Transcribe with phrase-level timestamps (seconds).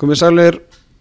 [0.00, 0.56] Komið sælir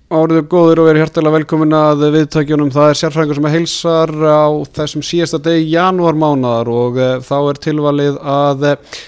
[0.10, 2.72] áriður góður og verið hjartalega velkomin að viðtækjunum.
[2.73, 8.20] Það er sérfræðingur sem heilsar á þessum síðasta degi janúarmánaðar og uh, þá er tilvalið
[8.33, 8.99] að uh,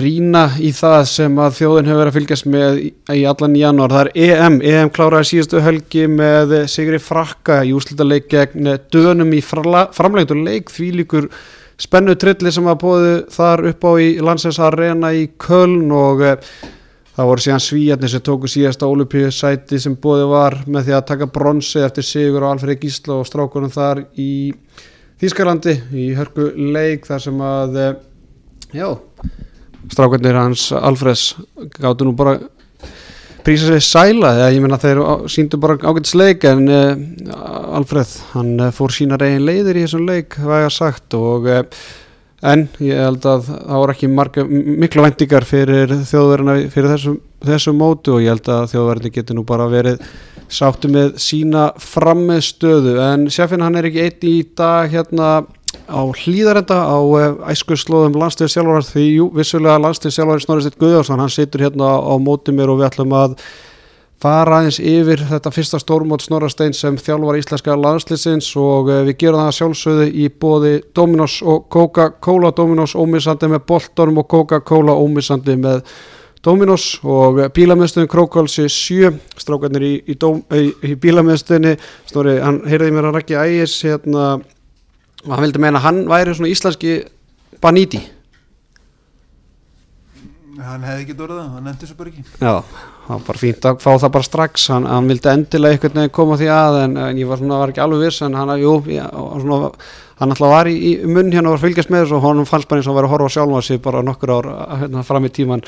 [0.00, 3.96] rýna í það sem að þjóðin hefur verið að fylgjast með í, í allan janúar.
[3.98, 4.60] Það er EM.
[4.72, 10.72] EM kláraði síðastu helgi með Sigri Frakka í úslita leik gegn dönum í framlegtu leik
[10.72, 11.28] því líkur
[11.82, 16.54] spennu trilli sem að bóði þar upp á í landsins í Köln og uh,
[17.12, 21.28] Það voru síðan svíjarnir sem tóku síðasta olupíusæti sem bóði var með því að taka
[21.34, 24.32] bronsi eftir Sigur og Alfred Gísla og strákunum þar í
[25.22, 27.92] Þýskalandi í hörku leik þar sem að, eh,
[28.74, 28.88] já,
[29.92, 31.36] strákunir hans Alfreds
[31.76, 32.40] gáttu nú bara
[33.44, 35.00] prísa sig sæla þegar ég menna þeir
[35.30, 36.96] síndu bara ágætt sleik en uh,
[37.76, 41.62] Alfred hann uh, fór sína reygin leiðir í þessum leik, það er sagt og uh,
[42.42, 47.74] en ég held að það voru ekki marga, miklu vendingar fyrir þjóðverðina fyrir þessu, þessu
[47.78, 50.02] mótu og ég held að þjóðverðina getur nú bara verið
[50.52, 55.32] sáttu með sína frammeðstöðu en sérfinn hann er ekki eitt í dag hérna
[55.88, 61.94] á hlýðarenda á eh, æskuslóðum landstíðsjálfar því jú, vissulega landstíðsjálfar Snorriðsett Guðjónsson, hann situr hérna
[61.96, 63.38] á móti mér og við ætlum að
[64.22, 69.42] fara aðeins yfir þetta fyrsta stórmót Snorastein sem þjálfar íslenska landslýsins og eh, við gerum
[69.42, 72.52] það sjálfsögðu í bóði Dominos og Coca-Cola.
[72.54, 75.82] Dominos ómissandi með Bolton og Coca-Cola ómissandi með
[76.42, 81.76] Dominos og bílamöðstöðin Krókálsi 7 strákarnir í, í, í, í bílamöðstöðinni
[82.10, 84.32] Snorri, hann heyrði mér að rækja ægis hérna
[85.28, 86.96] hann vildi meina hann væri svona íslenski
[87.62, 88.02] Baníti
[90.60, 92.24] hann hefði ekki dórið það, hann nefndi þessu bara ekki.
[92.36, 92.54] Já,
[93.06, 94.68] það var bara fínt að fá það bara strax.
[94.74, 97.72] Hann, hann vildi endilega einhvern veginn koma því að en, en ég var, svona, var
[97.72, 99.70] ekki alveg viss en hann, jú, já, svona,
[100.22, 102.68] hann alltaf var í, í munn hérna og var fylgjast með þessu og hann fannst
[102.70, 104.48] bara eins og var að horfa sjálf á sig bara nokkur ár
[104.82, 105.64] hérna, fram í tíman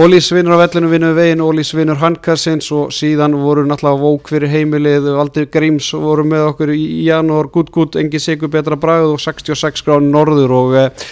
[0.00, 4.52] Ólís vinnur á vellinu vinnu veginn Ólís vinnur handkarsins og síðan voru náttúrulega vók fyrir
[4.54, 9.20] heimilið Valdi Gríms voru með okkur í janúar gutt gutt, engi sigur betra bragð og
[9.20, 11.10] 66 gráð norður og eh,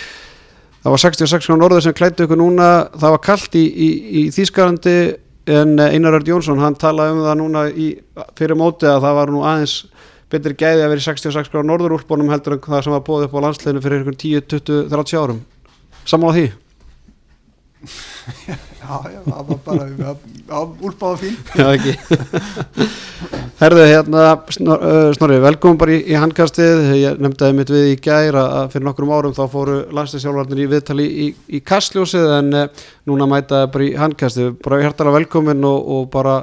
[0.84, 2.68] það var 66 gráð norður sem klættu ykkur núna.
[2.98, 3.88] Það var kallt í, í,
[4.20, 4.96] í Þýskarandi
[5.48, 7.88] en Einar Ört Jónsson hann talaði um það núna í,
[8.38, 9.76] fyrir móti að það var nú aðeins
[10.28, 13.28] betri gæði að vera í 66 gráð norður úlbónum heldur en það sem var bóðið
[13.28, 15.44] upp á landsleginu fyrir ykkur 10, 20, 30 árum.
[16.08, 16.48] Samála því?
[18.88, 21.34] Já, já, það var bara úlbáða fín.
[21.52, 21.92] Já, ekki
[23.58, 28.68] Herðu, hérna, Snorri, velkomin bara í, í handkastið, ég nefndaði mitt við í gæra að
[28.76, 33.26] fyrir nokkrum árum þá fóru landstinsjálfarnir í viðtali í, í, í kastljósið en eh, núna
[33.26, 36.36] mætaði bara í handkastið, bara hærtalega velkomin og, og bara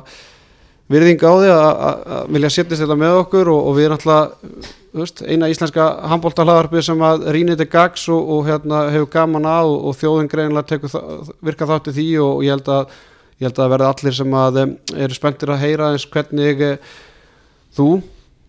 [0.92, 4.68] virðinga á því að vilja setjast þetta með okkur og, og við erum alltaf
[5.00, 9.72] veist, eina íslenska handbóltahlaðarpið sem að rínið til gags og, og hérna, hefur gaman að
[9.78, 10.92] og þjóðin greinlega
[11.40, 13.00] virka þátti því og ég held að,
[13.40, 16.94] ég held að verði allir sem að eru spenntir að heyra eins hvernig eh,
[17.76, 17.90] þú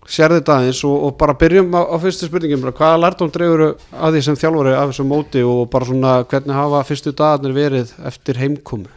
[0.07, 4.15] sér þetta eins og, og bara byrjum á, á fyrstu spurningum, hvaða lærtóm drefur að
[4.15, 8.39] því sem þjálfur af þessu móti og bara svona hvernig hafa fyrstu dagarnir verið eftir
[8.39, 8.93] heimkomu?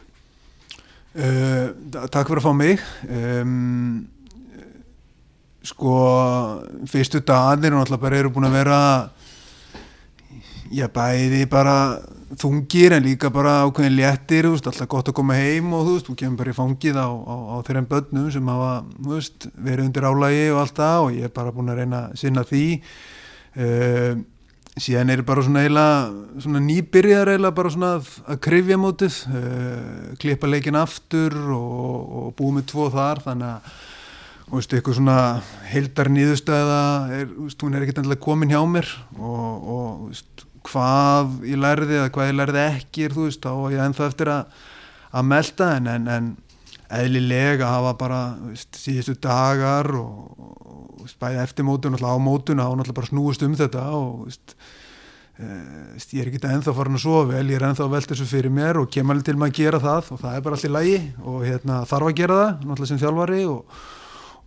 [1.18, 1.74] Uh,
[2.14, 2.84] Takk fyrir að fá mig.
[3.10, 4.08] Um
[5.70, 5.96] sko
[6.90, 8.80] fyrstu dagar og alltaf bara eru búin að vera
[10.72, 11.76] já bæði bara
[12.38, 16.10] þungir en líka bara ákveðin léttir, veist, alltaf gott að koma heim og þú veist,
[16.10, 18.74] þú kemur bara í fangið á, á, á þeirra börnum sem hafa
[19.10, 22.20] veist, verið undir álægi og allt það og ég er bara búin að reyna að
[22.22, 22.66] sinna því.
[23.60, 24.22] Uh,
[24.80, 30.50] síðan er bara svona eiginlega svona nýbyrjar eiginlega bara svona að krifja mótið uh, klippa
[30.50, 33.80] leikin aftur og, og búið með tvo þar þannig að
[34.50, 35.18] og veist, eitthvað svona
[35.70, 38.88] heldar nýðustæða er, veist, hún er ekkert endilega komin hjá mér
[39.20, 43.84] og, og veist, hvað ég lærði eða hvað ég lærði ekki er veist, er ég
[43.84, 44.60] ennþá eftir að,
[45.12, 46.30] að melda en, en, en
[47.00, 48.20] eðlilega hafa bara
[48.56, 50.50] síðustu dagar og,
[51.00, 55.46] og bæði eftir mótun og á mótun og náttúrulega bara snúist um þetta og e,
[55.46, 58.54] ég er ekkert ennþá farin að sofa vel, ég er ennþá að velta þessu fyrir
[58.54, 60.74] mér og kemur alveg til maður að gera það og það er bara allt í
[60.74, 63.80] lægi og hérna, þarf að gera það náttúrulega sem þjálfari og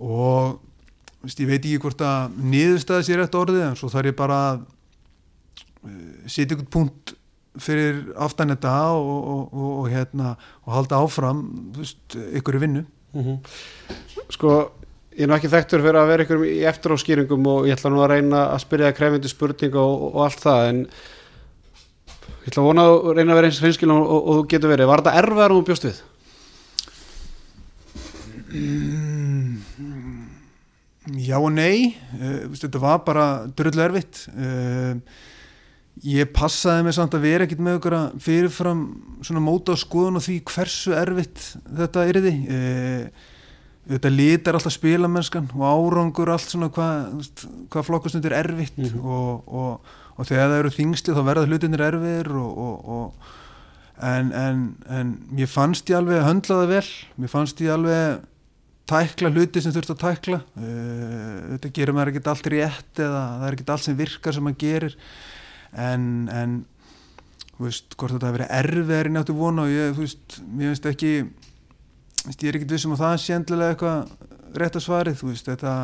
[0.03, 0.61] og
[1.23, 4.39] veist, ég veit ekki hvort að niðurstaði sér eftir orðið en svo þarf ég bara
[4.51, 4.65] að
[6.27, 7.15] setja ykkur punkt
[7.61, 11.43] fyrir aftan þetta og, og, og, og hérna og halda áfram
[11.77, 13.39] veist, ykkur í vinnu mm -hmm.
[14.31, 14.73] Sko
[15.13, 18.01] ég er nú ekki þekktur fyrir að vera ykkur í eftiráskýringum og ég ætla nú
[18.01, 23.13] að reyna að spyrja krefindi spurning og allt það en ég ætla að vona að
[23.19, 25.85] reyna að vera eins hreinskil og þú getur verið var þetta erfiðar og þú bjóst
[25.85, 26.01] við?
[28.53, 29.59] Mm,
[31.25, 34.97] já og nei uh, þetta var bara dröðlega erfitt uh,
[36.01, 38.81] ég passaði mig samt að vera ekkit með okkur að fyrirfram
[39.23, 42.61] svona móta á skoðun og því hversu erfitt þetta er því e,
[43.93, 47.29] þetta litar alltaf spilamennskan og árangur allt svona hvað
[47.73, 49.05] hva flokkastundir er erfitt mm -hmm.
[49.05, 53.15] og, og, og þegar það eru þingsti þá verða hlutinir erfir og,
[54.03, 56.87] en, en, en mér fannst ég alveg að höndla það vel.
[57.21, 58.23] Mér fannst ég alveg
[58.93, 60.41] tækla hluti sem þurft að tækla.
[60.59, 64.47] Uh, þetta gerir maður ekkert allt rétt eða það er ekkert allt sem virkar sem
[64.47, 64.97] maður gerir
[65.73, 66.59] en, en
[67.57, 70.73] þú veist, hvort þetta hefur verið erfiðar í náttu vona og ég, þú veist, mér
[70.73, 71.13] finnst ekki
[72.27, 75.49] veist, ég er ekkert vissum að það sé endilega eitthvað rétt að svarið, þú veist,
[75.49, 75.75] þetta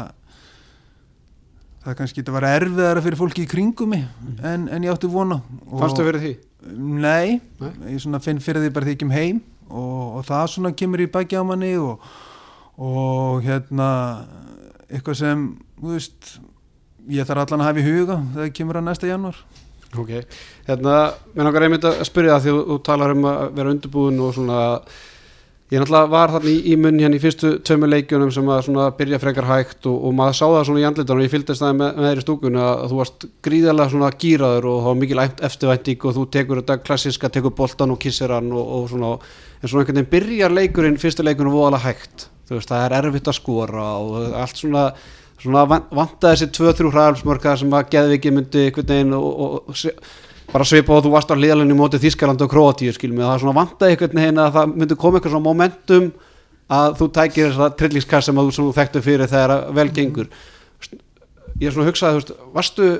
[1.78, 4.40] það er kannski, þetta var erfiðara fyrir fólki í kringum mig mm.
[4.50, 5.40] en, en ég átti vona
[5.70, 6.32] Fannst þú verið því?
[6.78, 9.38] Nei, nei, ég finn fyrir því bara því ekki um heim
[9.68, 12.02] og, og það svona kemur í bækja á manni og,
[12.82, 13.88] og hérna
[14.88, 15.46] eitthvað sem,
[15.78, 16.34] þú veist
[17.08, 19.40] ég þarf allan að hafa í huga þegar kemur að næsta januar
[19.96, 20.10] Ok,
[20.66, 24.18] hérna, mér náttúrulega einmitt að spyrja það því að þú talar um að vera undirbúin
[24.20, 24.58] og svona,
[25.72, 28.90] ég náttúrulega var þarna í, í munni hérna í fyrstu tömu leikjunum sem að svona
[28.98, 31.78] byrja frekar hægt og, og maður sá það svona í andlitan og ég fylgdist það
[31.80, 36.16] með, með þeirri stúkun að, þú varst gríðarlega svona gýraður og þá mikil eftirvæntík og
[36.18, 39.14] þú tekur þetta klassiska, tekur boltan og kissir hann og, og svona,
[39.62, 43.32] en svona einhvern veginn byrjar leikurinn, fyrstu leikurinn voðalega hægt, þú veist, það er erfitt
[43.32, 44.90] að skora og allt svona
[45.42, 50.96] svona vanta þessi 2-3 hraðalpsmörka sem að Geðviki myndi veginn og, og, og bara svipa
[50.96, 54.16] og þú varst á hlýðalinn í móti Þískaland og Kroatíu skilum það svona vanta einhvern
[54.16, 56.08] veginn að það myndi koma eitthvað svona momentum
[56.78, 60.30] að þú tækir þess að trilliskass sem, sem þú þekktu fyrir þegar vel gengur.
[61.58, 62.90] Ég er svona að hugsa að varstu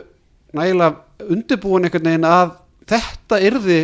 [0.56, 2.55] nægilega undirbúin einhvern veginn að
[2.88, 3.81] þetta yrði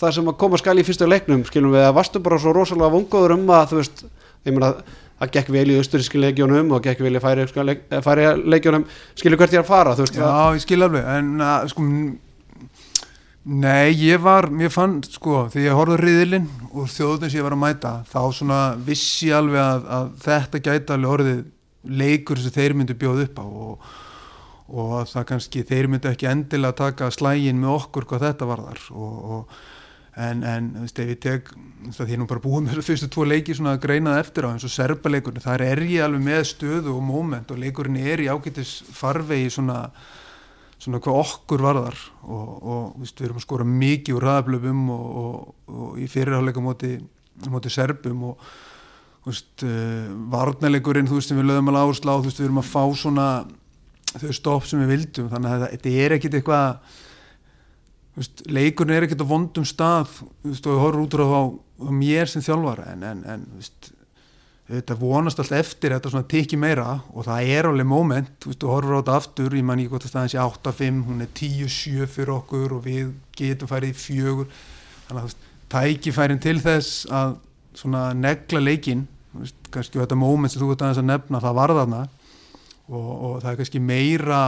[0.00, 2.92] það sem að koma skal í fyrsta leiknum skilum við að varstu bara svo rosalega
[2.92, 4.04] vongoður um að þú veist,
[4.44, 4.72] ég meina
[5.24, 7.46] það gekk vel í austuríski leikjónum og gekk vel í færi,
[8.04, 8.86] færi leikjónum
[9.16, 10.58] skilur hvert ég er að fara veist, Já, það?
[10.58, 11.88] ég skil alveg en uh, sko
[13.64, 17.56] nei, ég var, mér fann sko, þegar ég horfði riðilinn og þjóðun sem ég var
[17.56, 21.44] að mæta þá svona vissi ég alveg að, að þetta gæti alveg orðið
[21.84, 23.94] leikur sem þeir myndu bjóð upp á og,
[24.72, 28.86] og það kannski, þeir myndu ekki endilega taka slægin með okkur hvað þetta var þar
[28.96, 29.58] og, og
[30.16, 31.52] en, en þú veist, ef ég tek
[31.92, 34.66] það er nú bara búið með þessu fyrstu tvo leiki svona greinað eftir á eins
[34.66, 38.76] og serbaleikurinn þar er ég alveg með stöðu og móment og leikurinn er í ágættis
[38.94, 39.78] farvegi svona,
[40.78, 45.08] svona hvað okkur varðar og, og veist, við erum að skora mikið úr ræðablöfum og,
[45.24, 46.94] og, og í fyrirháleika móti,
[47.52, 48.48] móti serbum og
[49.26, 52.70] veist, uh, varnaleikurinn þú veist, sem við lögum alveg áslá þú veist, við erum að
[52.72, 53.28] fá svona
[54.14, 57.00] þau stopp sem við vildum þannig að þetta er ekkit eitthvað
[58.46, 60.20] leikurinn er ekkert á vondum stað.
[60.44, 61.42] Veist, og ég horfður út á,
[61.88, 63.90] á mér sem þjálfara en, en, en veist,
[64.70, 68.96] þetta vonast alltaf eftir þetta svona tikið meira og það er alveg moment, þú horfður
[68.96, 72.36] á þetta aftur ég man ekki hvort að staðins er 8-5 hún er 10-7 fyrir
[72.38, 74.54] okkur og við getum færið í fjögur.
[75.08, 75.34] Þannig að
[75.74, 77.36] tækifærin til þess að
[78.16, 79.08] negla leikin
[79.74, 82.04] kannski þetta moment sem þú ert að nefna það var þarna.
[82.84, 84.40] Og, og það er kannski meira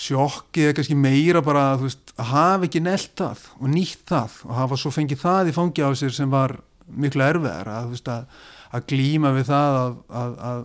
[0.00, 1.86] sjokkið er kannski meira bara að
[2.30, 5.90] hafa ekki nelt það og nýtt það og hafa svo fengið það í fangi á
[5.98, 8.24] sér sem var miklu erfiðar að, veist, að,
[8.76, 10.64] að glíma við það að, að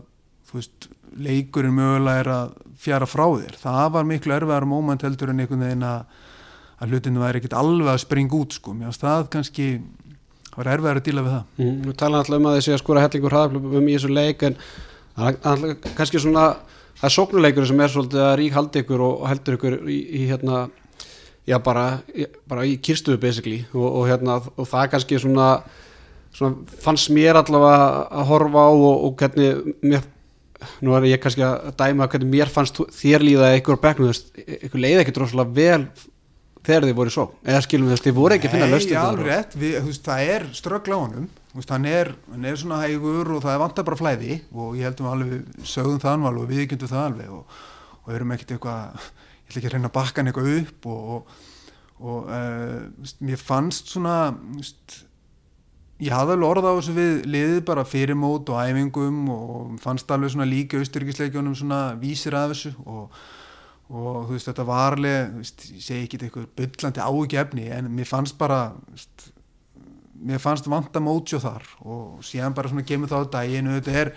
[0.53, 0.89] veist,
[1.19, 3.55] leikurinn mögulega er að fjara frá þér.
[3.59, 8.03] Það var miklu erfiðar moment heldur en einhvern veginn að hlutinu væri ekkit alveg að
[8.05, 9.65] springa út sko, mér finnst það kannski
[10.55, 11.47] var erfiðar að díla við það.
[11.59, 14.59] Mm, Við tala alltaf um að þessi að skora hellingur hraðaplöfum í þessu leik en
[15.97, 16.45] kannski svona
[16.99, 20.27] það er sóknuleikur sem er svolítið að rík haldi ykkur og heldur ykkur í, í
[20.29, 20.67] hérna
[21.49, 21.85] já bara,
[22.49, 23.63] bara í kirstuðu basically.
[23.73, 25.49] Og, og hérna og það er kannski svona,
[26.35, 30.05] svona fannst mér allavega að horfa á og, og hvernig mér,
[30.83, 34.13] nú er ég kannski að dæma hvernig mér fannst þér líða ykkur begnum,
[34.59, 35.83] ykkur leiði ekkert rosalega vel
[36.67, 38.95] þegar þið voru svo, eða skilum þess, þið voru ekki að finna löstu
[39.61, 43.55] við, það er ströggla á honum veist, hann, er, hann er svona hægur og það
[43.55, 46.91] er vant að bara flæði og ég heldum alveg sögum það alveg og við kynntum
[46.91, 47.59] það alveg og,
[48.03, 51.33] og erum ekkert eitthvað ég ætla ekki að reyna að bakka hann eitthvað upp og,
[51.99, 54.15] og, uh, veist, mér fannst svona
[54.59, 54.99] veist,
[55.99, 60.13] ég hafði alveg orða á þessu við liðið bara fyrir mót og æfingum og fannst
[60.13, 63.19] alveg svona líka austuríkisleikjónum svona vísir af þessu og
[63.89, 68.35] og þú veist þetta var alveg ég segi ekki eitthvað byllandi ágefni en mér fannst
[68.37, 69.31] bara veist,
[70.19, 73.97] mér fannst vanta mótsjó þar og síðan bara svona kemur það á daginn og þetta
[74.01, 74.13] er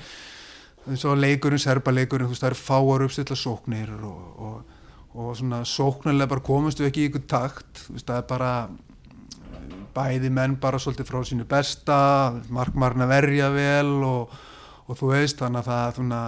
[0.91, 4.79] eins og leikurinn, serbaleikurinn þú veist það eru fáar uppstilla sóknir og, og,
[5.15, 8.53] og svona sóknarlega bara komast við ekki í ykkur takt þú veist það er bara
[9.93, 11.99] bæði menn bara svolítið frá sínu besta
[12.53, 14.33] markmarna verja vel og,
[14.89, 16.25] og þú veist þannig að það er svona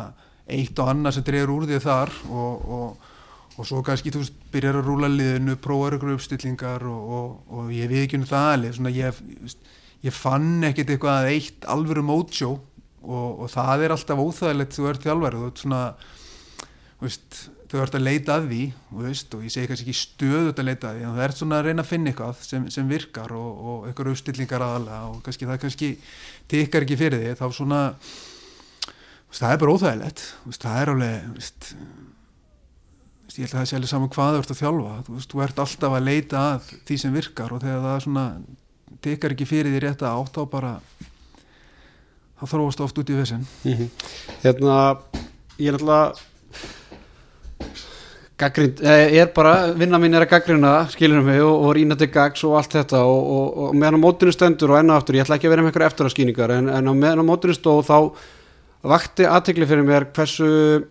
[0.54, 3.10] eitt og annað sem dreyður úr því þar og
[3.54, 7.72] og svo kannski þú veist, byrjar að rúla liðinu prófar ykkur uppstillingar og, og, og
[7.74, 9.72] ég við ekki um það alveg svona, ég, þú
[10.04, 15.06] ég fann ekkert eitthvað eitt alvöru mótsjó og, og það er alltaf óþægilegt þú ert
[15.06, 15.40] þjálfari.
[15.40, 15.80] Þú ert svona
[16.98, 17.40] þú veist,
[17.72, 20.68] þú ert að leita að því þú veist, og ég segi kannski ekki stöðut að
[20.68, 23.34] leita að því en það ert svona að reyna að finna eitthvað sem, sem virkar
[23.38, 25.90] og, eitthvað uppstillingar aðalega og kannski það kannski
[26.52, 28.94] tikkar ekki fyrir því þá svona þú
[29.32, 30.26] veist, það er bara óþægilegt.
[30.44, 32.10] Þú það er alveg þú veist, þú veist,
[33.32, 35.42] ég held að það sé alveg saman hvað þú ert að þjálfa þú veist, þú
[35.46, 38.26] ert alltaf að leita að því sem virkar og þegar það svona
[39.04, 40.72] tikkar ekki fyrir því rétt að átt á bara
[42.38, 43.90] þá þróast oft út í vissin Mhm.
[44.44, 44.98] Hérna,
[45.58, 46.22] ég er alltaf
[48.36, 52.44] gaggrind, eh, er bara, vinna mín er að gaggrina skilurum mig og, og til gags
[52.44, 55.36] og allt þetta og, og, og meðan á mótinu stendur og enna aftur, ég ætla
[55.38, 57.98] ekki að vera með eitthvað eftir að skýningar en, en meðan á mótinu stóð þá
[58.84, 60.84] vakti aðtekli fyrir mér hversu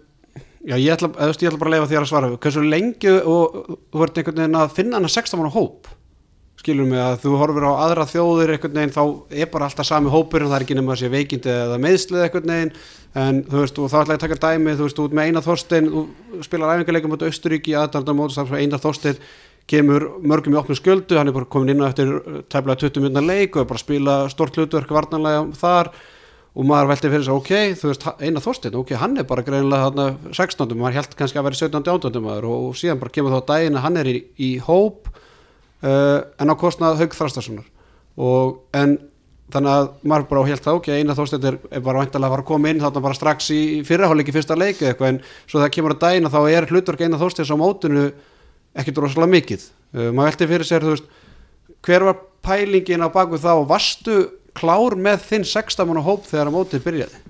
[0.63, 2.32] já, ég ætla, ég ætla bara að leifa þér að svara.
[2.43, 3.60] Hversu lengi og
[3.91, 5.91] þú ert einhvern veginn að finna hana 16 manna hóp?
[6.63, 9.03] Skilur mig að þú horfir á aðra þjóðir einhvern veginn þá
[9.43, 12.27] er bara alltaf sami hópur en það er ekki nema að sé veikindi eða meðslið
[12.27, 12.75] einhvern veginn.
[13.24, 15.46] En þú veist og þá ætla ég að taka dæmi þú veist út með Einar
[15.46, 19.20] Þorstein þú spilar æfingarleikum mot Austuríki aðdanda mót Einar Þorstein
[19.70, 22.10] kemur mörgum í opnum sköldu hann er bara komin inn á eftir
[22.51, 25.91] tæmlega 20 minna leik og bara að spila stort hlutverk varnanlega þar
[26.53, 29.88] og maður velti fyrir sig, ok, þú veist, Einar Þorstein ok, hann er bara greinilega
[29.88, 30.75] þarna 16.
[30.77, 31.88] maður held kannski að vera 17.
[31.95, 32.19] 18.
[32.22, 36.53] maður og, síðan bara kemur þá daginn að hann er í, í hóp uh, en
[36.53, 37.65] á kostnað Haug Þrastarssonar
[38.22, 39.00] og en
[39.53, 42.45] þannig að maður bara helt það ok, Einar Þorstein er, er bara vantilega að fara
[42.45, 45.95] að koma inn þarna bara strax í fyrirháleiki fyrsta leiki eitthvað en svo það kemur
[45.98, 48.05] að daginn að þá er hlutverk Einar Þorsteins á mótinu
[48.77, 51.12] ekkit rosalega mikið uh, maður velti fyrir sér, þú veist
[51.83, 54.22] hver var pælingin á baku þá varstu
[54.57, 57.22] klár með þinn 16 mann hóp þegar að mótið byrjaði?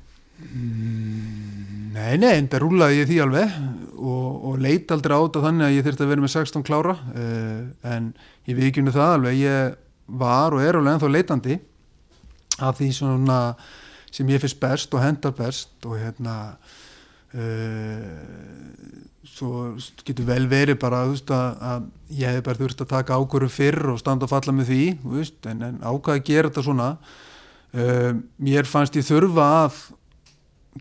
[1.93, 3.57] Nei, nei, en það rúlaði ég því alveg
[3.93, 6.95] og, og leit aldrei á þetta þannig að ég þurfti að vera með 16 klára.
[7.13, 7.61] Uh,
[7.93, 8.09] en
[8.49, 9.77] ég vikinu það alveg ég
[10.23, 11.59] var og er alveg ennþá leitandi
[12.63, 13.39] af því svona
[14.13, 16.35] sem ég finnst best og hendar best og hérna
[17.33, 18.19] uh,
[19.23, 21.83] svo getur vel verið bara veist, að, að
[22.19, 24.83] ég hef bara þurft að taka ákvöru fyrr og standa og falla með því
[25.15, 26.87] veist, en, en ákvað að gera þetta svona.
[27.73, 29.79] Uh, mér fannst ég þurfa að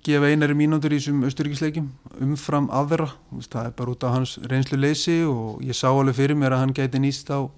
[0.05, 1.89] gefa einari mínútur í þessum austuríkisleikjum
[2.25, 6.19] umfram aðra, veist, það er bara út af hans reynslu leysi og ég sá alveg
[6.19, 7.49] fyrir mér að hann gæti nýst á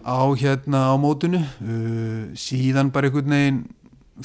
[0.00, 1.42] á hérna á mótinu.
[1.60, 3.64] Uh, síðan bara einhvern veginn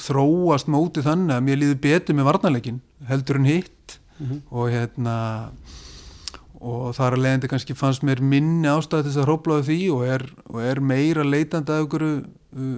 [0.00, 2.78] þróast mótið þannig að mér líður betur með varnarleikin
[3.08, 3.99] heldur en hitt
[4.50, 5.16] og hérna
[6.60, 10.24] og þar að leiðandi kannski fannst mér minni ástæði þess að hróplaði því og er,
[10.50, 12.74] og er meira leitandi að ykkur uh,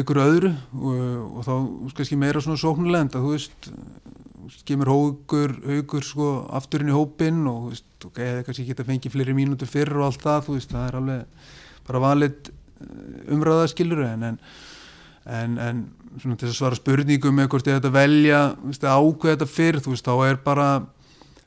[0.00, 0.52] ykkur öðru.
[0.78, 1.00] Og,
[1.40, 1.54] og þá
[1.98, 3.70] kannski meira svona sóknulegnd að þú veist
[4.66, 9.16] kemur hókur, hókur sko afturinn í hópin og þú veist, ok, eða kannski geta fengið
[9.16, 11.48] fleiri mínútur fyrr og allt það, þú veist, það er alveg
[11.86, 12.52] bara valið
[13.34, 14.38] umræðaskilur en, en,
[15.26, 15.82] en, en
[16.20, 18.42] svona til að svara spurningum með hvort ég ætta að velja,
[18.72, 20.68] að ákveða þetta fyrr, þú veist, þá er bara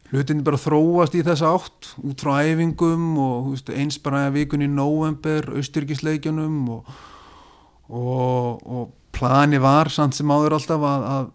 [0.09, 4.69] hlutinni bara þróast í þessa átt út frá æfingum og veist, eins bara vikun í
[4.71, 6.93] november, austurkisleikjunum og,
[7.89, 11.29] og, og plani var samt sem áður alltaf að, að,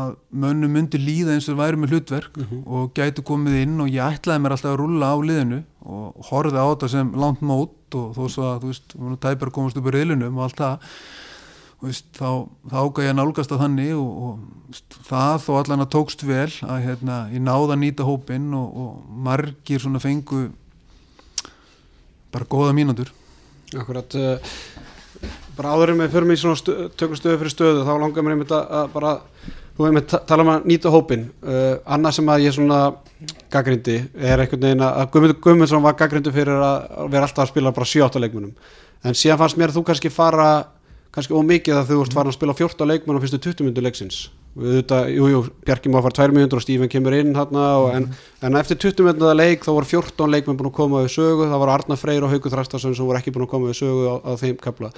[0.00, 0.12] að
[0.44, 4.44] mönnum myndi líða eins og væri með hlutverk og gætu komið inn og ég ætlaði
[4.44, 8.22] mér alltaf að rulla á liðinu og horfið á þetta sem langt mót og þó
[8.28, 10.92] svo að þú veist, við erum tæpar komast upp í reilunum og allt það
[11.80, 15.92] Veist, þá, þá ágæði að nálgast að þannig og, og veist, það þó allan að
[15.94, 20.42] tókst vel að hérna, ég náða að nýta hópinn og, og margir svona fengu
[22.34, 23.08] bara góða mínútur.
[23.72, 24.52] Akkurat uh,
[25.56, 28.52] bara áður en við förum í svona tökum stöðu fyrir stöðu þá langar mér einmitt
[28.54, 29.14] að, bara
[29.78, 31.24] þú hefum með tala um að nýta hópinn.
[31.40, 32.82] Uh, annað sem að ég svona
[33.50, 37.72] gaggrindi er einhvern veginn að Guðmundur Guðmundsson var gaggrindi fyrir að vera alltaf að spila
[37.76, 38.52] bara 7-8 leikmunum
[39.04, 40.50] en síðan fannst mér að þú kannski fara
[41.14, 44.20] kannski ómikið að þú ert farin að spila 14 leikmenn á fyrstu 20 minnur leiksins.
[44.60, 47.64] Þetta, jú, jú, Bjarki má fara 2 minnur og Stífinn kemur inn hérna
[47.94, 48.08] en,
[48.46, 51.48] en eftir 20 minnur leik þá voru 14 leikmenn búin að koma við sögu.
[51.50, 54.06] Það var Arna Freyr og Haugur Þrastarsson sem voru ekki búin að koma við sögu
[54.10, 54.90] á, á þeim kapla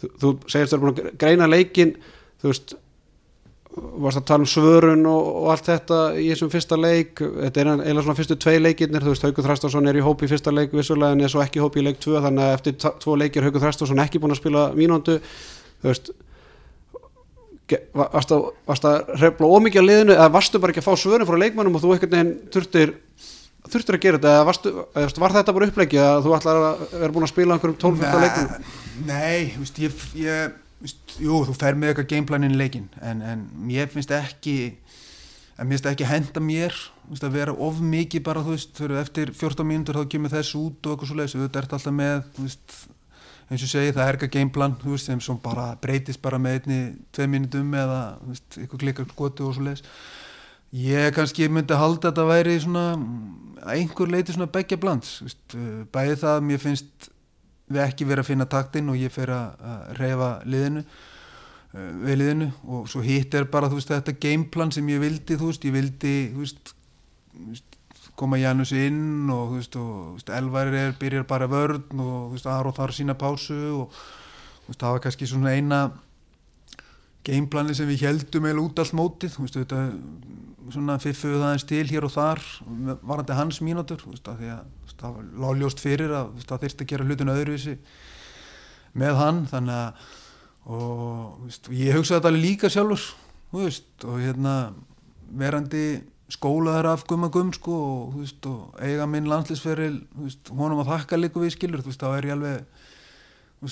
[0.00, 1.94] þú, þú segist að þú er búin að greina leikin
[2.42, 2.76] þú veist
[3.76, 7.20] varst að tala um svörun og, og allt þetta í þessum fyrsta leik.
[7.20, 10.30] Þetta er eiginlega svona fyrstu tvei leikirnir þú veist Haugur Þrastarsson er í hópi í
[10.32, 12.78] fyrsta leik vissulega en er svo ekki í hópi í leik 2 þannig að eftir
[13.04, 16.12] tvo leikir Haugur Þrastarsson ekki búin að spila mínúndu þú veist
[17.96, 21.28] varst að, varst að hrefla ómikið á liðinu eða varstu bara ekki að fá svörun
[21.28, 22.92] frá leikmannum og þú einhvern veginn þurftir
[23.66, 26.84] þurftir að gera þetta eða varstu, eða var þetta bara upplegið að þú ætlar að
[26.92, 27.56] vera búin að spila
[30.86, 33.70] einhverjum 12-15 leikmannum Nei, veist, jú, þú fer með eitthvað gameplanin í leikin en, en
[33.72, 34.56] ég finnst ekki
[35.56, 38.82] en mér finnst ekki henda mér þú veist, að vera of mikið bara þú veist,
[39.00, 42.20] eftir 14 mínútur þá kemur þess út og eitthvað svo leiðis, auðvitað ert alltaf með
[42.36, 42.76] þú veist,
[43.46, 44.92] eins og segi það er ekki gameplan, þú
[45.24, 46.78] sem bara breytist bara með einni,
[47.14, 49.84] tvei mínutum eða þú eitthvað klikkar skotu og svo leiðis
[50.76, 52.86] ég kannski myndi halda að þetta væri svona,
[53.62, 57.10] að einhver leiti svona begja þú uh, bæði það mér finnst
[57.66, 62.50] við ekki verið að finna taktinn og ég fer að reyfa liðinu uh, við liðinu.
[62.70, 65.76] Og svo hitt er bara þú veist þetta gameplan sem ég vildi þú veist, ég
[65.76, 66.74] vildi þú veist,
[67.34, 67.76] þú veist
[68.16, 72.14] koma Janus inn og þú veist, og, þú veist Elvar er, byrjar bara vörn og
[72.30, 75.80] þú veist, Aron þarf sína pásu og þú veist, það var kannski svona eina
[77.26, 79.80] gameplani sem við heldum eða út allt mótið, þú veist, þetta
[80.74, 82.42] svona fiffuð aðeins til hér og þar
[83.06, 84.64] varandi hans mínútur, því að
[84.96, 87.76] það var láljóst fyrir að það þyrst að gera hlutinu öðruvísi
[88.96, 90.06] með hann, þannig að
[90.66, 93.06] og þú veist, ég hugsaði þetta líka sjálfur,
[93.52, 94.54] þú veist, og hérna
[95.38, 95.86] verandi
[96.32, 98.16] skólaður af gumma gum sko og,
[98.50, 100.00] og eiga minn landslýsferil
[100.50, 102.64] honum að þakka líka við skilur þá er ég alveg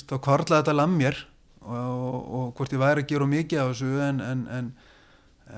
[0.04, 1.18] þá kvarlaði þetta lam mér
[1.64, 4.72] og, og, hvort ég væri að gera mikið af þessu en en, en,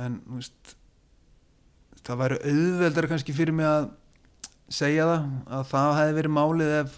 [0.05, 0.77] en veist
[2.07, 3.89] það væri auðveldar kannski fyrir mig að
[4.71, 5.27] segja það
[5.59, 6.97] að það hefði verið málið ef,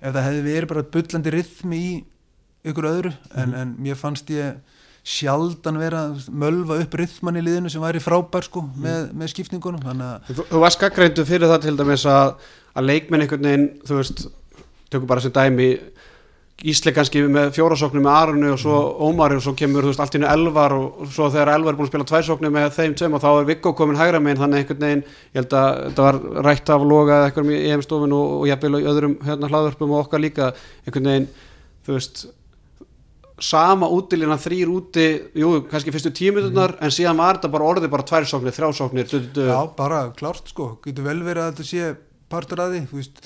[0.00, 1.92] ef það hefði verið bara bullandi rithmi í
[2.64, 3.12] ykkur öðru.
[3.34, 3.60] En, Mhm.
[3.60, 4.56] en mér fannst ég
[5.04, 10.46] sjaldan vera mölva upp rithman í liðinu sem væri frábær sko með, með skipningunum Þú,
[10.48, 12.38] þú varst gaggreindu fyrir það til dæmis að,
[12.74, 14.22] að leikmenn einhvern veginn, þú veist,
[14.88, 15.68] tökum bara sem dæmi,
[16.62, 20.20] Ísle kannski með fjórasóknir með Arnu og svo Ómari og svo kemur, veist, allt í
[20.20, 23.16] hennu Elvar og, og svo þegar Elvar er búin að spila tværsóknir með þeim tveim
[23.18, 25.02] og þá er Viggo komin hægra megin þannig einhvern veginn,
[25.34, 28.78] ég held að þetta var rætt af loga eða eitthvað í EM-stofun og, og jafnvel
[28.78, 30.48] í öðrum hérna hlaðvörpum og okkar líka
[30.86, 31.28] einhvern veginn,
[31.84, 32.24] þú veist
[33.42, 38.06] sama útilina þrýr úti jú, kannski fyrstu tímiðunar en síðan var þetta bara orðið bara
[38.06, 41.88] tværsóknir, þrjásóknir já, bara klárt sko, getur vel verið að þetta sé
[42.30, 43.24] partur að því, þú veist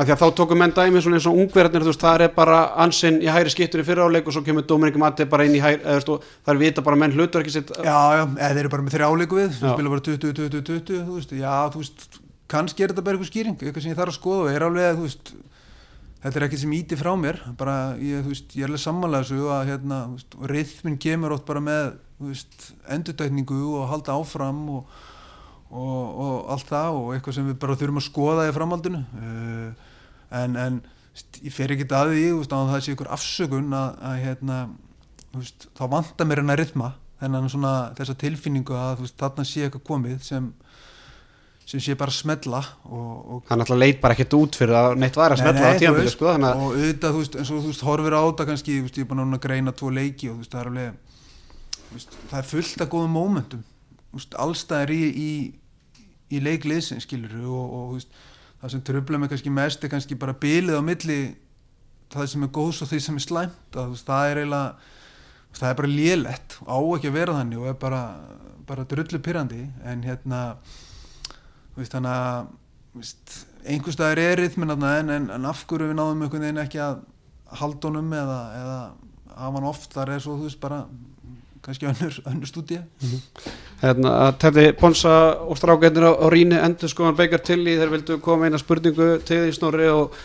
[0.00, 2.30] Af því að þá tókum menn dæmi svona eins og ungverðarnir, þú veist, það er
[2.32, 5.58] bara ansinn í hægri skiptur í fyrra áleik og svo kemur Dominik Matti bara inn
[5.58, 7.72] í hægri, eða veist, það er vita bara menn hlutur ekki sitt.
[7.84, 11.02] Já, já, eða þeir eru bara með þrjáleiku við, þú spila bara 20, 20, 20,
[11.04, 12.18] þú veist, já, þú veist,
[12.54, 14.96] kannski er þetta bara eitthvað skýring, eitthvað sem ég þarf að skoða og er alveg,
[14.96, 15.34] þú veist,
[16.24, 19.20] þetta er ekkert sem íti frá mér, bara, ég, þú veist, ég er alveg sammála
[19.20, 20.00] þessu að, hérna,
[20.50, 21.92] rithmin kemur oft bara með,
[22.24, 24.98] veist, endurtækningu og halda áfram og,
[25.70, 29.88] og, og allt það og eitthvað sem við bara þurfum að skoða í framhaldinu, uh,
[30.36, 30.80] en, en,
[31.42, 34.58] ég fer ekki að því, veist, að það sé ykkur afsökun að, að hérna,
[35.36, 40.22] veist, þá vantar mér hennar rytma svona þessa tilfinningu að veist, þarna sé eitthvað komið
[40.24, 40.52] sem
[41.70, 44.96] sem sé bara að smella og, og Hann alltaf leit bara ekkert út fyrir að
[44.98, 47.86] neitt var að smetla á þú tíðanbili, veist, sko, að og auðvitað, eins og þú
[47.86, 50.70] horfir á þetta kannski, ég er bara núna að greina tvo leiki og það er
[50.72, 51.10] alveg
[52.30, 53.62] það er fullt af góðum mómentum.
[54.14, 55.30] Veist, allstæðar í, í,
[56.30, 57.96] í leikliðsin, skilur og, og
[58.60, 61.20] það sem tröfla mig kannski mest er kannski bara bilið á milli
[62.10, 63.60] það sem er góðs og því sem er slæmt.
[63.74, 64.96] Að, þú veist, það er eiginlega
[65.56, 68.00] það er bara lélett og á ekki að vera þannig og er bara,
[68.68, 70.40] bara drullu pyrrandi en hérna
[71.76, 76.46] veist, þú veist, einhver staðar er rithmin en, en, en af hverju við náðum einhvern
[76.46, 77.00] veginn ekki að
[77.60, 78.78] halda honum eða, eða
[79.40, 80.84] hafa hann oft þar er svo þú veist bara
[81.70, 82.82] kannski önnur, önnur stúdía.
[83.82, 85.14] Hérna, að Teddy Ponsa
[85.46, 89.20] og strákennir á, á Ríni endur skoðan beikar til í þeir vildu koma eina spurningu
[89.26, 90.16] til því Snorri og,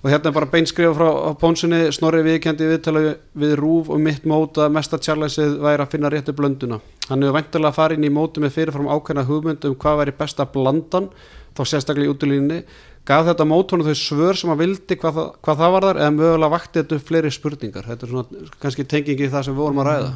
[0.00, 1.82] og hérna er bara beinskrifa frá á Ponsunni.
[1.92, 3.04] Snorri viðkendi viðtala
[3.36, 6.80] við Rúf og mitt mót að mesta tjarlæsið væri að finna réttu blönduna.
[7.10, 10.18] Hann hefur væntalega að fara inn í móti með fyrirfram ákveðna hugmynd um hvað væri
[10.18, 11.12] besta blandan
[11.54, 12.62] þá sérstaklega í útilínni
[13.04, 16.14] gaf þetta mót honum þau svör sem hann vildi hvað hvað það var þar eða
[16.16, 17.88] mögulega vakti þetta upp fleiri spurningar?
[17.90, 20.14] Þetta er svona kannski tengingi það sem við vorum að ræða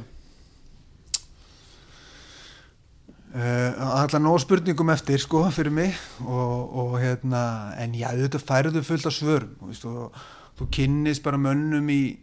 [3.35, 8.85] uh, allar nóg spurningum eftir sko fyrir mig og, og hérna en já þetta færðu
[8.87, 10.23] fullt af svörum og
[10.59, 12.19] þú kynnist bara mönnum í,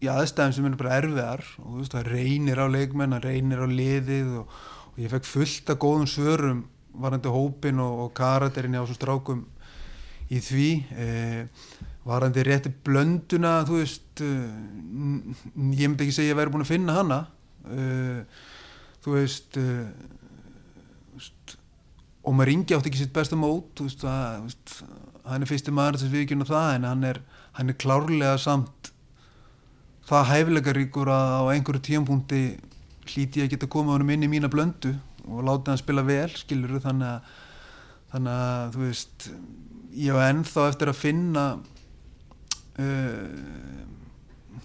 [0.00, 3.68] í aðstæðum sem er bara erfiðar og veist það reynir á leikmenn það reynir á
[3.68, 4.54] liðið og,
[4.94, 6.62] og ég fekk fullt af góðum svörum
[6.94, 9.44] varandi hópin og, og karakterin á svo strákum
[10.32, 11.42] í því eh,
[12.06, 14.48] varandi rétti blönduna þú veist eh,
[15.74, 17.20] ég myndi ekki segja að ég væri búin að finna hana
[17.68, 18.44] eh,
[19.04, 20.13] þú veist eh, þú veist,
[22.24, 24.74] og maður ringi átti ekki sitt besta mót veist, að, veist,
[25.28, 27.20] hann er fyrsti maður að við ekki það en hann er,
[27.58, 28.92] hann er klárlega samt
[30.08, 32.42] það hæfileikaríkur að á einhverju tíampunkti
[33.08, 36.30] hlíti ég að geta komið honum inn í mína blöndu og láta hann spila vel
[36.36, 37.20] skilur þannig að
[38.14, 39.28] þannig að þú veist
[39.94, 41.44] ég var ennþá eftir að finna
[42.78, 43.24] uh,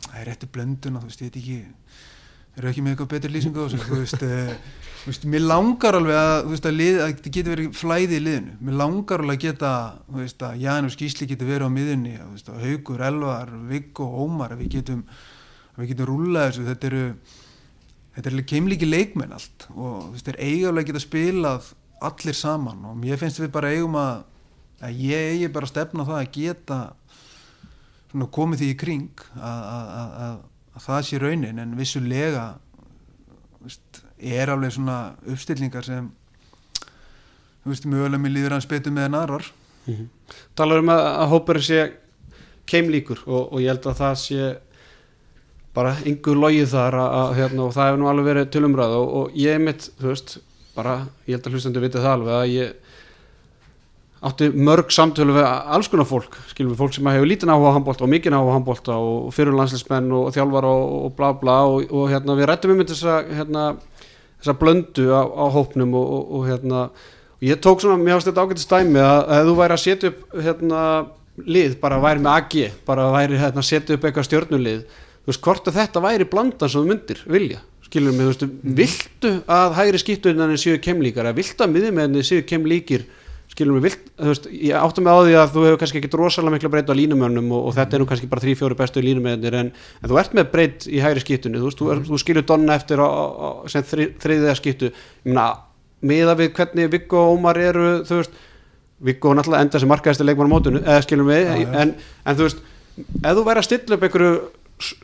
[0.05, 1.59] það er réttu blönduna þú veist, ég veit ekki
[2.59, 4.29] eru ekki með eitthvað betri lýsingu á þessu þú veist, þú
[5.05, 8.55] veist, mér langar alveg að, veist, að, lið, að það getur verið flæði í liðinu,
[8.67, 9.73] mér langar alveg að geta
[10.19, 14.73] veist, að Janus Gísli getur verið á miðunni, að Haugur, Elvar Viggo, Ómar, að við
[14.79, 15.05] getum
[15.79, 17.03] að við getum rúlað þessu, þetta eru
[18.15, 21.69] þetta er keimlíki leikmenn allt og þú veist, þeir eiginlega geta spilað
[22.09, 24.23] allir saman og mér finnst við bara eigum að,
[24.83, 26.79] að ég eigi bara að stefna það að geta
[28.09, 30.37] svona komið því í kring að, að, að,
[30.75, 32.45] að það sé raunin en vissulega
[33.61, 36.09] veist, er alveg svona uppstillingar sem
[37.63, 39.51] þú veist, mögulega mér líður hans betur með en aðrar
[39.85, 40.07] mm -hmm.
[40.55, 41.91] Talar um að hópur sé
[42.65, 44.57] keimlíkur og, og ég held að það sé
[45.73, 49.31] bara yngur logið þar að, hérna, og það hefur nú alveg verið tölumræð og, og
[49.37, 50.37] ég mitt, þú veist,
[50.75, 52.73] bara ég held að hlustandu vitið það alveg að ég
[54.19, 57.75] átti mörg samtölu við alls konar fólk, skilum við fólk sem hefur lítinn áhuga á
[57.77, 61.59] handbólta og mikinn áhuga á handbólta og fyrirlandslismenn og, og þjálfar og, og bla bla
[61.69, 63.63] og, og hérna við rættum um þessa, hérna,
[64.39, 66.89] þessa blöndu á, á hópnum og hérna
[67.43, 70.37] ég tók svona, mér hafst þetta ágætt stæmi að, að þú væri að setja upp
[70.43, 70.81] hérna
[71.47, 72.55] lið, bara væri með AG
[72.87, 76.71] bara væri hérna að setja upp eitthvað stjórnulið þú veist, hvort að þetta væri blandan
[76.71, 78.75] sem þú myndir vilja, skilum við, þú veist mm.
[78.79, 83.05] viltu að hægri skiptuðinni séu kemlíkar, að viltu að miðjumenni séu kemlíkir
[83.49, 86.17] skilum við vilt, þú veist, ég áttu mig á því að þú hefur kannski ekkit
[86.19, 89.57] rosalega miklu breytt á línumönnum og, og þetta er nú kannski bara 3-4 bestu línumönnir
[89.57, 92.03] en, en þú ert með breytt í hægri skiptunni þú veist, mm.
[92.05, 94.91] þú, þú skilur donna eftir á, á, sem þri, þriðiða skiptu
[95.25, 98.37] miða við hvernig Viggo og Ómar eru, þú veist
[99.09, 102.39] Viggo náttúrulega enda sem markaðist að leikmar á mótunum eða skilum við, ja, en, en
[102.39, 102.63] þú veist
[103.23, 104.31] ef þú væri að stilla upp einhverju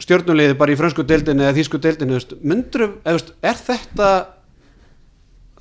[0.06, 4.10] stjórnulegði bara í fransku deildinu eða þýsku deildinu, myndur, eða, er þetta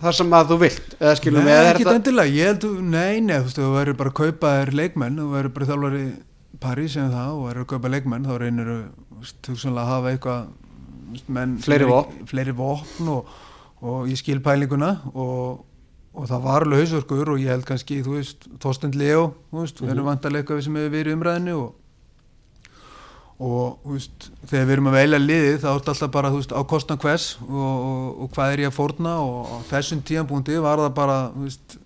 [0.02, 3.44] þar sem að þú vilt eða skilum við ekki endilega, ég held nei, nei, þú
[3.46, 6.04] veist, þú verður bara að kaupa þér leikmenn, þú verður bara þjálfari
[6.64, 8.72] París en það og verður að kaupa leikmenn þá reynir
[9.44, 13.30] þú að hafa eitthvað menn, fleiri vopn, fleiri vopn og,
[13.85, 15.62] og ég skil pælinguna og,
[16.14, 19.80] og það var alveg hausverkur og ég held kannski, þú veist, Þorsten Leo þú veist,
[19.80, 19.94] mm -hmm.
[19.94, 21.74] erum vant að leika við sem hefur verið umræðinu og
[23.42, 26.61] og veist, þegar við erum að velja liði þá er þetta alltaf bara veist, á
[26.70, 30.83] kostna hvers og, og, og hvað er ég að forna og á þessum tíanbúndi var
[30.85, 31.77] það bara veist,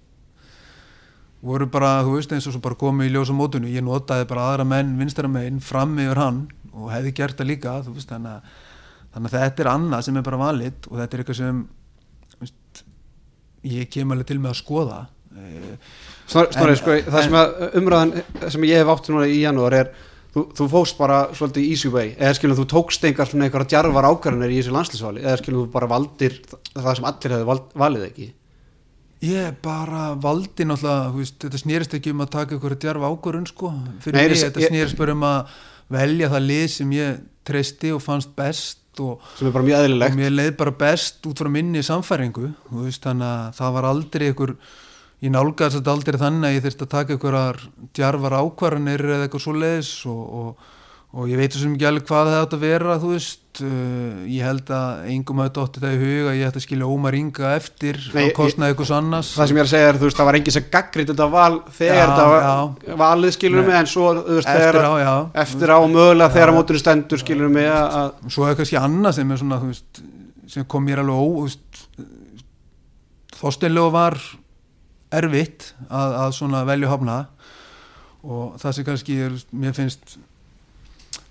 [1.40, 5.60] voru bara eins og komið í ljósa mótunum ég notaði bara aðra menn, vinstara menn
[5.64, 8.52] fram yfir hann og hefði gert það líka þannig að,
[9.14, 11.66] þannig að þetta er annað sem er bara vanlitt og þetta er eitthvað sem
[13.68, 14.98] ég kem alveg til með að skoða.
[16.28, 17.36] Snorri, sko, það sem
[17.80, 18.12] umræðan
[18.52, 19.90] sem ég hef átt núna í janúar er
[20.34, 22.10] Þú, þú fóst bara svolítið easy way.
[22.18, 25.70] Eða skilum þú tókst einhver svona einhverja djarvar ákvarðanir í þessu landslýsvali eða skilum þú
[25.72, 26.36] bara valdir
[26.74, 28.28] það sem allir hefði vald, valið ekki?
[29.24, 33.72] Ég bara valdi náttúrulega veist, þetta snýrist ekki um að taka einhverja djarva ákvarðun sko
[34.04, 34.42] fyrir Nei, mig.
[34.44, 34.70] þetta ég...
[34.70, 35.56] snýrist bara um að
[35.96, 40.14] velja það lið sem ég treysti og fannst best og, sem er bara mjög eðlilegt.
[40.14, 44.26] og mér leið bara best út frá minni samfæringu veist, þannig að það var aldrei
[44.28, 44.54] einhver
[45.24, 47.62] ég nálgast þetta aldrei þannig að ég þurfti að taka einhverjar
[47.96, 50.74] djarvar ákvarðanir eða eitthvað svo leiðis og, og,
[51.18, 54.46] og ég veit svo mikið alveg hvað það átt að vera þú veist, uh, ég
[54.46, 58.00] held að engum hafi dóttið það í huga, ég ætti að skilja Ómar Inga eftir
[58.14, 60.30] Nei, á kostnaði eitthvað sannast Það sem ég er að segja er, þú veist, það
[60.30, 64.38] var engið sem gaggrið þetta val þegar það var valið skilurum mig en svo, þú
[64.38, 67.26] veist, eftir á, já, eftir á mögulega þegar mótunum stendur
[67.74, 69.42] að Svo er kannski annað sem er
[70.48, 72.06] sem kom mér alveg ó,
[73.38, 74.16] Þorsteinlegu var
[75.14, 77.18] erfitt að, að svona velju hafna.
[78.28, 80.18] Og það sem kannski er, mér finnst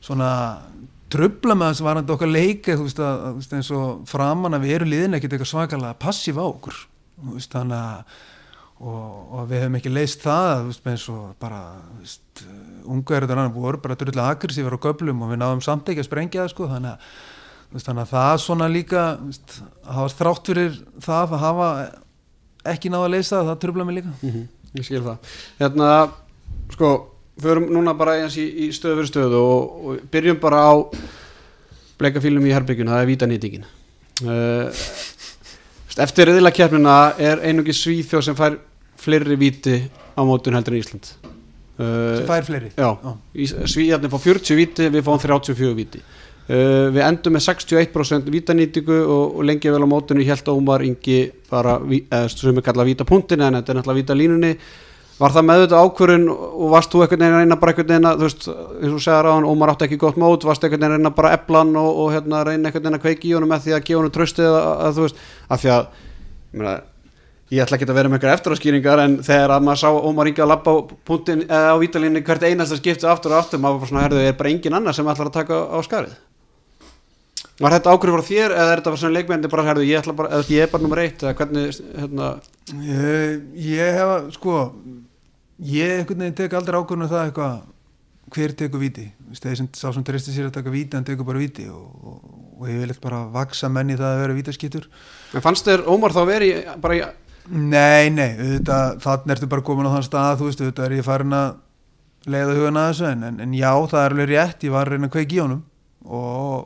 [0.07, 0.31] svona
[1.11, 4.57] tröfla með þess að varandi okkar leika þú veist að, þú veist eins og framan
[4.57, 6.79] að við erum liðin ekkert eitthvað svakalega passíf á okkur
[7.17, 8.17] þú veist þannig að
[8.77, 11.61] og, og við hefum ekki leist það þú veist eins og bara
[12.87, 16.43] ungarður annar voru bara drullega aggressífur á göblum og við náðum samt ekki að sprengja
[16.43, 17.07] það sko þannig að,
[17.71, 21.71] veist, þannig að það svona líka veist, að hafa þrátt fyrir það að hafa
[22.73, 24.13] ekki náða að leysa það, það tröfla mig líka.
[24.21, 25.17] Mm -hmm, Ég skil það.
[25.59, 26.11] Hérna,
[26.73, 26.89] sko,
[27.41, 30.73] förum núna bara eins í, í stöðu fyrir stöðu og, og byrjum bara á
[31.97, 33.65] bleikafílum í herbyggjuna, það er vítanýtingin.
[34.23, 34.69] Uh,
[35.97, 38.59] Eftir riðlakefnina er einungi Svíþjóð sem fær
[39.01, 41.09] fleiri víti á mótun heldur en Ísland.
[41.77, 42.69] Uh, Sem fær fleiri?
[42.77, 42.89] Já,
[43.65, 46.03] Svíðjarnir fá 40 víti, við fáum 34 víti
[46.47, 51.25] Uh, við endum með 61% vítanýtingu og, og lengi vel á mótunni held Ómar Ingi
[51.51, 54.51] bara, eða sem við kalla vítapunktin en þetta er náttúrulega vítalínunni.
[55.17, 58.07] Var það með þetta ákvörun og varst þú einhvern veginn að reyna bara einhvern veginn
[58.07, 60.85] að þú veist, eins og segjar á hann, Ómar átti ekki gott mót varst einhvern
[60.85, 63.51] veginn að reyna bara eplan og, og hérna reyna einhvern veginn að kveiki í honum
[63.51, 66.77] með því að gefa honum tröstið að, að þú veist, af því að ég meina
[67.47, 70.45] ég ætla ekki að vera með eitthvað eftiráskýringar en þegar að maður sá Ómar Ingi
[70.45, 70.77] að lappa á,
[71.73, 74.75] á vítalínni hvert einasta skiptu aftur og aftur, maður bara svona, herðu, er bara engin
[74.77, 76.17] annar sem ætlar að taka á skarið
[77.57, 80.09] Var þetta ákveður frá þér eða er þetta svona leikmyndi bara, herðu, ég,
[80.53, 82.27] ég er bara nummer eitt eða hvernig, hérna,
[82.83, 84.57] Ég, ég hef, sko
[85.63, 87.55] ég einhvern veginn tek aldrei ákvörðun um það eitthvað
[88.35, 89.05] hver tekur viti
[89.39, 92.17] þeir sem sá sem treysti sér að taka viti hann tekur bara viti og, og,
[92.59, 94.89] og ég vil eitthvað bara vaksa menni það að vera vítaskittur
[95.31, 97.05] en fannst þér Ómar þá verið bara í,
[97.47, 101.05] Nei, nei, auðvitað, þannig ertu bara komin á þann stað, þú veist, auðvitað er ég
[101.07, 101.53] farin að
[102.27, 104.97] leiða hugan að þessu, en, en, en já, það er alveg rétt, ég var að
[104.97, 105.61] reyna að kveiki í honum
[106.03, 106.65] og,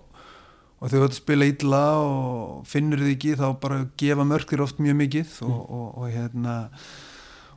[0.82, 4.63] og þegar þú ert að spila illa og finnur þið ekki, þá bara gefa mörkir
[4.65, 5.36] oft mjög mikið.
[5.46, 6.56] Og, og, og hérna,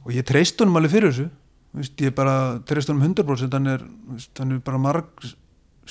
[0.05, 1.31] og ég treyst honum alveg fyrir þessu,
[1.73, 2.37] þú veist, ég bara
[2.69, 3.87] treyst honum 100%, hann er,
[4.41, 5.33] hann er bara marg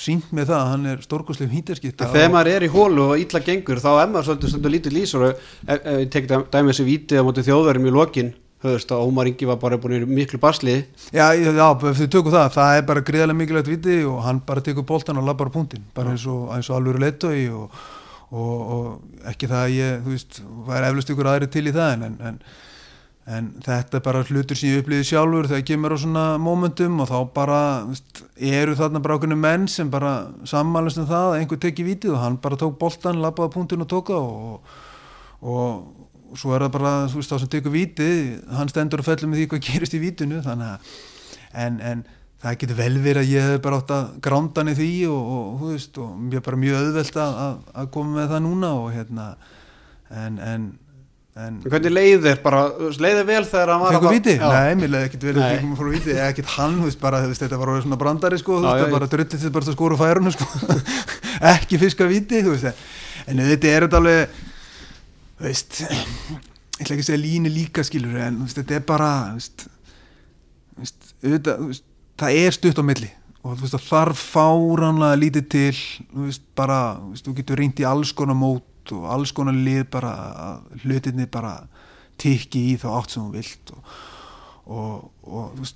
[0.00, 3.78] sínt með það, hann er stórkostlega hýtaskitta þegar maður er í hólu og illa gengur
[3.82, 7.22] þá er maður svolítið stundur lítið lýsur og ef, ef ég tekið dæmi þessi vítið
[7.22, 8.32] á móti þjóðverðum í lokin
[8.64, 10.78] höfðust að Ómar Ingi var bara búin miklu basli.
[11.14, 14.86] Já, já, þið tökum það, það er bara greiðlega mikilvægt viti og hann bara tekur
[14.88, 17.80] boltan og labbar á punktinn, bara eins og, eins og alveg leitói og,
[18.30, 22.06] og, og ekki það að ég, þú veist, væri eflust ykkur aðri til í það
[22.08, 22.38] en, en,
[23.36, 27.10] en þetta er bara hlutur sem ég upplýði sjálfur þegar kemur á svona momentum og
[27.12, 30.16] þá bara, veist, eru þarna bara ákveðinu menn sem bara
[30.48, 33.84] sammælast um það að einhver teki vitið og hann bara tók boltan, labbaði á punktinn
[33.84, 34.74] og tóka og,
[35.44, 35.93] og
[36.40, 38.20] svo er það bara, þú veist, þá sem tekur vitið,
[38.58, 40.94] hann stendur og fellur með því hvað gerist í vitinu, þannig að
[41.64, 42.04] en, en
[42.44, 45.28] það getur vel verið að ég hef bara átt að gránda hann í því og,
[45.34, 48.42] og, þú veist, og mér er bara mjög auðvelt að, að, að koma með það
[48.48, 49.28] núna og hérna
[50.24, 50.66] en, en,
[51.40, 52.60] en hvernig leið þér bara,
[53.06, 54.34] leið þér vel þegar hann var að- viti?
[54.42, 55.46] Nei, mér leiði ekkert verið Nei.
[55.46, 58.40] að fengum frá viti, ekkert hann, þú veist, bara, veist, þetta var orðið svona brandari,
[58.42, 60.80] sko, þú veist, það bara drullið þið bara að skóra færunum, sko,
[61.54, 62.84] ekki fiska viti, þú veist,
[63.30, 64.42] en þetta er þetta alveg,
[65.44, 69.66] veist, ég ætla ekki að segja líni líka, skilur, en veist, þetta er bara, veist,
[70.78, 71.82] veist, auðvitað,
[72.20, 73.10] það er stutt á milli
[73.44, 76.78] og þarf fáránlega lítið til, bara,
[77.20, 80.12] þú getur reynt í alls konar mót og alls konar lið bara,
[80.46, 81.58] að hlutinni bara
[82.20, 83.92] tikki í þá átt sem þú vilt og,
[84.64, 85.66] og, og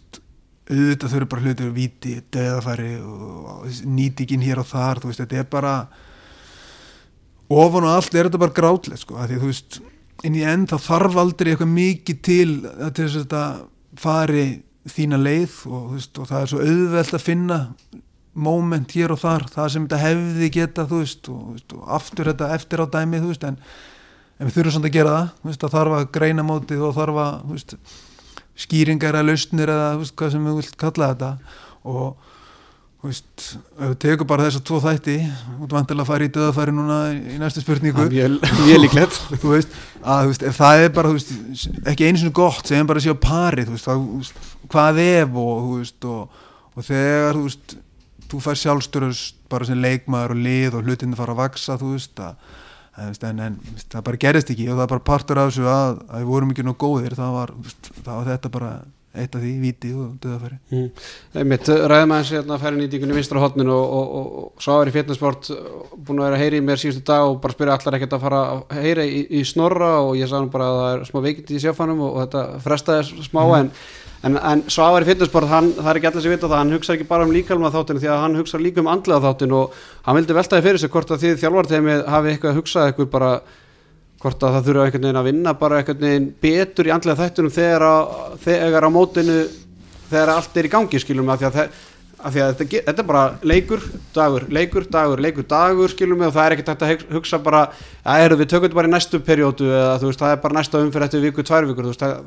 [0.68, 5.40] auðvitað þau eru bara hlutir viti, döðafæri og nýtikinn hér og þar, þú veist, þetta
[5.42, 5.74] er bara
[7.48, 9.80] ofan og allt er þetta bara grátlegt, sko, að því að þú veist
[10.26, 13.44] inn í end þá þarf aldrei eitthvað mikið til að til þess að þetta
[14.02, 14.46] fari
[14.88, 17.58] þína leið og, þú veist, og það er svo auðvelt að finna
[18.38, 22.30] moment hér og þar, það sem þetta hefði geta, þú veist, og, veist, og aftur
[22.30, 23.58] þetta eftir á dæmi, þú veist, en,
[24.38, 26.94] en við þurfum samt að gera það, þú veist, það þarf að greina mótið og
[26.98, 27.76] þarf að, þú veist,
[28.58, 31.30] skýringar eða lausnir eða, þú veist, hvað sem við vilt kalla þetta.
[31.88, 32.27] Og,
[32.98, 33.42] þú veist,
[33.78, 35.16] ef við tekum bara þessa tvo þætti,
[35.62, 38.32] út vantilega að fara í döðafæri núna í næstu spurningu, Það er
[38.64, 41.30] mjög, líklegt þú veist, að þú veist, ef það er bara, veist,
[41.92, 45.38] ekki einu sinni gott, segjum bara að sé á pari, þú veist, veist, hvað ef
[45.44, 46.42] og, þú veist, og,
[46.74, 47.78] og þegar, þú veist,
[48.28, 52.18] þú fær sjálfstörust bara sem leikmaður og lið og hlutinni fara að vaksa, þú veist,
[52.18, 52.52] að,
[52.98, 55.52] að, veist, en, en veist, það bara gerist ekki og það er bara partur af
[55.52, 57.58] þessu að, að við vorum ekki nú góðir, það var,
[58.02, 58.76] það var þetta bara
[59.16, 60.58] eitt af því, viti og döðafæri.
[60.72, 60.88] Mm.
[61.40, 64.90] Einmitt, ræðum aðeins hérna að færa nýtingunni vinstra hotninu og, og, og, og svo er
[64.90, 65.48] í fitnessport
[65.96, 68.26] búin að vera að heyra í mér síðustu dag og bara spyrja allar ekkert að
[68.26, 71.56] fara að heyra í, í snorra og ég sagði bara að það er smá veikindi
[71.56, 73.70] í sjáfanum og, þetta frestaði smá en,
[74.28, 76.74] en, en svo er í fitnessport, hann, það er ekki allir sem vita það, hann
[76.76, 79.80] hugsa ekki bara um líkalma þáttinu því að hann hugsa líka um andlega þáttinu og
[80.04, 83.32] hann vildi veltaði fyrir sig hvort að þið þjálfarteimi hafi eitthvað að hugsa eitthvað bara
[84.22, 87.52] hvort að það þurfa einhvern veginn að vinna bara einhvern veginn betur í andlega þættunum
[87.54, 89.36] þegar, að, þegar á mótinu
[90.10, 91.58] þegar allt er í gangi skilum að því að,
[92.18, 93.84] að, því að þetta, þetta er bara leikur,
[94.16, 97.60] dagur, leikur, dagur, leikur, dagur skilum og það er ekkert að hug- hugsa bara
[98.08, 101.06] að við tökum þetta bara í næstu periódu eða veist það er bara næsta umfyrir
[101.06, 102.18] eftir viku, tvær vikur veist það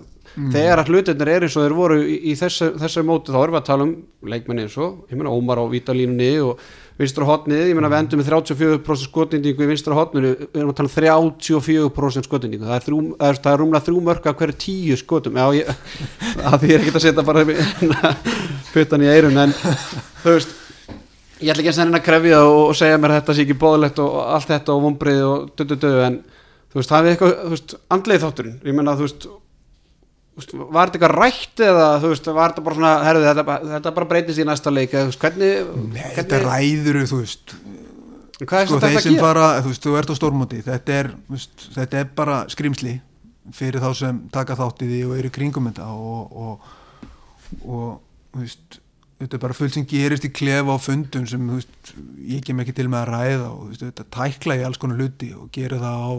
[0.54, 3.58] þegar að hlutirnir er eins og þeir voru í, í þessu, þessu móti þá erum
[3.58, 3.96] við að tala um
[4.32, 6.62] leikmenni eins og, ég meina Ómar á vítalínunni og
[7.02, 10.78] vinstra hotnið, ég meina við endum með 34% skotindingu í vinstra hotninu við erum að
[10.80, 14.40] tala um 34% skotindingu það er, þrjú, það er, það er rúmlega þrjú mörg af
[14.40, 15.40] hverju tíu skotum.
[15.42, 15.72] Já, ég,
[16.52, 17.46] að því er ekki að setja bara
[18.72, 19.56] puttan í eirun en
[20.22, 20.58] þú veist
[21.42, 23.60] ég ætla ekki að senna að krefja og, og segja mér að þetta sé ekki
[23.62, 26.20] bóðlegt og, og allt þetta og vombrið og dödu dödu en
[26.72, 28.60] þú veist, það er eitthvað, þú veist, andleið þátturinn.
[28.62, 29.30] Ég veist, þú veist
[30.40, 34.10] var þetta eitthvað rætt eða þú veist, var þetta bara svona, herðu, þetta, þetta bara
[34.12, 37.56] breytist í næsta leik eða veist, hvernig, Nei, hvernig þetta ræður, þú veist,
[38.40, 40.96] hvað er sko þetta þeir að sem fara, þú veist, þú ert á stórmóti þetta
[41.02, 42.96] er, veist, þetta er bara skrimsli
[43.58, 46.72] fyrir þá sem taka þátt í því og eru kringum þetta og, og,
[47.68, 48.80] og veist,
[49.20, 52.78] þetta er bara fullt sem gerist í klefa á fundum sem, veist, ég kem ekki
[52.80, 56.12] til með að ræða og þetta tækla í alls konar hluti og gera það á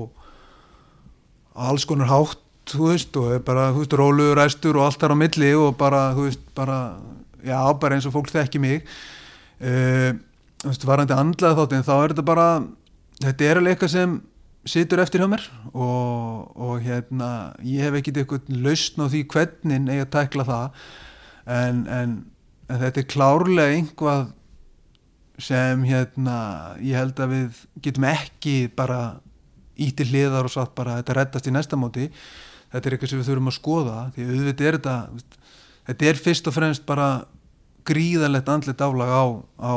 [1.73, 5.23] alls konar hátt þú veist, og bara, þú veist, róluður æstur og allt þar á
[5.23, 6.79] milli og bara, þú veist, bara
[7.43, 8.85] já, bara eins og fólk þekki mig.
[9.63, 10.15] Uh,
[10.63, 12.47] þú veist, varandi andlega þátt en þá er þetta bara
[13.23, 14.19] þetta er alveg eitthvað sem
[14.69, 17.31] situr eftir hjá mér og, og hérna
[17.67, 20.85] ég hef ekkit eitthvað lausn á því hvernig eigi að tækla það
[21.57, 22.15] en, en,
[22.71, 24.31] en þetta er klárlega einhvað
[25.43, 26.37] sem hérna
[26.85, 29.01] ég held að við getum ekki bara
[29.83, 32.07] íti hliðar og satt bara þetta reddast í næsta móti
[32.73, 34.97] þetta er eitthvað sem við þurfum að skoða því auðvitað er þetta
[35.89, 37.09] þetta er fyrst og fremst bara
[37.89, 39.25] gríðalegt andlet álag á,
[39.59, 39.73] á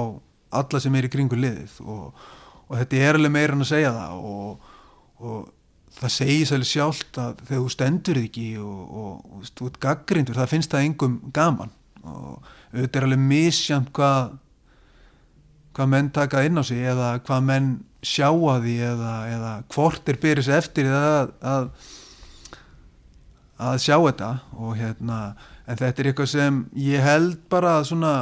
[0.62, 2.26] alla sem er í kringu liðið og,
[2.70, 4.72] og þetta er alveg meira en að segja það og,
[5.26, 5.40] og
[5.96, 10.54] það segir svolítið sjálft að þegar þú stendur ekki og, og þú ert gaggrindur það
[10.54, 11.74] finnst það engum gaman
[12.06, 14.36] og auðvitað er alveg misjamt hvað
[15.76, 17.70] hvað menn taka inn á sig eða hvað menn
[18.06, 21.70] sjá að því eða, eða hvort er byrjus eftir að, að
[23.62, 25.20] að sjá þetta og hérna
[25.65, 28.15] en þetta er eitthvað sem ég held bara svona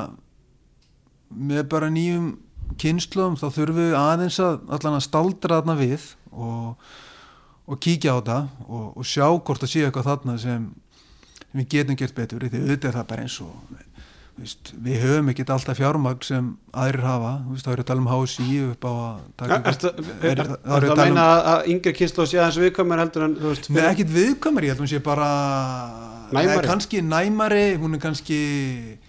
[1.33, 2.33] með bara nýjum
[2.79, 6.91] kynnslum þá þurfum við aðeins að allan að staldra þarna við og,
[7.65, 10.69] og kíkja á þetta og, og sjá hvort það sé eitthvað þarna sem,
[11.49, 13.89] sem við getum gert betur því auðvitað það bara eins og
[14.33, 18.91] við höfum ekkert alltaf fjármagn sem aðrir hafa, það að tala um HSI upp á
[18.93, 23.37] að taka það að meina að yngri kynslu sé aðeins viðkvæmur heldur en
[23.69, 25.29] Nei, ekkert viðkvæmur, ég held að hún sé bara
[26.33, 26.65] Næmari?
[26.65, 28.37] Kanski næmari, hún er kannski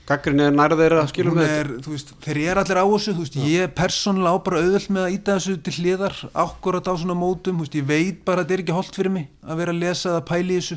[0.05, 1.87] Gaggrin er nærðeira, skilum við
[2.25, 5.55] Þeir eru allir á þessu, veist, ég persónulega á bara auðvöld með að íta þessu
[5.65, 8.99] til hliðar akkurat á svona mótum, veist, ég veit bara að þetta er ekki holdt
[8.99, 10.77] fyrir mig að vera að lesa eða pæli þessu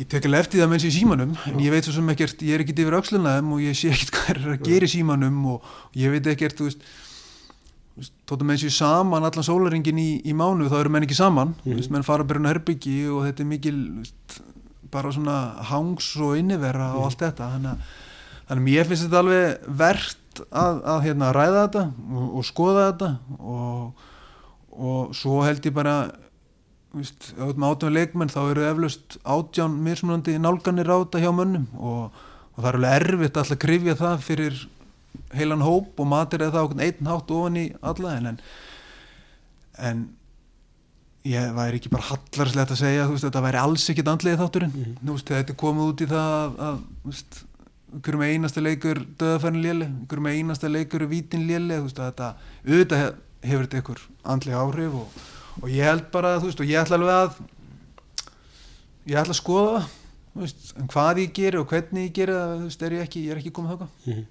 [0.00, 2.56] Ég tek alveg eftir það þessi í símanum en ég veit svo sem ekkert, ég
[2.56, 5.74] er ekkert yfir aukslunnaðum og ég sé ekkert hvað er að gera í símanum og
[5.98, 6.86] ég veit ekkert, þú veist
[8.26, 11.54] tóttum með þessi saman allan sólaringin í, í mánu þá eru menn ekki saman.
[11.62, 11.78] Mm.
[11.78, 14.40] veist, menn fara inn á herbyggi og þetta er mikil veist,
[14.94, 15.36] bara svona
[15.70, 17.52] hangs og innivera og allt þetta.
[17.54, 17.94] Þannig,
[18.48, 22.88] þannig að mér finnst þetta alveg verðt að, að hérna, ræða þetta og, og skoða
[22.88, 24.04] þetta og,
[24.74, 25.96] og svo held ég bara
[26.94, 32.20] Vist, með átján leikmenn þá eru eflaust átján mismunandi nálganir á þetta hjá mönnum og,
[32.54, 34.60] og það er alveg erfitt alltaf að krifja það fyrir
[35.34, 38.38] heilan hóp og matur eða það einn hátt ofan í alla en,
[39.90, 40.04] en
[41.26, 44.86] ég væri ekki bara hallarslegt að segja veist, þetta væri alls ekkit andlið þátturinn mm
[44.86, 45.12] -hmm.
[45.12, 46.80] veist, þetta er komið út í það að
[47.94, 52.34] einhverjum einasta leikur döðafærin léli, einhverjum einasta leikur vítin léli, þetta
[52.66, 55.22] auðvitað hefur þetta einhver andlið áhrif og
[55.62, 57.36] og ég held bara, þú veist, og ég ætla alveg að
[59.04, 59.84] ég ætla að skoða
[60.34, 63.40] veist, hvað ég gerir og hvernig ég það, þú veist, er ég ekki, ég er
[63.40, 64.24] ekki komið þáka mm -hmm.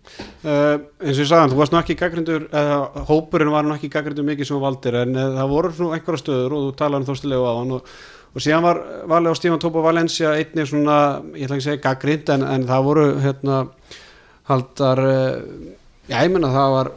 [0.44, 0.76] uh,
[1.08, 4.26] eins og ég sagðan, þú varst náttúrulega ekki gaggrindur, uh, hópurinn var náttúrulega ekki gaggrindur
[4.26, 7.46] mikið sem valdir, en uh, það voru nú einhverja stöður og þú talaði um þóstilegu
[7.48, 7.82] á hann og,
[8.36, 11.86] og síðan var valið á Stífan Tópa Valencia einnig svona, ég ætla ekki að segja
[11.88, 13.68] gaggrind, en, en það voru hérna
[14.44, 15.42] haldar, uh,
[16.10, 16.92] já, ég menna það var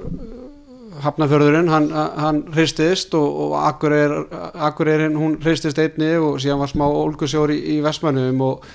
[1.05, 7.57] Hafnafjörðurinn, hann, hann hristist og, og Akureyrin hún hristist einni og síðan var smá ólgusjóri
[7.59, 8.67] í, í Vestmannum og,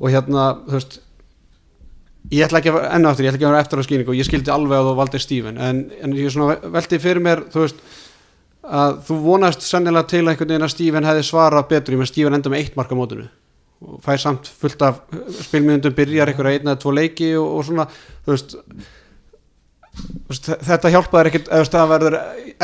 [0.00, 0.98] og hérna, þú veist
[2.32, 4.18] ég ætla ekki að, enná eftir, ég ætla ekki að vera eftir á skýningu og
[4.18, 7.64] ég skildi alveg að þú valdi Stífin en, en ég svona veldi fyrir mér, þú
[7.64, 7.84] veist
[8.64, 12.38] að þú vonast sannilega til einhvern veginn að Stífin hefði svarað betur, ég með Stífin
[12.38, 13.28] enda með eitt marka mótunu
[13.84, 15.00] og fær samt fullt af
[15.44, 17.84] spilmiðundum byrjar einhverja einn eða tvo leiki og, og svona,
[18.24, 18.56] þú veist
[20.34, 22.18] þetta hjálpaður ekkert eða það verður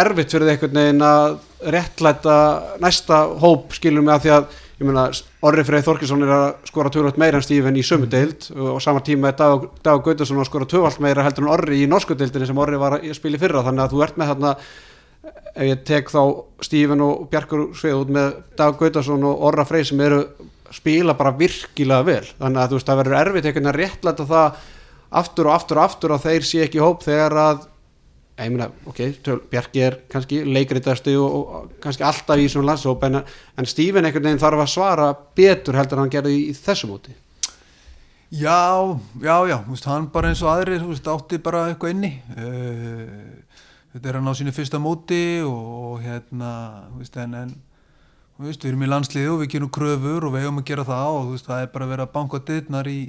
[0.05, 1.37] erfitt fyrir einhvern veginn að
[1.77, 2.37] réttlæta
[2.83, 4.51] næsta hóp skilur mig að því að
[4.87, 5.07] meina
[5.45, 9.03] Orri Freyð Þorkilsson er að skora tvöld meira en Stífinn í sömu deild og sama
[9.05, 12.49] tíma er Dag, Dag Gautarsson að skora tvöld meira heldur en Orri í norsku deildinni
[12.49, 13.65] sem Orri var að spila fyrra.
[13.67, 14.55] Þannig að þú ert með þarna
[15.51, 16.23] ef ég tek þá
[16.65, 20.23] Stífinn og Bjarkur Sveið út með Dag Gautarsson og Orra Freyð sem eru
[20.73, 22.25] spila bara virkilega vel.
[22.41, 24.63] Þannig að þú veist það verður erfitt einhvern veginn að réttlæta það
[25.11, 27.67] aftur og aftur og aftur og þeir sé ekki hóp þegar að
[28.49, 29.01] meina, ok,
[29.51, 34.31] Bjarki er kannski leikriðastu og, og kannski alltaf í svona landshóp en, en Stífin einhvern
[34.31, 37.13] veginn þarf að svara betur heldur en hann gerði í, í þessu móti.
[38.31, 42.13] Já, já, já veist, hann bara eins og aðrir veist, átti bara eitthvað inni.
[42.39, 43.59] Uh,
[43.93, 46.53] þetta er hann á sínu fyrsta móti og, hérna
[46.95, 47.57] veist, en, en
[48.41, 51.35] við erum í landsliðu og við kynum kröfur og við hefum að gera það og
[51.43, 53.01] það er bara að vera að banka dittnar í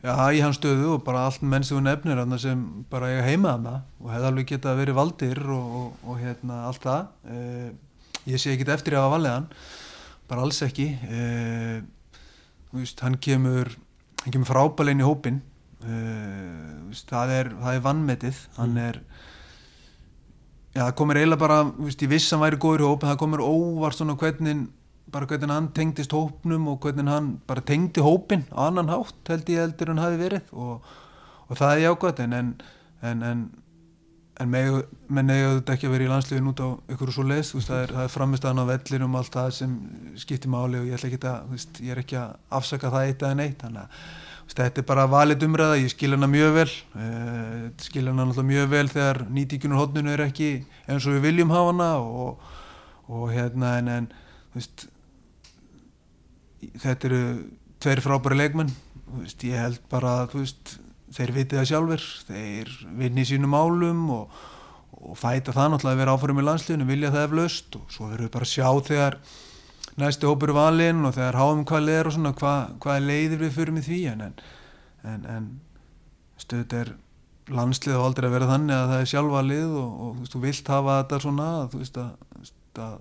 [0.00, 3.54] Já, í hans stöðu og bara allt menn sem við nefnir sem bara eiga heima
[3.54, 7.08] þarna og hefði alveg getað verið valdir og, og, og hérna allt það.
[7.28, 7.70] Eh,
[8.32, 9.48] ég sé ekki eftir að hafa valið hann
[10.30, 10.86] bara alls ekki.
[11.10, 11.80] Eh,
[12.74, 13.70] veist, hann kemur
[14.24, 15.40] hann kemur frábælein í hópin
[15.84, 18.82] eh, veist, það er, er vannmetið hann mm.
[18.88, 19.00] er
[20.74, 23.22] já, það komur eiginlega bara veist, ég viss að hann væri góður í hópin það
[23.24, 24.68] komur óvart svona hvernig
[25.12, 29.50] bara hvernig hann tengdist hópnum og hvernig hann bara tengdi hópin á annan hátt held
[29.50, 30.52] ég heldur hann hafi verið.
[30.52, 30.86] Og,
[31.48, 32.54] og það er jákvæmt en, en,
[33.02, 33.44] en,
[34.40, 37.26] en með, menn eiga þetta ekki að vera í landsliðin út á ykkur og svo
[37.28, 39.76] leist, veist, það er, er framistæðan á vellir um allt það sem
[40.20, 43.62] skiptir máli og ég að, veist, ég er ekki að afsaka það eitt eða neitt,
[43.64, 48.24] þannig að þetta er bara valið umræða, ég skil hana mjög vel uh, skil hana
[48.24, 50.48] náttúrulega mjög vel þegar nýtíkunur hodnunu er ekki
[50.90, 52.48] eins og við viljum hafa hana og,
[53.10, 54.08] og hérna en, en
[54.56, 54.88] veist,
[56.60, 57.24] þetta eru
[57.80, 58.72] tveir frábæri leikmenn.
[59.18, 60.36] Veist, ég held bara að
[61.10, 64.40] þeir viti það sjálfur, þeir vinni sínum álum og,
[65.00, 67.78] og fæta það náttúrulega að vera áfærum í landsliðinu, vilja það eflaust.
[67.80, 69.18] Og svo verður við bara að sjá þegar
[70.00, 73.76] næstu hópur valinn og þegar háum hvað er og svona, hvað, hvað leiðir við fyrir
[73.76, 74.00] með því.
[74.14, 74.42] En,
[75.10, 75.52] en, en
[76.40, 76.94] stöðut er
[77.50, 80.42] landslið og aldrei að vera þannig að það er sjálfvalið og, og þú veist, þú
[80.44, 82.10] vilt hafa þetta svona þú veist að,
[82.84, 82.98] að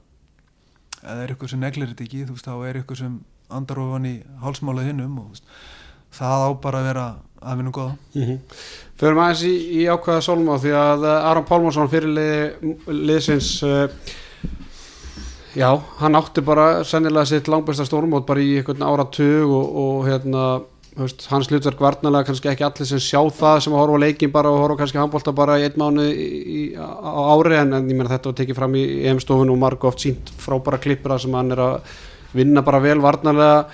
[0.99, 3.20] eða er eitthvað sem neglir þetta ekki, þú veist, þá er eitthvað sem
[3.50, 5.43] andar ofan í hálsmála hinnum og veist,
[6.16, 7.06] það á bara að vera
[7.39, 8.39] að vinna góða mm -hmm.
[9.00, 13.88] Förum aðeins í, í ákvæða Solmá því að Aron Pálmarsson fyrirliði liðsins uh,
[15.56, 20.62] já, hann átti bara sennilega sitt langbæsta stórmót bara í einhvern áratug og, og hérna
[21.00, 24.60] hans hlutverk varnalega kannski ekki allir sem sjá það sem að horfa leikin bara og
[24.64, 26.06] horfa kannski handbólta bara í einn mánu
[26.76, 30.04] á ári en, en ég meina þetta var tekið fram í EM-stofun og marg oft
[30.04, 31.93] sínt frábæra klippura sem hann er að
[32.36, 33.67] vinna bara vel varnalega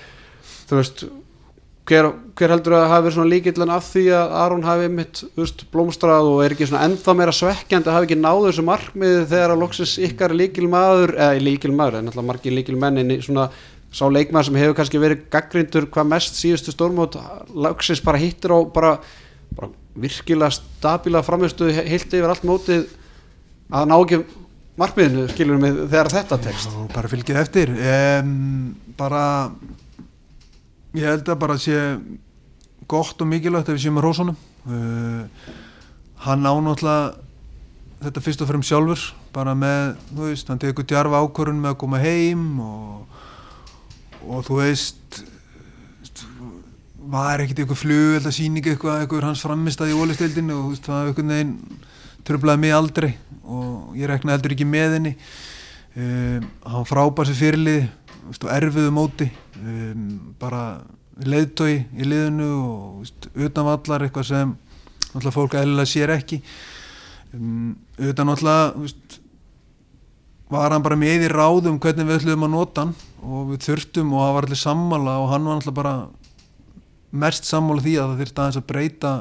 [0.69, 1.05] þú veist
[1.85, 5.65] hver, hver heldur að hafi verið svona líkillan af því að Aron hafi mitt veist,
[5.73, 9.53] blómstrað og er ekki svona ennþá meira svekkjandi að hafi ekki náðu þessu markmiði þegar
[9.53, 13.49] að loksis ykkar líkil maður eða líkil maður, en alltaf margir líkil menni svona
[13.95, 17.15] sá leikmaður sem hefur kannski verið gaggrindur hvað mest síðustu stórmót
[17.53, 18.95] loksis bara hittir á bara,
[19.55, 22.89] bara virkilega stabíla framhjörstu hildi yfir allt mótið
[23.71, 24.19] að ná ekki
[24.79, 26.71] markmiðinu skilur við þegar þetta tekst?
[26.71, 27.73] Já, bara fylgið eftir.
[27.75, 28.35] Um,
[28.99, 29.25] bara
[30.95, 31.75] Ég held að bara sé
[32.87, 34.35] gott og mikilvægt ef við séum að rósunum
[34.71, 35.49] uh,
[36.23, 37.15] hann ánáttúrulega
[38.05, 39.03] þetta fyrst og fremst sjálfur
[39.35, 43.17] bara með, þú veist, hann tegur djarfa ákvörun með að koma heim og,
[44.23, 45.19] og þú veist
[47.11, 50.87] var ekkert eitthvað flug eða síning eitthvað, eitthvað hans framistað í ólistildinu og þú veist,
[50.87, 51.53] það var eitthvað neginn
[52.25, 53.11] tröflaði mig aldrei
[53.45, 55.13] og ég rekna heldur ekki með henni.
[55.95, 57.85] Um, hann frábær sér fyrirlið
[58.51, 59.29] erfiðu móti.
[59.61, 60.81] Um, bara
[61.23, 64.55] leiðtói í liðinu og veist, utan vallar eitthvað sem
[65.13, 66.41] náttúrulega fólk eðlilega sér ekki.
[67.35, 69.21] Um, utan náttúrulega
[70.51, 72.93] var hann bara með í ráðum hvernig við ætlum að nota hann
[73.25, 75.95] og við þurftum og það var allir sammála og hann var náttúrulega bara
[77.25, 79.13] mest sammála því að það þurfti aðeins að breyta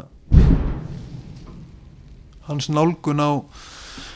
[2.49, 3.31] hans nálgun á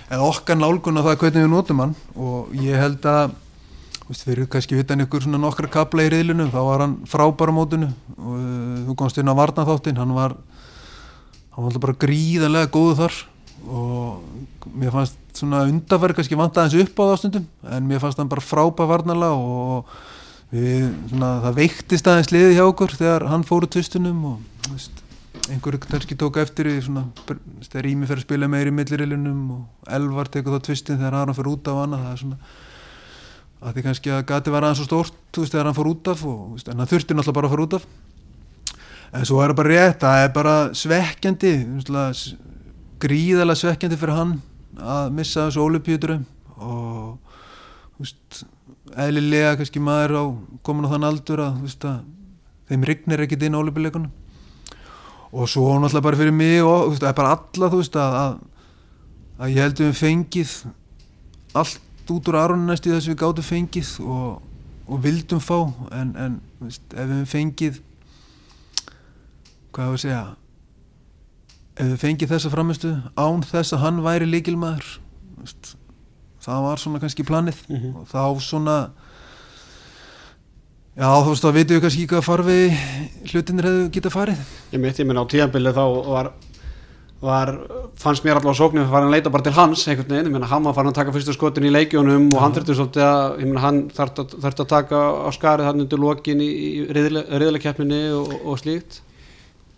[0.09, 1.95] eða okkar nálgun á það hvernig við notum hann.
[2.17, 3.37] Og ég held að
[4.09, 7.91] Vist, fyrir kannski utan ykkur svona nokkra kapla í riðlunum þá var hann frábæra mótunu
[8.17, 10.33] og uh, þú komst inn á varnaþáttin hann var
[11.53, 13.19] hann var bara gríðarlega góðu þar.
[13.69, 18.23] Og mér fannst svona undarverð kannski vant aðeins upp á það stundum en mér fannst
[18.23, 19.93] hann bara frábæra varnala og
[20.55, 25.05] við, svona, það veiktist aðeins liði hjá okkur þegar hann fóru tvistunum og vist,
[25.53, 27.07] einhverju kannski tók eftir í svona
[27.65, 31.37] þegar Ími fer að spila meir í millirilunum og Elvar tekur þá tvistin þegar hann
[31.37, 32.39] fer út á hana það er svona
[33.59, 36.25] að því kannski að gati var aðeins svo stórt veist, þegar hann fór út af
[36.29, 37.89] og, veist, en hann þurfti náttúrulega bara að fara út af.
[39.09, 41.53] En svo er það bara rétt, það er bara svekkjandi
[42.99, 44.37] gríðalega svekkjandi fyrir hann
[44.79, 46.25] að missa þessu ólupjöturum
[46.59, 47.35] og
[47.99, 48.45] veist
[48.99, 50.25] eðlilega kannski maður á
[50.67, 52.01] komin á þann aldur að,
[52.69, 54.13] þeim rignir ekkit inn á ólupjuleikunum
[55.33, 58.37] og svo náttúrulega bara fyrir mig og veist, er bara alla þú veist að, að,
[59.39, 60.55] að ég held að við fengið
[61.59, 64.29] allt út úr aðrunum næst í þess að við gáttum fengið og,
[64.89, 65.59] og vildum fá
[65.93, 67.81] en, en veist, ef við fengið
[69.73, 70.23] hvað hefur að segja
[71.79, 74.89] ef við fengið þessa framistu án þess að hann væri líkilmaður
[76.43, 78.01] það var svona kannski planið mm -hmm.
[78.01, 78.77] og þá svona
[80.99, 82.61] já þú veist þá veitum við kannski hvað farfi
[83.31, 84.45] hlutinir hefur getað farið.
[84.75, 86.33] Ég mitt, ég minn á tíanbili þá var
[87.21, 87.51] var,
[87.99, 90.51] fannst mér allavega sóknum að fara að leita bara til hans einhvern veginn, ég meina
[90.51, 93.51] hann var farin að taka fyrstu skotin í leikjónum og hann þurfti svolítið að ég
[93.51, 94.23] meina hann þarf
[94.53, 99.01] að taka á skarið hann undir lokin í, í riðilegkeppninni og, og slíkt.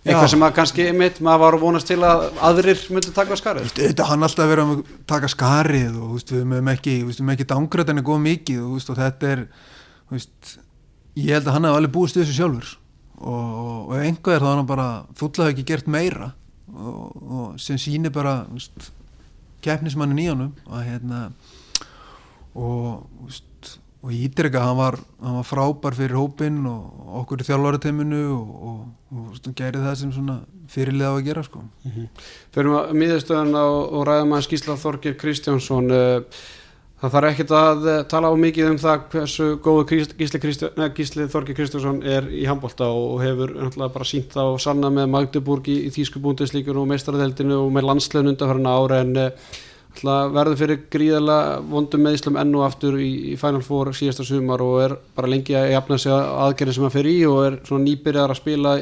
[0.01, 0.33] Eitthvað Já.
[0.33, 3.73] sem að kannski mitt maður var að vonast til að aðrir myndi taka skarið.
[3.77, 6.95] Þetta hann alltaf verið að taka skarið og veist, við mögum ekki,
[7.35, 9.43] ekki er góð mikið og, veist, og þetta er
[10.13, 10.55] veist,
[11.21, 12.77] ég held að hann hef alveg búist þessu sjálfur.
[13.21, 13.49] Og,
[13.91, 16.33] og einhvað er þá hann bara fullaði ekki gert meira.
[16.71, 18.45] Og, og sem sýnir bara
[19.65, 21.25] keppnismannin í honum og hérna
[22.57, 23.09] og
[24.01, 28.79] og ég ítrykka hann var, hann var frábær fyrir hópinn og okkur í þjálfarateiminu og,
[29.59, 30.39] gerði það sem svona
[30.73, 31.65] fyrirlega á að gera sko.
[32.55, 35.93] Fyrir að miðurstöðan á og ræðum að skýsla Þorgir Kristjánsson.
[35.93, 36.41] Uh,
[37.01, 39.87] það þarf ekkert að uh, tala á mikið um það hversu góðu
[40.19, 40.41] gísli,
[40.99, 45.09] gísli Þorgir Kristjánsson er í handbólta og, hefur náttúrulega bara sínt það og sanna með
[45.15, 49.31] Magdeburg í, í Þýskubúndislíkur og meistaradeldinu og með landslegin undanfærin ára en uh,
[50.01, 51.39] verður fyrir gríðala
[51.71, 55.57] vondum meðslum enn og aftur í, í Final Four síðasta sumar og er bara lengi
[55.57, 58.77] að jafna sig aðgerðin sem hann fyrir í og er svona nýbyrjar að spila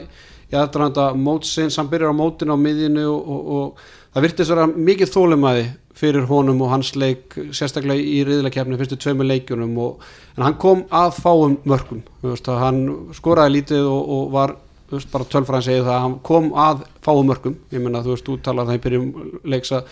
[0.48, 4.66] í aðdraðanda mótsins, hann byrjar á mótin á miðjunu og, og, og það virtist vera
[4.68, 5.66] mikið þólumæði
[5.98, 10.04] fyrir honum og hans leik sérstaklega í riðlakefni fyrstu tveimu leikjunum og,
[10.36, 12.84] en hann kom að fáum mörgum veist, hann
[13.16, 14.54] skoraði lítið og, og var
[14.92, 18.28] veist, bara tölfræðan segið það að hann kom að fáum mörgum ég menna þú veist,
[18.28, 19.10] þú talar það í byrjum
[19.54, 19.82] leiksa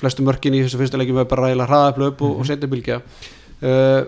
[0.00, 2.40] flestu mörkin í þessu fyrsta leikjum er bara ræðilega hraðaplöp og, mm -hmm.
[2.40, 3.00] og setja bylgja
[3.62, 4.02] uh,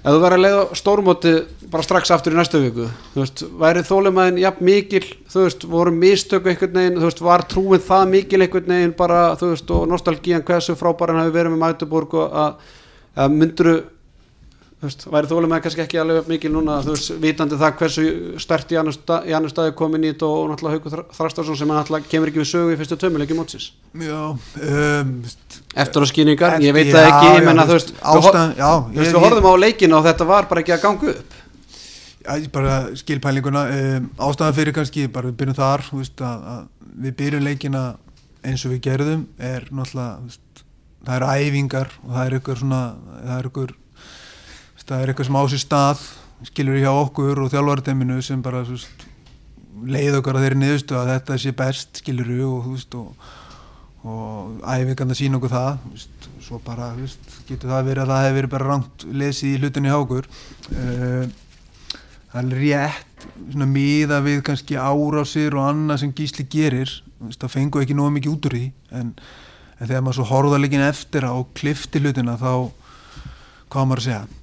[0.00, 1.32] ef þú verður að leiða stórmóti
[1.70, 5.92] bara strax aftur í næstu viku þú veist, væri þólumæðin jafn mikil þú veist, voru
[5.94, 9.88] mistöku einhvern veginn þú veist, var trúin það mikil einhvern veginn bara, þú veist, og
[9.90, 12.70] nostalgían hversu frábæran hafi verið með Magdeburg og að,
[13.20, 13.76] að mynduru
[14.86, 18.04] veist, væri þólumæðin kannski ekki alveg mikil núna, þú veist, vitandi það hversu
[18.40, 22.30] stert í annar stað, staði komin í þetta og náttúrulega Haugur Þrastarsson sem náttúrulega kemur
[22.30, 23.66] ekki við sögu í fyrstu tömuleiki mótsins.
[23.92, 25.12] Já, um,
[25.84, 29.12] eftir á skýningar, ég veit það ekki ég menna, þú veist, ástæðan, já, þú veist,
[29.12, 31.36] við horfum á leikinu og þetta var bara ekki að ganga upp.
[32.20, 37.18] Já, bara skilpælinguna um, ástæðan fyrir kannski, bara við byrjum þar veist, að, að við
[37.20, 37.84] byrjum leikina
[38.40, 40.64] eins og við gerðum er náttúrulega, veist,
[41.04, 42.80] það eru æfingar og það er ykkur svona
[44.90, 46.04] það er eitthvað sem á sér stað
[46.50, 49.04] skilur hjá okkur og þjálfarteiminu sem bara veist,
[49.86, 53.28] leið okkar að þeirri niðurstu að þetta sé best skilur og, veist, og,
[54.08, 56.90] og æfingarna sína okkur það veist, svo bara
[57.48, 60.26] getur það verið að það hefur verið bara rangt lesið í hlutinni hjá okkur.
[60.72, 61.30] Uh,
[62.32, 63.28] það er rétt
[63.70, 66.90] miða við kannski árásir og annað sem gísli gerir
[67.36, 68.66] það fengu ekki nógu mikið út úr því
[68.96, 69.14] en,
[69.76, 72.70] en þegar maður svo horða líkin eftir á klifti hlutina þá
[73.70, 74.39] hvað maður að segja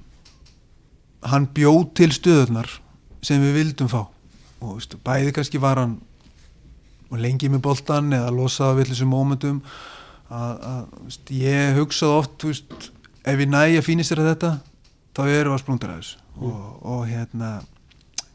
[1.26, 2.70] hann bjóð til stöðunar
[3.24, 4.04] sem við vildum fá.
[4.62, 5.98] Og veistu, bæði kannski var hann
[7.18, 9.60] lengi með boltan eða losaði við þessum mómentum.
[10.28, 12.90] Að, að veist, ég hugsaði oft veist,
[13.24, 14.52] ef ég næja fínist þér að þetta
[15.16, 16.24] þá erum við að sprungta þessu.
[16.38, 16.46] Mm.
[16.46, 17.48] og, og hérna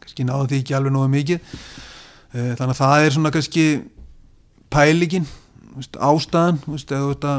[0.03, 1.51] kannski náðu því ekki alveg nógu mikið.
[2.33, 3.65] Eh, þannig að það er svona kannski
[4.73, 5.27] pælingin
[5.77, 7.35] veist, ástæðan eða þetta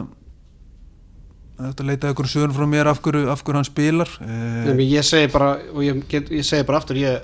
[1.59, 4.11] að leita ykkur sögur frá mér af hverju, af hverju hann spilar.
[4.21, 7.21] Nefnir, eh, ég segi bara og ég, get, ég segi bara aftur ég,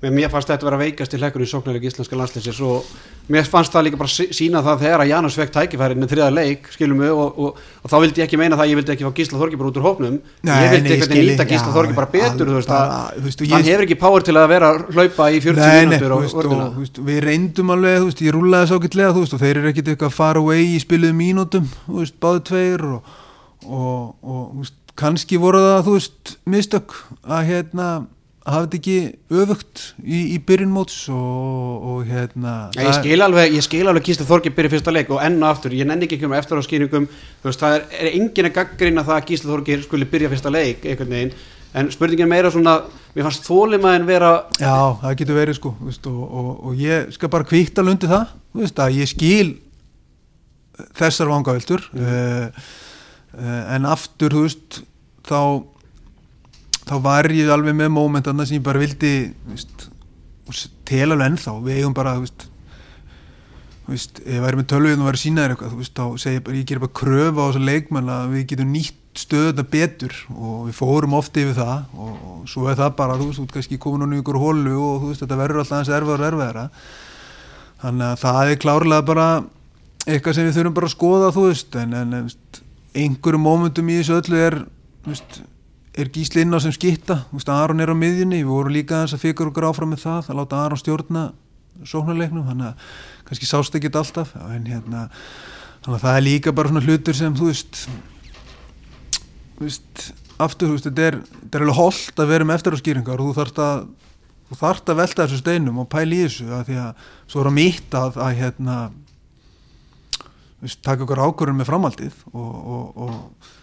[0.00, 2.84] mér fannst þetta að vera veikast í hlekkur í sóknarleik íslenska landslýsins og
[3.28, 6.70] mér fannst það líka bara sína það þegar að Janus vekk tækifærið með þriða leik
[6.72, 9.16] skilum við og, og, og þá vildi ég ekki meina það ég vildi ekki fá
[9.20, 10.18] Gísla Þorgi bara út úr hópnum.
[10.40, 12.52] Nei, ég vildi eitthvað nýta Gísla Þorgi bara betur
[13.52, 18.36] hann hefur ekki power til að vera hlaupa í 40 mínútur við reyndum alveg, ég
[18.36, 21.68] rúlaði svo ekkert lega og þeir eru ekkert eitthvað far away í spiluðu mínútum
[22.20, 23.18] báðu tveir og
[23.66, 27.90] og, og veist, kannski voru það þú veist mistök að hérna
[28.40, 28.96] hafa þetta ekki
[29.42, 34.26] öfugt í, í byrjunmóts og, og hérna ja, ég skil alveg, ég skil alveg Gísli
[34.28, 36.64] Þorgi byrja fyrsta leik og enn og aftur, ég nenni ekki ekki um eftir á
[36.64, 37.06] skýringum,
[37.42, 40.54] þú veist, það er, er engin að gaggrina það að Gísli Þorgi skuli byrja fyrsta
[40.56, 41.32] leik einhvern veginn,
[41.76, 42.78] en spurningin meira svona,
[43.14, 47.48] mér fannst þólimaðin vera Já, það getur verið sko veist, og, og ég skal bara
[47.52, 49.50] kvíkta lundi það veist, að ég skil
[50.96, 52.06] þessar vangaveltur mm.
[52.08, 52.78] uh, Eh,
[53.38, 54.80] en aftur þú veist
[55.28, 55.40] þá
[56.90, 59.12] þá var ég alveg með mómentarna sem ég bara vildi
[60.88, 61.58] tel alveg ennþá.
[61.62, 62.46] Við eigum bara þú veist,
[63.84, 66.40] þú veist ef ég væri með tölvið og væri sínaður eitthvað þú veist þá segir
[66.40, 70.16] ég bara ég ger bara kröfa á þessu leikmenn að við getum nýtt stöðuna betur
[70.30, 73.46] og við fórum ofti yfir það og, og svo er það bara þú veist, þú
[73.46, 76.66] veist kannski komin á nýjur hólu og þú veist þetta verður alltaf eins erfaður erfaðara
[77.82, 79.26] þannig að það er klárlega bara
[80.06, 82.14] eitthvað sem við þurfum bara að skoða þú veist en, en
[82.96, 84.56] einhverjum mómentum í þessu öllu er
[85.06, 85.40] veist,
[85.94, 87.22] er gísli inn á sem skitta
[87.54, 90.40] Aron er á miðjunni, við vorum líka þess að fyrir okkur áfram með það, að
[90.40, 91.24] láta Aron stjórna
[91.86, 92.88] sóknarleiknum, þannig að
[93.28, 95.06] kannski sást ekki alltaf en hérna
[95.84, 97.84] þannig að það er líka bara svona hlutur sem þú veist
[99.56, 100.10] þú veist
[100.40, 103.36] aftur, þú veist, þetta er, þetta er alveg holdt að vera með eftiráskýringar og þú
[103.38, 103.82] þarfst að
[104.50, 107.50] þú þarfst að velta þessu steinum og pæla í þessu að því að svo er
[107.50, 108.76] að mýta að, að hérna
[110.84, 113.54] taka okkur ákvörðun með framaldið og, og, og,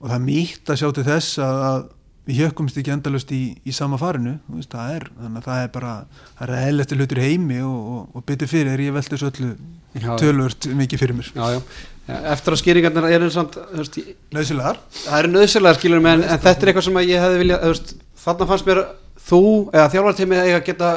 [0.00, 1.82] og það er mýtt að sjá til þess að, að
[2.22, 5.70] við hjökkumst ekki endalust í, í sama farinu veist, það er, þannig að það er
[5.74, 5.94] bara
[6.38, 9.50] það er eðlætti hlutur heimi og, og, og bytti fyrir ég veldi þessu öllu
[10.22, 11.32] tölvört mikið fyrir mér.
[11.34, 11.60] Já, já.
[12.32, 13.58] Eftir að skýringarnar eru samt,
[14.32, 14.80] Nauðsynlegar?
[15.04, 17.82] Það eru nöðsynlega skilur en, en þetta er eitthvað sem ég hefði viljað,
[18.24, 18.80] þarna fannst mér
[19.22, 20.92] þú eða þjálfartími eiga að geta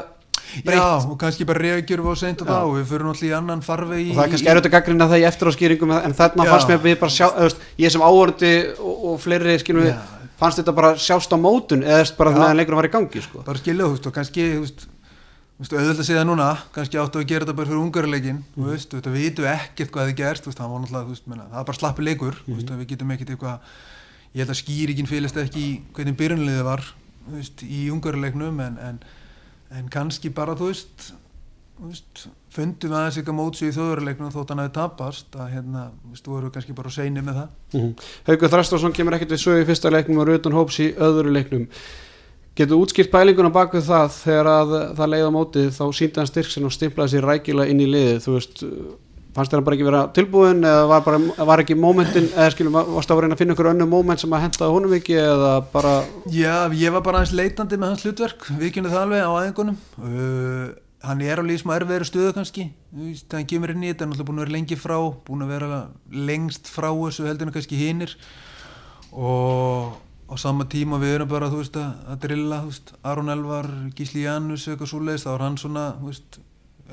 [0.65, 3.63] breytt Já, og kannski bara reagjur og seint og og við fyrir náttúrulega í annan
[3.65, 6.49] farveg í, og það er kannski að gaggrina það í eftir á skýringum en þarna
[6.49, 9.95] fannst mér við bara sjá veist, ég sem áhörndi og, og fleiri skilur við
[10.39, 12.37] fannst þetta bara sjást á mótun eða bara Já.
[12.41, 13.45] meðan leikurinn var í gangi sko.
[13.45, 14.85] bara skilja þú veist og kannski þú veist,
[15.71, 18.55] auðvitað að segja það núna kannski áttu að gera þetta bara fyrir ungarleikin mm.
[18.57, 21.61] þú veist, þetta vitum við ekkert hvað þið gerst það var náttúrulega, veist, menna, það
[21.61, 23.75] er bara slappi leikur þú veist, við getum ekkert eitthvað
[24.35, 26.83] ég held að skýringin fylgist ekki hvernig byrjunliðið var
[27.31, 28.99] veist, í ungarleiknum en, en,
[29.79, 31.11] en kannski bara þú veist,
[31.77, 35.85] þú veist fundum við aðeins eitthvað mótsu í þjóðurleiknum þótt hann hefði tapast að hérna,
[36.01, 37.49] þú veist, voru kannski bara seini með það.
[37.73, 38.09] Mm -hmm.
[38.27, 41.67] Haugur Þrastásson kemur ekkert við sögu í fyrsta leiknum og Rutan Hóps í öðru leiknum.
[42.55, 44.11] Getur útskýrt pælinguna bak við það?
[44.23, 47.69] Þegar að það leið á mótið þá síndi hann styrk sinn og stimplaði sér rækilega
[47.69, 48.63] inn í liðið þú veist,
[49.35, 51.19] fannst þér hann bara ekki vera tilbúin eða var, bara,
[51.51, 54.33] var ekki momentin eða skilum, varst það að reyna að finna ykkur önnu moment sem
[54.37, 55.93] að henda honum ekki eða bara
[56.31, 59.77] Já, ég var bara aðeins leitandi með hans hlutverk við kynum það alveg á aðeingunum
[59.99, 60.73] uh,
[61.05, 64.13] hann er alveg í smá erfiðri stöðu kannski veist, hann kemur inn í þetta, hann
[64.13, 65.79] er náttúrulega búin að vera lengi frá búin að vera
[66.29, 68.15] lengst frá þessu heldur en kannski hinir.
[69.15, 72.61] Og á sama tíma við erum bara veist að, að drilla
[73.03, 76.39] Aron Elvar, Gísli Janus eitthvað svoleiðis, þá er hann svona veist,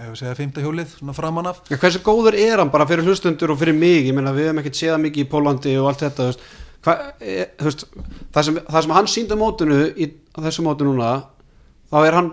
[0.03, 1.63] ef við segja fymta hjólið svona framan af.
[1.71, 4.63] Já, hversu góður er hann bara fyrir hlustundur og fyrir mig, ég meina við hefum
[4.63, 6.45] ekkert séð hann mikið í Pólandi og allt þetta, veist,
[6.85, 10.89] hva, e, veist það, sem, það sem hann síndi á mótinu í á þessu mótu
[10.89, 11.15] núna,
[11.93, 12.31] þá er hann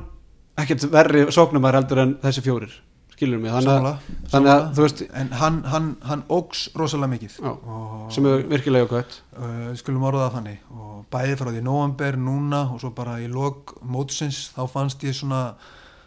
[0.60, 2.76] ekkert verri sóknumar heldur en þessi fjórir,
[3.14, 3.56] skilur mig?
[3.56, 7.40] Þannig, að, þannig að, þú veist en hann, hann, hann ógs rosalega mikið.
[7.40, 10.62] Já, og, sem er virkilega okvæmt uh, skulum orða það þannig.
[10.76, 15.16] Og bæði frá því november núna og svo bara í lok mótsins þá fannst ég
[15.18, 15.44] svona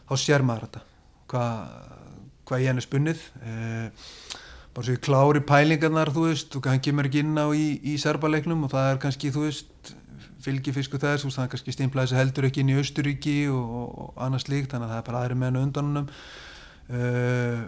[0.09, 0.89] þá sér maður þetta
[1.33, 1.91] hvað
[2.49, 3.25] hva ég henni spunnið.
[3.41, 3.89] Uh,
[4.73, 7.99] bara svo ég klári pælingarnar þú veist og hann kemur ekki inn á í, í
[8.01, 9.93] serbaleiknum og það er kannski þú veist
[10.43, 14.73] fylgifisku þess, það er kannski þessi heldur ekki inn í Austuríki og, og annað slíkt,
[14.73, 16.09] þannig að það er bara aðri menn undan húnum
[16.89, 17.61] uh,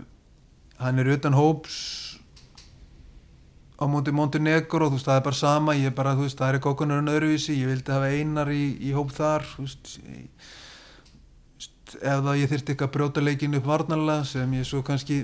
[0.80, 1.76] hann er utan hóps
[3.78, 6.56] á móti Montenegro, þú veist, það er bara sama ég er bara, þú veist, það
[6.56, 10.52] er kokkunarinn öðruvísi ég vildi hafa einar í, í hóp þar þú veist, ég,
[12.02, 15.22] veist það ég þyrfti ekki að brjóta leikin upp varnarlega sem ég svo kannski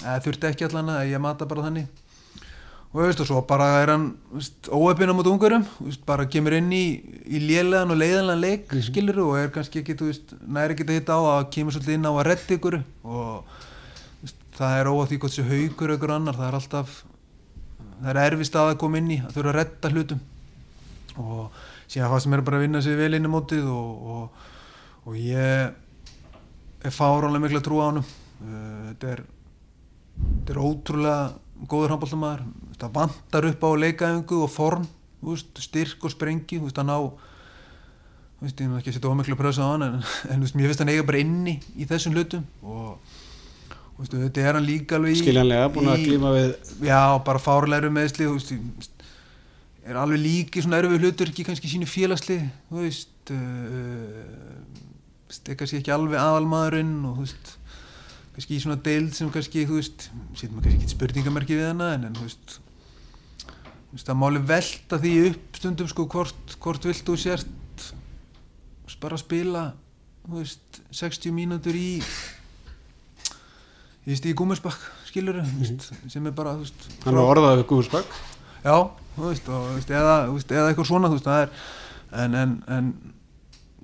[0.00, 1.88] eða þurfti ekki allan að ég mata bara þannig.
[2.90, 4.08] Og veist, og svo bara er hann
[5.14, 6.84] móti ungurum þú veist, bara kemur inn í,
[7.30, 10.88] í lélegan og leiðanlegan leik, mm skilur og er kannski ekki, þú veist, næri ekki
[10.88, 12.80] að hitta á að kemur svolítið inn á að redda ykkur.
[13.06, 13.60] Og
[14.58, 16.98] það er óað því hvort þessi haugur ykkur annar, það er alltaf
[18.00, 20.24] það er erfist að koma inn í að þurfa að redda hlutum.
[21.20, 24.50] Og síðan það sem er bara að vinna sig vel inn í mótið og, og,
[25.06, 25.78] og ég
[26.84, 28.02] er fáránlega miklu að trúa á hann
[28.90, 29.22] þetta er
[30.20, 32.44] þetta er ótrúlega góður handbóltamæður
[32.80, 34.86] það vantar upp á leikaðingu og form
[35.20, 39.36] veist, styrk og sprengi veist, að ná þú veist, ég nú ekki að setja ómiklu
[39.36, 39.98] prösa á hann en,
[40.32, 44.96] en mér finnst hann eiga bara inni í þessum hlutum og þetta er hann líka
[44.96, 46.54] alveg í skiljanlega, búin að glíma við
[46.88, 48.88] já, bara fárlegur meðsli ég-
[49.90, 52.38] er alveg líki svona erfið hlutur ekki kannski sínu félagsli
[52.70, 54.88] þú veist uh,
[55.30, 57.54] sér ekki alveg aðalmaðurinn og þú veist
[58.34, 61.92] kannski í svona deild sem kannski þú veist, setjum maður kannski ekki spurningamerki við hana
[61.96, 62.58] en, en þú veist
[63.44, 67.56] þú veist, það máli velta því upp stundum sko hvort, hvort vilt þú sért
[69.00, 69.70] bara spila
[70.26, 72.00] þú veist, 60 mínútur í
[74.04, 75.40] veist, í gúmersbakk skilur
[76.10, 78.18] sem er bara, þú veist hann var orðað við Guðsbakk
[78.60, 78.76] Já,
[79.14, 81.54] þú veist, og, þú veist, eða, eða eitthvað svona, þú veist, það er
[82.20, 82.90] en, en, en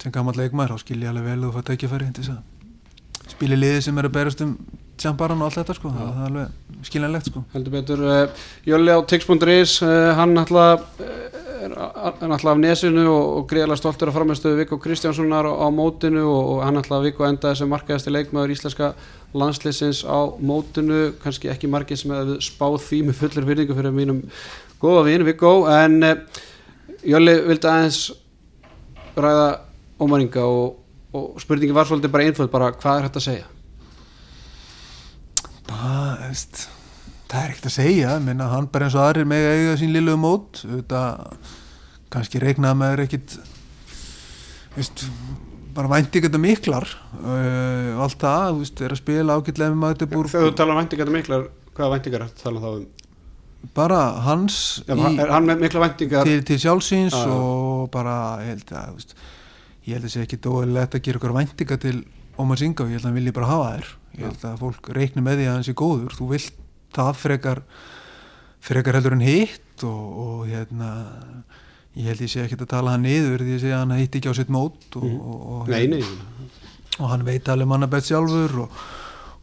[0.03, 3.61] sem gammal leikmaður, þá skil ég alveg vel það tækifæri til þess að spila í
[3.61, 4.57] liði sem er að berast um
[5.01, 7.42] tjamparan og allt þetta, sko, það, það er alveg skiljanlegt, sko.
[7.53, 13.44] heldur betur uh, Jölli á tix.is uh, hann alltaf er, er alltaf af nesinu og,
[13.51, 17.72] greiðlega stoltur að framistöðu Viggo Kristjánssonar á, á mótinu og, hann alltaf Viggo endaði sem
[17.72, 18.92] markaðasti leikmaður íslenska
[19.36, 21.11] landsleisins á mótinu.
[21.20, 24.22] Kannski ekki margir sem hefði spáð því með fullir virðingu fyrir mínum
[24.80, 26.01] góða vin Viggo en
[27.07, 28.01] Jölli vildi aðeins
[29.16, 29.49] ræða
[30.03, 30.78] ómaringa og,
[31.16, 33.47] og spurningi var svolítið bara einföld bara hvað er hægt að segja?
[35.66, 36.66] Bara, veist,
[37.30, 40.14] það er ekkert að segja, minna, hann bara eins og aðrir með eiga sín lilu
[40.20, 41.03] mót, þetta,
[42.14, 43.38] kannski reiknaði með ekkit,
[44.76, 45.07] veist,
[45.76, 50.30] bara vænti ekki þetta miklar uh, allt það, veist, er að spila ágætlega með Magdeburg
[50.32, 52.86] Þegar þú talar um væntingar miklar, hvaða væntingar það þá um?
[53.74, 57.32] bara hans Já, í, er hann með mikla vendingar til, til sjálfsins Já, já.
[57.34, 59.16] og bara held að veist,
[59.87, 61.97] ég held að sé ekki dóðilegt að gera ykkur væntinga til
[62.37, 63.91] Ómar Singa og ég held að hann vilji bara hafa þær.
[64.16, 66.16] Ég held að fólk reikni með því að hann sé góður.
[66.18, 66.59] Þú vilt
[66.97, 67.62] það frekar
[68.66, 70.91] frekar heldur en hitt og, og hérna
[71.97, 73.95] ég held ég sé ekki að tala hann niður því að ég sé að hann
[74.01, 75.20] hitt ekki á sitt mót og, Mhm.
[75.20, 76.03] og, og, Nei, nei,
[76.99, 78.70] og hann veit alveg manna bett sjálfur og,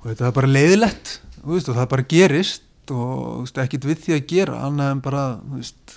[0.02, 1.14] og þetta er bara leiðilegt
[1.46, 5.24] veist, og það bara gerist og ekkit við því að gera annað en bara
[5.54, 5.96] veist,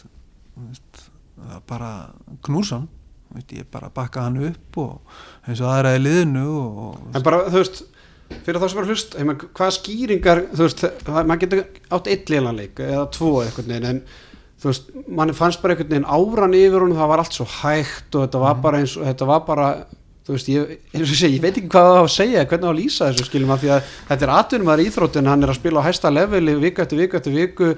[0.56, 1.02] veist,
[1.40, 1.90] það bara
[2.46, 2.86] knúsan
[3.30, 5.00] þú veist, ég bara bakka hann upp og
[5.48, 7.82] eins og aðra í liðinu og, En bara, þú veist,
[8.46, 9.16] fyrir þá sem er hlust
[9.56, 14.02] hvaða skýringar, þú veist það- maður getur átt eitt lélanleik eða tvo einhvern veginn, en
[14.62, 18.14] þú veist mann fannst bara einhvern veginn áran yfir hún það var allt svo hægt
[18.14, 18.46] og þetta Mhm.
[18.46, 19.68] var bara eins og þetta var bara,
[20.26, 22.44] þú veist, ég, eins og ég segi, ég veit ekki hvað það á að segja,
[22.46, 25.42] hvernig á að lýsa þessu skilum að því að þetta er atvinnum að íþróttin hann
[25.44, 27.76] er að spila á hæsta leveli viku eftir viku eftir viku,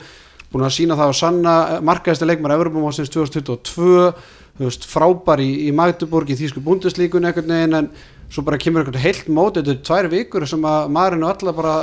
[0.52, 4.12] búin að sína það á sanna markaðista leikmar Evropamásins 2022,
[4.58, 7.90] þú veist, frábær í, í Magdeburg í Þýsku búndislíkun einhvern veginn en
[8.32, 9.58] svo bara kemur einhvern heilt mót.
[9.58, 11.74] Þetta er tvær vikur sem að maðurinn og alla bara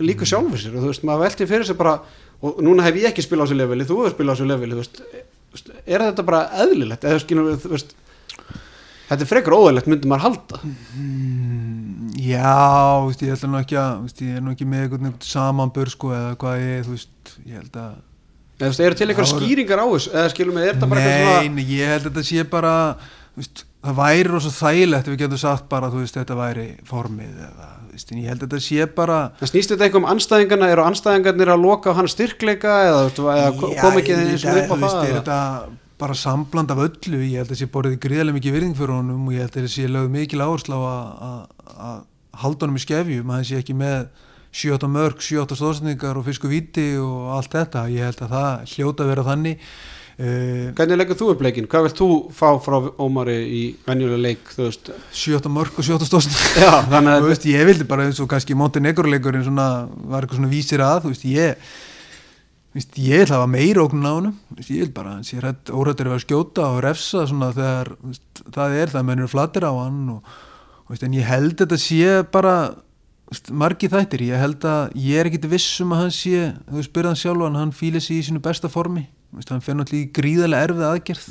[0.00, 1.98] líka sjálfur sér og þú veist, maður velti fyrir sér bara
[2.44, 4.76] og núna hef ég ekki spilað á þessu leveli, þú hefur spilað á þessu leveli
[4.76, 7.06] þú veist, er þetta bara eðlilegt?
[7.06, 7.22] Eða
[7.62, 7.94] þú veist
[9.06, 10.60] þetta er frekar óðurlegt myndi maður halda.
[10.66, 11.65] Mm,
[12.26, 12.54] já,
[13.06, 15.90] veist, ég að nú ekki að veist, ég er nú ekki með einhvern veginn samanbör
[15.92, 17.94] sko eða hvað ég, þú veist, ég held að
[18.56, 20.12] eða þú veist, eru til einhver Það skýringar á þessu?
[20.16, 22.74] Eða skilur við, er þetta bara eitthvað svona nei, ég held að þetta sé bara
[23.36, 26.66] þú veist, það væri rosa þægilegt ef við getum sagt bara, þú veist, þetta væri
[26.88, 30.02] formið eða, þú veist, en ég held að þetta sé bara en snýst þetta eitthvað
[30.02, 33.04] um anstæðingarna eru anstæðingarnir að loka á hann styrkleika eða,
[33.82, 35.40] kom ekki það þetta
[35.96, 39.32] bara sambland af öllu, ég held að sé borðið gríðarlega mikið virðing fyrir honum og
[39.36, 42.02] ég held að sé lögð mikil áherslu á að-
[42.36, 44.08] að að halda honum í skefjum, að hann sé ekki með
[44.56, 47.86] 7-8 mörg, 7-8 stóðsendingar og fisku viti og allt þetta.
[47.92, 49.70] Ég held að það hljóta að vera þannig.
[50.16, 54.46] Uh, hvernig leggur þú upp leikinn, hvað vilt þú fá frá Ómari í venjulega leik
[54.48, 58.30] þú veist, 7-8 mörg og 7-8 stóðsendingar þú að veist, ég vildi bara eins og
[58.30, 59.66] kannski Montenegro-leikurinn svona,
[60.08, 64.08] var eitthvað svona vísir að þú veist, ég þú veist, ég vil hafa meira ógnun
[64.08, 64.14] á
[64.56, 67.92] veist, ég vil bara, ég er órættur að vera að skjóta og refsa svona þegar
[67.92, 70.34] þú veist, það er, það mennur flattir á hann og,
[70.94, 72.56] en ég held þetta sé bara
[73.50, 76.92] margi þættir, ég held að ég er ekkit viss um að hann sé, þú veist,
[76.94, 79.08] byrðan sjálf hann fíli sig í sínu besta formi.
[79.50, 81.26] Hann fer náttúrulega í gríðarlega erfið aðgerð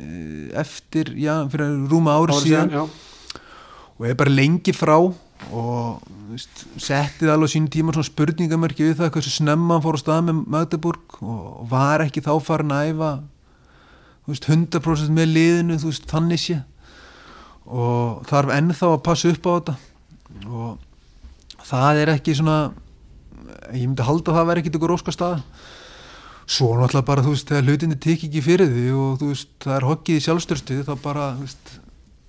[0.00, 2.72] eh, eftir, já, fyrir rúma ári árið síðan.
[2.72, 3.42] síðan,
[3.94, 4.96] og er bara lengi frá
[5.52, 6.00] og
[6.30, 10.26] veist, settið alveg sín tíma svona spurningamörki við það hversu snemma hann fór á stað
[10.28, 13.10] með Magdeburg og var ekki þá farin að æfa
[14.30, 16.60] veist, 100% með liðinu þú veist, þannig sé
[17.64, 19.76] og þarf ennþá að passa upp á þetta.
[20.44, 22.58] Og það er ekki svona
[23.72, 25.40] ég myndi halda að það verði ekkit ykkur óska stað
[26.44, 29.76] svo náttúrulega bara þú veist þegar hlutinni tek ekki fyrir því og þú veist það
[29.78, 31.74] er hokkið í sjálfstörstu þá bara veist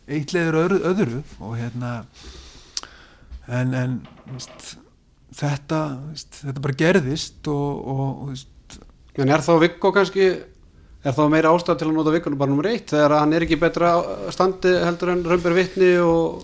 [0.05, 1.91] eitt leiður öðru, öðru og hérna
[3.49, 3.97] en, en
[4.31, 4.75] veist,
[5.35, 8.35] þetta veist, þetta bara gerðist og, og
[9.15, 10.25] En er þá Viggo kannski
[11.05, 13.61] er þá meira ástæð til að nota Viggo bara nummer eitt þegar hann er ekki
[13.61, 13.95] betra
[14.33, 16.43] standi heldur en raunber vittni og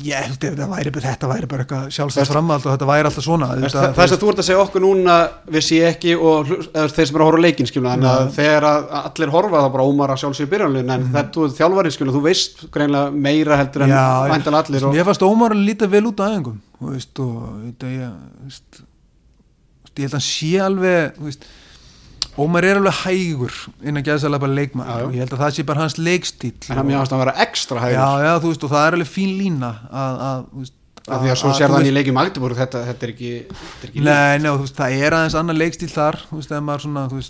[0.00, 3.24] ég held að þetta væri, þetta væri bara eitthvað sjálfstæðs framhald og þetta væri alltaf
[3.26, 5.16] svona þess þetta, að þú ert að segja okkur núna
[5.52, 8.12] við sé ekki og þeir sem er að horfa að Já.
[8.36, 11.96] þegar að allir horfa þá bara ómar að sjálfsögja byrjanlun en þetta þú ert þjálfarið
[11.96, 13.94] skilja þú veist greinlega meira heldur en
[14.32, 17.92] væntal allir og, mér fannst Ómar að líta vel út æfingum þú veist, og þetta,
[17.92, 18.16] ég,
[19.92, 21.20] ég held að hann sé alveg
[22.32, 24.52] veist, Ómar er alveg hægur innan gæðsælega bara
[24.88, 25.04] já.
[25.04, 27.34] og ég held að það sé bara hans leikstíl en hann mjög ást að vera
[27.44, 30.76] ekstra hægur já, já, þú veist, og það er alveg fín lína að, að, veist,
[31.08, 33.82] af því að svo að- sér þann í leikjum Magdeburg þetta, þetta er ekki, þetta
[33.82, 36.66] er ekki Nei, nei, og veist, það er aðeins annar leikstíl þar þú veist, ef
[36.68, 37.22] maður svona, þú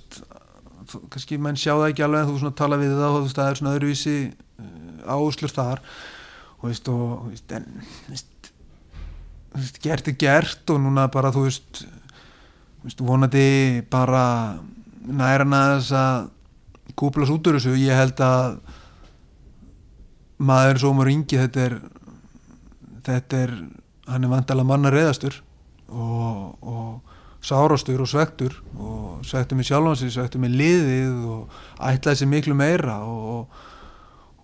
[1.12, 3.74] kannski menn sjá það ekki alveg en þú tala við það og það er svona
[3.76, 5.82] öðruvísi uh, áslur þar
[6.62, 7.66] og þú veist, og en
[9.82, 13.46] gert er gert og núna bara, þú veist þú veist, vonandi
[13.90, 14.24] bara
[15.08, 16.30] næra aðeins að
[16.98, 18.58] kúplast út úr þessu, ég held að
[20.42, 21.78] maður svo maður yngi þetta er
[23.06, 23.54] þetta er,
[24.10, 25.38] hann er vandalega manna reyðastur
[25.90, 32.30] og, og sárastur og svektur og svektur með sjálfansi, svektur með liðið og ætlaði sér
[32.30, 33.56] miklu meira og,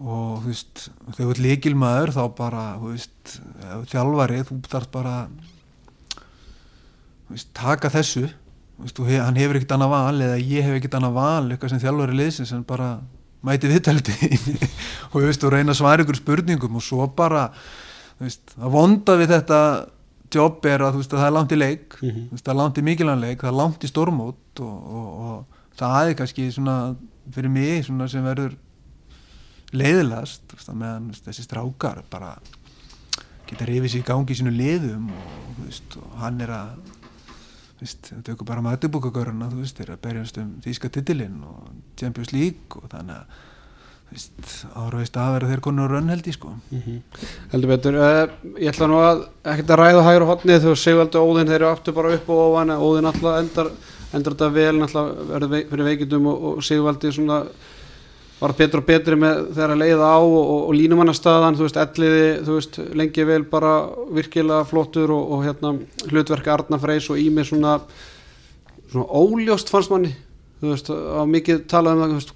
[0.02, 4.42] og þú veist þegar þú ert líkilmaður þá bara þú veist, ef þú ert þjálfari
[4.48, 5.14] þú þarf bara
[6.18, 8.26] þú veist, taka þessu
[8.78, 12.18] he, hann hefur ekkert annað val eða ég hef ekkert annað val eitthvað sem þjálfari
[12.18, 12.88] liðsins en bara
[13.46, 14.16] mæti viðtaldi.
[15.12, 17.48] Og og reyna að svara ykkur spurningum og svo bara
[18.18, 19.60] veist, að vonda við þetta
[20.34, 21.98] jobb er að, að það er langt í leik.
[21.98, 25.78] Þú veist, það er langt í mikilvæg það er langt í stórmót og, og, og
[25.78, 26.78] það er kannski svona
[27.34, 28.56] fyrir mig svona sem verður
[30.72, 32.34] að meðan þessi strákar bara
[33.48, 36.97] geta rifið sér í gangi í sínu liðum og, þú veist, og hann er að
[37.78, 41.68] þetta er ekki bara matibúkagöruna þú veist, þeir að berjast um þýska titilinn og
[42.00, 43.38] Champions League og þannig að
[44.08, 46.54] þú veist, ára veist að vera þeir konur rönn held ég sko.
[47.52, 47.98] Heldur betur.
[48.00, 51.60] Uh, ég ætla nú að ekkert að ræða hægur hodnið þú Sigvaldi og Óðinn þeir
[51.60, 53.72] eru aftur bara upp og ofan Óðinn alltaf endar,
[54.16, 57.42] endar þetta vel alltaf verður veikindum og, og Sigvaldi svona
[58.38, 61.80] var betur og betri með þegar að leiða á og, og, og línumannastæðan, þú veist,
[61.82, 63.72] elliði þú veist, lengi vel bara
[64.14, 65.74] virkilega flottur og, og hérna
[66.12, 67.80] hlutverk Arna Freys og Ími svona
[68.88, 70.14] svona óljóst fannst manni.
[70.62, 72.32] Þú veist, á mikið talað um það veist,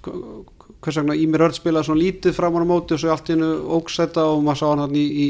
[0.83, 3.51] hvers vegna Ími Rörd spilaði svona lítið fram á móti og svo allt í hennu
[3.79, 5.27] óksæta og maður sá hann hann í, í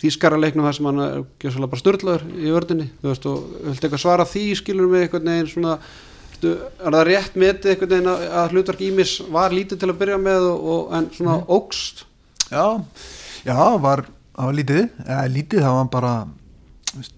[0.00, 4.02] þýskara leiknum þar sem hann er bara störtlaður í vördinni þú veist, og viltu eitthvað
[4.02, 5.78] svara því skilur með einhvern veginn svona
[6.40, 9.98] Veistu, er það rétt metið einhvern veginn að, að hlutverk Ímis var lítið til að
[10.00, 11.44] byrja með og, og, en svona Mhm.
[11.52, 12.04] ógst?
[12.50, 12.64] Já,
[13.44, 14.02] já, var,
[14.36, 16.12] það var lítið, eða lítið það var bara,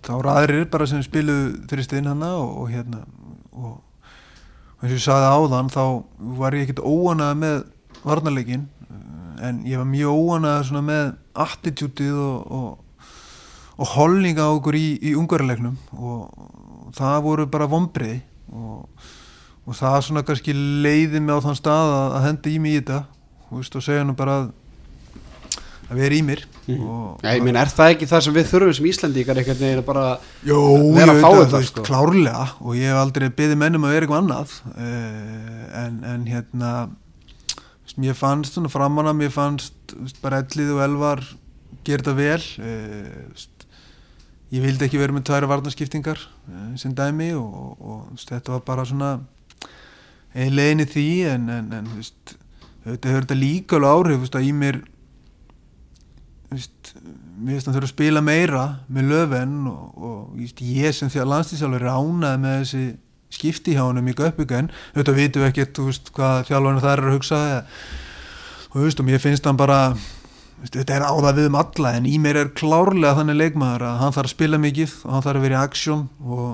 [0.03, 3.05] þá var aðrir bara sem spiluðu þristinn hana og, og hérna,
[3.53, 3.79] og
[4.83, 5.85] eins og ég sagði áðan, þá
[6.43, 7.63] var ég ekkert óanað með
[8.03, 8.67] varnarleikin,
[9.43, 11.15] en ég var mjög óanað svona með
[11.47, 13.07] attitútið og, og,
[13.79, 18.21] og holninga okkur í, í ungarleiknum og það voru bara vombriði
[18.51, 19.11] og,
[19.67, 22.81] og það svona kannski leiði mig á þann stað að, að henda í mig í
[22.81, 23.03] þetta.
[23.53, 24.49] Veist, og segja nú bara að,
[25.91, 26.47] að vera í mér.
[26.63, 29.87] Já, ég minn, er það ekki það sem við þurfum sem Íslandíkar einhvern veginn að
[29.89, 30.07] bara
[30.47, 30.59] Jó,
[30.95, 31.85] vera að fá þetta, veist, sko.
[31.89, 32.47] klárlega.
[32.63, 34.57] Og ég hef aldrei beðið mennum að vera eitthvað annað.
[34.73, 36.73] Uh, en, en hérna
[38.01, 41.25] mér fannst svona framanna mér fannst bara ellið og elvar
[41.85, 42.41] þetta vel.
[42.41, 43.52] Veist,
[44.53, 48.65] ég vildi ekki vera með tværa varnarskiptingar uh, sem dæmi og, og, og þetta var
[48.67, 49.13] bara svona
[50.33, 52.37] ein í því en, en, en veist,
[52.87, 54.81] þetta hefur þetta líka alveg áhrif veist, að í mér
[56.49, 56.93] þú veist,
[57.43, 61.13] mér finnst hann þurfa að spila meira með löfven og, og þú veist, ég sem
[61.13, 62.85] því að landslýsjálfur ánað með þessi
[63.33, 67.09] skipti hjá hann í göppugan auðvitað vitum við ekkert þú veist, hvað þjálfarnir þar er
[67.09, 67.45] að hugsa
[68.73, 69.79] og og mér finnst hann bara
[70.63, 74.15] þetta er áða við um alla en í mér er klárlega þannig leikmaður að hann
[74.15, 76.49] þarf að spila mikið og hann þarf að vera í aksjón og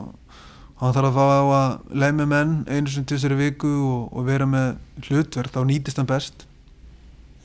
[0.81, 1.25] hann þarf að fá
[1.59, 6.01] að lemja menn einu sem til þessari viku og, og vera með hlutverk þá nýtist
[6.01, 6.45] hann best.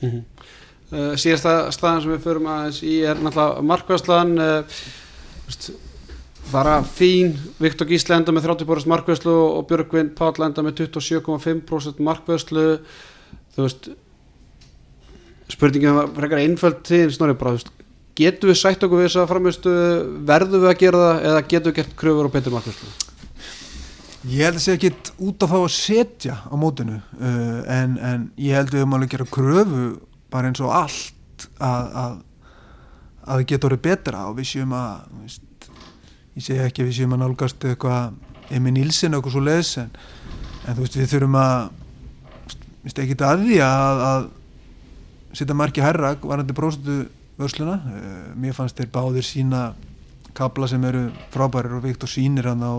[0.04, 4.78] Uh, síðasta staðan sem við förum aðeins í er náttúrulega markværslan uh,
[5.48, 5.72] veist,
[6.52, 12.66] bara fín Viktor Gísla enda með 30% markværslu og Björgvin Páll enda með 27,5% markværslu
[13.56, 13.90] þú veist
[15.52, 17.58] spurningin var frekar einföld til snorri bara,
[18.16, 19.72] getum við sætt okkur við þess að framvistu
[20.28, 22.94] verðum við að gera það eða getum við gert kröfur og betur markværslu
[24.24, 24.90] Ég held að sé ekki
[25.20, 29.10] út af þá að setja á mótinu uh, en, en ég held að við að
[29.12, 29.88] gera kröfu
[30.32, 32.14] bara eins og allt að, að,
[33.26, 35.68] að við getum orðið betra og við séum að veist,
[36.38, 39.92] ég segi ekki að við séum að nálgast eitthvað Emi Nilsen eitthvað svo leðs en,
[40.64, 41.58] en þú veist við þurfum að
[42.86, 44.26] veist, ekki að því að, að
[45.34, 47.04] setja marki herra varandi prósentu
[47.38, 49.72] vörsluna uh, mér fannst þeir báðir sína
[50.34, 52.74] kabla sem eru frábærir og Viktor sýnir hann á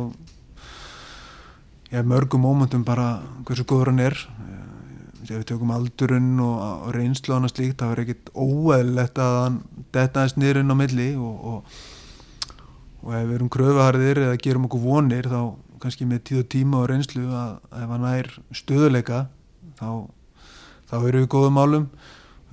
[1.91, 4.16] já, mörgum mómentum bara hversu góður hann er.
[4.16, 9.22] Eh, ef við tökum aldurinn og, og reynslu og annað slíkt það verður ekkit óeðlegt
[9.24, 9.60] að hann
[9.95, 11.80] detta aðeins niður inn á milli og, og,
[13.01, 15.39] og ef við erum kröfuharðir eða gerum okkur vonir þá
[15.82, 18.30] kannski með tíð og tíma og reynslu að ef hann er
[18.60, 19.24] stöðuleika
[19.80, 19.89] þá,
[20.91, 21.89] þá eru við góðum málum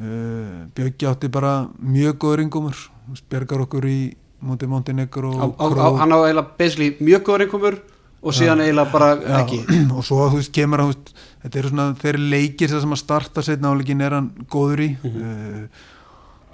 [0.03, 2.83] uh, Bjöggi átti bara mjög góður yngumur
[3.31, 4.01] bergar okkur í
[4.43, 7.81] Monti Montenegro á, á, á, hann á eiginlega basically mjög góður einhverjum
[8.23, 9.61] og síðan eiginlega bara Já, ekki.
[9.97, 13.43] Og svo þú veist kemur að veist, þetta eru svona þeir leikir sem að starta
[13.43, 14.91] setna áleikin er hann góður í.
[15.03, 15.65] Uh,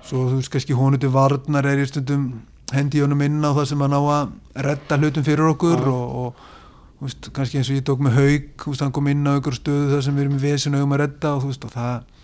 [0.08, 2.30] svo þú veist kannski hónu til varnar er í stundum
[2.72, 5.92] hendi honum inn á það sem hann á að redda hlutum fyrir okkur Já.
[5.92, 6.22] og,
[7.00, 9.92] og veist, kannski eins og ég tók með haug hann kom inn á ykkur stöðu
[9.94, 12.17] þar sem við erum í vesinu um að redda og þú veist, og það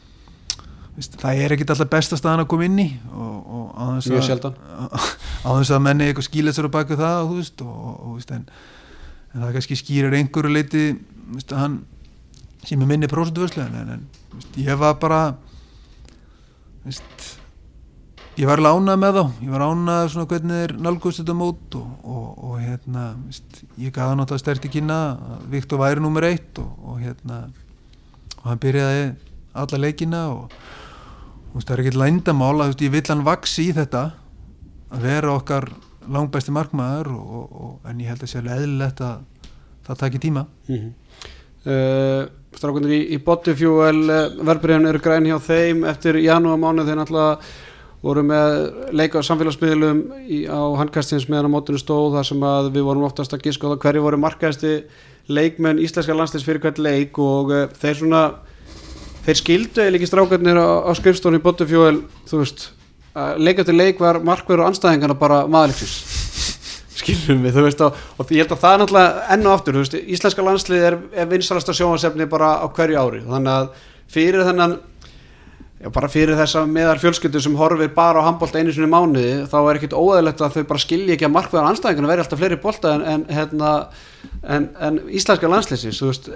[0.95, 5.85] það er ekkit alltaf besta staðan að koma inn í og, og á þess að
[5.89, 8.47] menni eitthvað skýla sér á baku það og og, og, og veist, en
[9.35, 10.85] en það kannski skýrir einhverju leiti
[11.35, 11.81] veist, hann
[12.65, 14.05] sem er minni prósentvörslu en, en
[14.37, 15.23] veist, ég var bara
[18.35, 19.25] ég var lánað með þá.
[19.45, 23.05] Ég var ánað svona hvernig þeir nálgust þetta mót og, og, og hérna
[23.81, 24.99] ég gaf náttúrulega sterti kynna
[25.51, 27.45] Viktor væri nummer eitt og, og hérna
[28.41, 29.05] og hann byrjaði
[29.55, 30.57] alla leikina og
[31.55, 34.05] veist, það er ekkert lændamála, ég vill hann vaksi í þetta
[34.95, 35.69] að vera okkar
[36.11, 39.51] langbæsti markmaður og, og, en ég held að sé alveg eðlilegt að
[39.85, 40.91] það taki tíma mm -hmm.
[41.73, 42.23] uh,
[42.55, 47.39] Strákundir í, í Bottifjúel uh, verðbríðan eru græn hjá þeim eftir janúamánu þeir náttúrulega
[48.05, 48.53] voru með
[48.93, 53.07] leika á samfélagsmiðlum í, á handkastins meðan á mótunum stóð þar sem að við vorum
[53.09, 54.85] oftast að gíska hverju voru markaðasti
[55.29, 58.25] leikmenn íslenska landslýs fyrir hvert leik og uh, þeir svona
[59.25, 61.97] þeir skildu eða ekki strákarnir á, á skrifstónu í Bottifjúel
[62.29, 62.69] þú veist,
[63.39, 66.23] leik eftir leik var markverður og anstæðingarna bara maðurleiksins
[67.05, 69.79] skilum við, þú veist, og, og ég held að það er náttúrulega enn og aftur,
[69.83, 73.23] veist, íslenska landslið er, er vinsalasta sjónasefni bara á hverju ári.
[73.27, 73.71] Þannig að
[74.15, 74.77] fyrir þennan
[75.85, 79.57] já, bara fyrir þessa meðar fjölskyldu sem horfir bara á handbólta einu sinni mánuði þá
[79.61, 82.95] er ekkit óæðilegt að þau bara skilji ekki að markverðan anstæðingarna veri alltaf fleiri bólta
[82.97, 83.73] en, en, hérna,
[84.43, 86.31] en, en íslenska landsliðsins, þú veist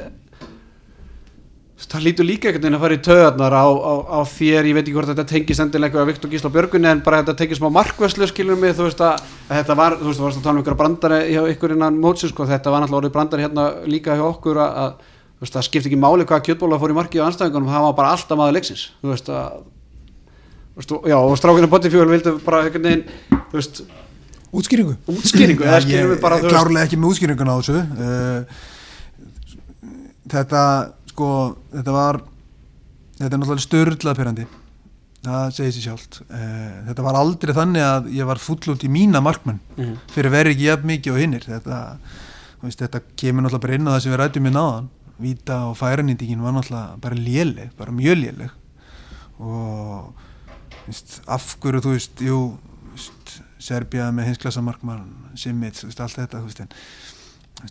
[1.79, 4.83] það lítur líka einhvern veginn að fara í töðarnar á, á, á þér, ég veit
[4.83, 8.27] ekki hvort þetta tengist endilega að Viktor Gísla Björgunni en bara þetta tengist smá markvæslu
[8.27, 10.65] skilur mig, þú veist að, að þetta var, þú veist, þú varst að tala um
[10.65, 14.25] ykkur brandari hjá ykkur innan mótsins, sko, þetta var náttúrulega orðið brandari hérna líka hjá
[14.27, 17.29] okkur að, að þú veist, það skipti ekki máli hvað kjötbóla fór í marki á
[17.29, 19.61] anstæðingunum, það var bara alltaf maður leiksins, þú veist að
[20.75, 23.07] þú veist, já, og strákinu Bottifjól vildu bara einhvern veginn,
[23.53, 23.85] þú veist
[24.49, 24.95] Útskýringu?
[25.13, 27.81] Útskýringu, eða skýringu við bara Klárlega ekki með útskýringun á þessu.
[28.01, 28.63] Uh,
[30.29, 30.63] Þetta,
[31.19, 31.31] sko,
[31.75, 32.23] þetta var
[33.19, 34.49] þetta er náttúrulega störlað pyrrandi
[35.19, 36.21] það segir sér sjálft.
[36.31, 40.31] Uh, þetta var aldrei þannig að ég var full út í mína markmann mm fyrir
[40.31, 41.81] vera ekki jafn mikið á hinnir þetta,
[42.63, 44.89] veist, þetta kemur náttúrulega bara inn á það sem við rættum í náðan
[45.19, 48.51] Víta og færanýtingin var náttúrulega bara léleg, bara mjög léleg.
[49.43, 50.15] Og
[50.87, 52.39] veist, af hverju þú veist, jú
[53.59, 56.71] Serbia með hinsklasa markmann Simic, allt þetta veist, en,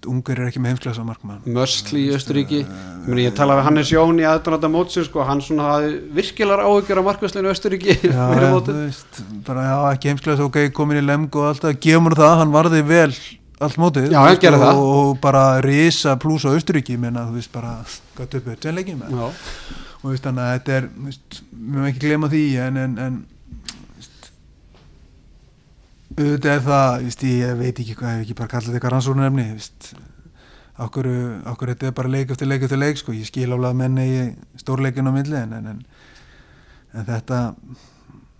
[0.08, 4.20] ungur er ekki með heimsklasa markmann Mörsli í Östuríki uh, ég talaði við Hannes Jón
[4.20, 8.26] í aðdunata mótsins sko, hann svona hafi virkilar áhugjur á markvæslinu Östuríki já,
[8.68, 12.34] veist, bara, já, ekki heimsklasa, ok, komin í lemg og allt það, gefur mér það,
[12.42, 13.10] hann varði vel
[13.64, 14.22] allt mótið já,
[14.52, 17.80] og, og bara risa pluss á Östuríki menna, þú veist, bara
[18.20, 22.04] gott upp öll en leikið með og veist, þannig að þetta er, við mögum ekki
[22.04, 23.18] glema því en, en, en
[26.18, 29.46] auðvitað er það, víst, ég veit ekki hvað, ég hef ekki bara kallað þetta rannsóknarefni
[30.86, 31.10] okkur,
[31.54, 34.24] okkur þetta er bara leik eftir leik eftir leik, sko, ég skil álega menni í
[34.62, 35.84] stórleikinu á milli en, en,
[36.94, 37.42] en þetta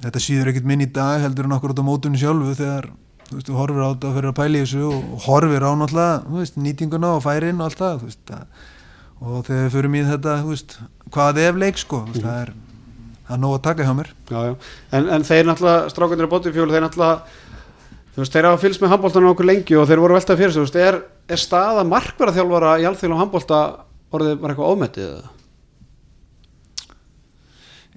[0.06, 2.92] þetta síður ekkert minn í dag heldur en okkur út á mótunni sjálfu þegar
[3.28, 6.42] þú veist, þú horfir á þetta fyrir að pæli þessu og horfir á náttúrulega, þú
[6.42, 8.70] veist, nýtinguna og færin og allt það, þú veist, að,
[9.18, 10.80] og þegar við förum í þetta, þú veist,
[11.14, 12.56] hvað er leik, sko, þú veist, það er
[13.28, 14.10] það er nóg að taka hjá mér.
[14.32, 14.54] Já, já.
[14.96, 17.47] En, en þeir náttúrulega, strákandir á Bóttifjólu, þeir náttúrulega
[18.18, 20.78] þú veist, þeir hafa fylgst með handbóltanum okkur lengi og þeir voru veltað fyrir veist,
[20.82, 20.96] er,
[21.30, 23.60] er staða markverða þjálfara í alþjóðum handbólta
[24.10, 25.34] orðið bara eitthvað ómettið eða?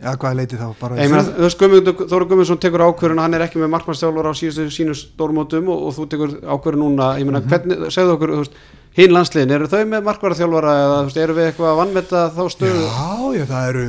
[0.01, 0.68] Já, hvað leiti þá?
[0.81, 1.64] Þú veist,
[2.11, 5.97] Þóru Guðmundsson tekur ákverðin hann er ekki með markverðstjálfara á síðustu sínu stórmótum og, og
[5.97, 7.51] þú tekur ákverðin núna ég meina, mm -hmm.
[7.51, 8.57] hvernig, segðu okkur, þú veist
[8.97, 12.43] hinn landsliðin, eru þau með markverða þjálfara eða, veist, eru við eitthvað að vannmetta þá
[12.55, 12.85] stöðu?
[12.85, 13.87] Já, já, það eru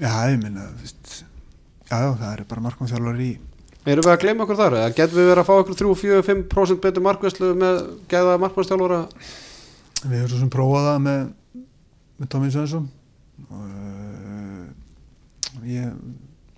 [0.00, 1.24] já, ég þú veist
[1.90, 3.32] já, það eru bara markverðstjálfara í
[3.84, 4.74] Erum við að gleyma okkur þar?
[4.96, 7.74] Getum við verið að fá okkur 3-4-5% betur markværslu með
[8.08, 9.00] gæða markværsstjálfara?
[10.04, 11.18] Við höfum svo sem prófað það með,
[12.20, 12.86] með Tómi Svensson
[13.50, 14.64] og uh,
[15.68, 15.84] ég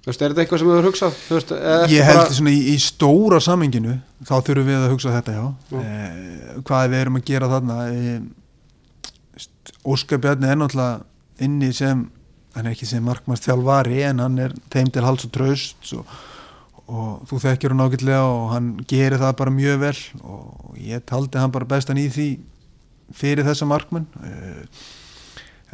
[0.07, 1.15] Þú veist, er þetta eitthvað sem við höfum hugsað?
[1.35, 1.51] Veist,
[1.91, 2.35] ég held bara...
[2.39, 5.43] svona í, í stóra saminginu þá þurfum við að hugsa þetta, já.
[5.81, 6.13] Eh,
[6.69, 8.23] hvað við erum að gera þarna eh,
[9.83, 11.03] Óskar Bjarni er náttúrulega
[11.43, 12.07] inni sem
[12.55, 16.07] hann er ekki sem markværsstjálfari en hann er þeim til hals og tröst og
[16.87, 21.41] og þú þekkjur hann ágætlega og hann gerir það bara mjög vel og ég taldi
[21.41, 22.29] hann bara bestan í því
[23.17, 24.65] fyrir þessa markmann eh,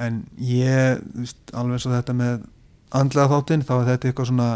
[0.01, 1.03] en ég
[1.53, 2.45] alveg eins og þetta með
[2.93, 4.51] andlega þáttinn þá er þetta eitthvað svona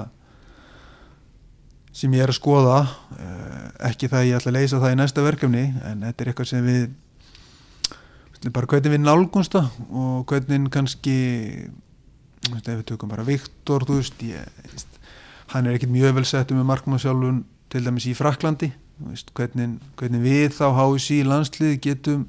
[1.96, 2.78] sem ég er að skoða.
[3.16, 6.50] Eh, ekki það ég ætla að leysa það í næsta verkefni en þetta er eitthvað
[6.52, 6.86] sem við
[8.52, 11.16] bara hvernig við nálgunsta og hvernig kannski
[12.46, 14.84] ef við tökum bara Viktor þú veist ég
[15.52, 17.42] hann er ekkert mjög vel sett um með markmannsjálfun
[17.72, 18.70] til dæmis í Fraklandi
[19.08, 22.24] veist, hvernig, hvernig við þá háið sí landslið getum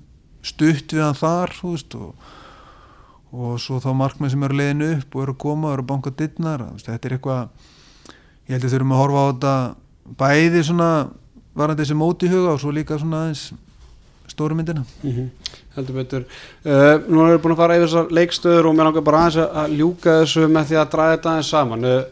[0.45, 2.15] stutt við hann þar veist, og,
[3.32, 5.91] og svo þá markmann sem eru leiðin upp og eru að koma og eru að
[5.93, 7.70] banka dittnar þetta er eitthvað
[8.47, 9.55] ég held að þurfum að horfa á þetta
[10.18, 10.91] bæði svona
[11.57, 13.49] varandi þessi móti huga og svo líka svona aðeins
[14.28, 14.84] stóru myndina.
[15.03, 15.28] Mm -hmm.
[15.76, 16.24] heldur betur.
[16.65, 19.38] Uh, nú erum við búin að fara yfir þessar leikstöður og mér langar bara aðeins
[19.38, 21.86] að ljúka þessu með því að draga þetta aðeins saman.
[21.86, 22.03] Uh,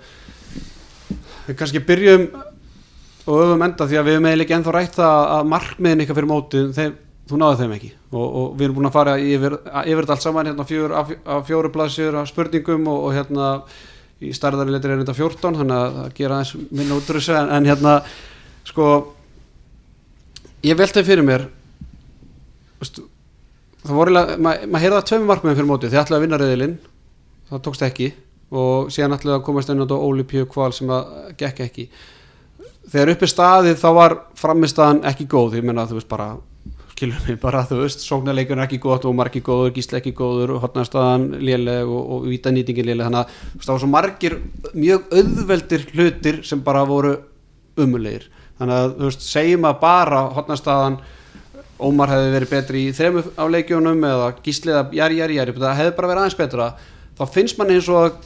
[1.48, 2.28] við kannski byrjum
[3.26, 6.94] og öfum enda því að við ekki ennþá rætt að markmiðin eitthvað fyrir móti þeim,
[7.30, 7.90] þú náðu þeim ekki.
[8.14, 11.48] Og, og við erum búin að fara yfir, yfir þetta allt saman hérna fjör, af
[11.48, 13.48] fjóru blaðsjur af spurningum og, og hérna
[14.24, 17.66] í starðari letur er þetta 14 þannig að það gera aðeins minna útrúsa en, en
[17.68, 17.96] hérna
[18.70, 18.86] sko
[20.66, 21.44] ég veltaði fyrir mér
[22.80, 23.04] veistu,
[23.84, 26.40] það voru eiginlega- ma- maður heyrði það tveimur markmiðum fyrir mótið þið ætlaði að vinna
[26.42, 26.78] reyðilinn,
[27.52, 28.08] það tókst ekki
[28.52, 31.88] og síðan ætlaði að komast inn á Olípíu kval sem að gekk ekki.
[32.86, 36.36] Þegar uppi staðið þá var framistaðan ekki góð, ég menna þú veist bara
[36.96, 40.54] skilur mig bara, þú veist, sóknarleikur er ekki gott og margi góður, gísli ekki góður
[40.64, 44.38] hotnastaðan léleg og, og vítanýtingin léleg þannig að það var svo margir
[44.72, 47.18] mjög auðveldir hlutir sem bara voru
[47.76, 48.30] umulegir
[48.62, 51.00] þannig að þú veist, segjum að bara hotnastaðan
[51.76, 55.96] Ómar hefði verið betri í þremu á leikjónum eða gísliða jæri, jæri, jæri, það hefði
[55.98, 56.68] bara verið aðeins betra
[57.18, 58.22] þá finnst manni eins og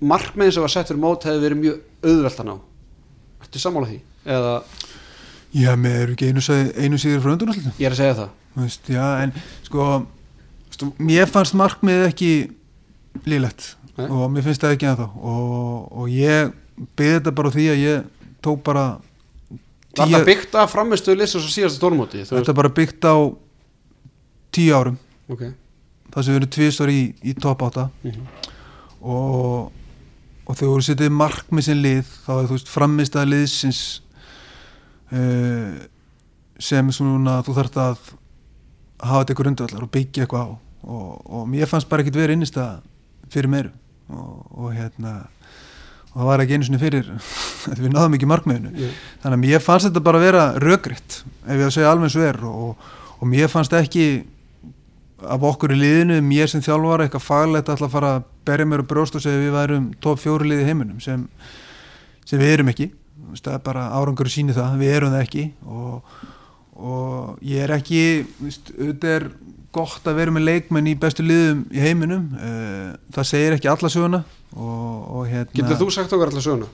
[0.00, 1.78] markmiðin sem var sett fyrir mót hefði verið mjög
[2.10, 2.54] auðvelt að ná
[3.44, 3.98] Ertu sammála því?
[4.26, 4.52] Eða
[5.56, 6.42] Já, með eru ekki einu,
[6.76, 9.32] einu síður frá undurnúslitum ég er að segja það veist, já, en
[9.66, 9.86] sko
[10.74, 12.30] stu, mér fannst markmið ekki
[13.28, 14.08] lílegt Nei.
[14.10, 16.50] og mér finnst það ekki að þá og, og ég
[16.98, 18.86] beði þetta bara því að ég tók bara
[19.96, 22.24] Var tíu, það byggt af framistuðu list og svo síðast stórmóti?
[22.28, 23.16] Þetta er bara byggt á
[24.52, 24.98] tíu árum
[25.32, 25.46] Ok
[26.16, 28.26] það sem við erum tvisvar í, í top 8 Mhm.
[29.02, 29.72] Og,
[30.46, 33.82] og þegar þú setið markmið sem lið þá er þú veist framist að liðsins
[35.12, 35.76] uh,
[36.58, 38.12] sem svona þú þarft að
[39.02, 40.50] hafa þetta ykkur undvallar og byggja eitthvað á.
[40.86, 42.84] Og, og mér fannst bara ekkit verið innist að
[43.32, 43.72] fyrir meiru.
[44.06, 45.16] Og, og hérna
[46.12, 47.08] og það var ekki einu sinni fyrir
[47.72, 48.72] að við náðum ekki markmiðinu.
[48.72, 48.92] Já.
[49.24, 52.24] þannig að mér fannst þetta bara að vera rökritt ef ég að segja alveg svo
[52.24, 52.40] er.
[52.48, 54.06] Og, og mér fannst ekki
[55.24, 58.88] af okkur í liðinu, mér sem þjálfara eitthvað faglegt að fara að berja mér og
[58.90, 61.24] brjóst og segja við værum top fjóri liði heiminum sem,
[62.28, 62.90] sem við erum ekki.
[63.40, 65.44] Það er bara árangur að síni það við erum það ekki.
[65.72, 66.16] Og,
[66.76, 68.00] og ég er ekki
[68.76, 69.28] auðvitað er
[69.76, 72.26] gott að vera með leikmenn í bestu liðum í heiminum.
[72.36, 74.22] Eh, það segir ekki alla söguna
[74.56, 76.68] og, og hérna Getur þú sagt okkur alltaf söguna?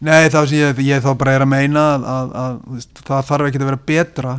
[0.00, 3.50] Nei, þá sem ég, ég þá bara er að meina að, að, að það þarf
[3.50, 4.36] ekki að vera betra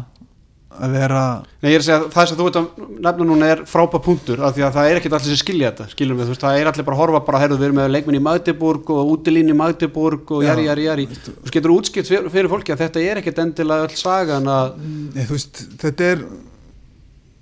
[0.80, 1.22] að vera
[1.62, 2.68] Nei, ég er að segja að það sem þú veit að
[3.08, 5.88] nefna núna er frápa punktur af því að það er ekkert allir sem skilja þetta
[5.92, 7.92] skilum við, þú veist, það er allir bara að horfa bara heyrðu, við erum með
[7.96, 10.52] leikminn í Magdeburg og útilín í Magdeburg og Já.
[10.52, 14.48] jari, jari, jari þú getur útskipt fyrir, fólki að þetta er ekkert endilega öll sagan
[14.52, 16.26] að Nei, veist, þetta er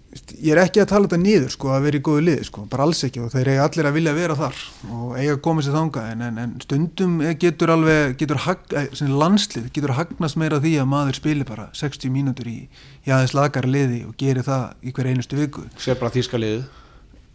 [0.09, 2.85] ég er ekki að tala þetta niður sko, að vera í góðu liði, sko, bara
[2.87, 4.63] alls ekki og þeir eiga allir að vilja vera þar
[4.95, 9.03] og eiga að koma sér þanga en, en, en stundum getur alveg, getur hag, eh,
[9.21, 12.57] landslið, getur hagnast meira því að maður spili bara 60 mínútur í,
[13.05, 15.67] aðeins lagar liði og geri það í hver einustu viku.
[15.77, 16.67] Sér bara þýska liðið.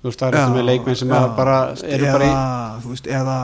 [0.04, 1.58] Þú veist, það er eftir með leikmenn sem já, að bara
[1.96, 2.32] eru bara í
[2.82, 3.36] þú veist, eða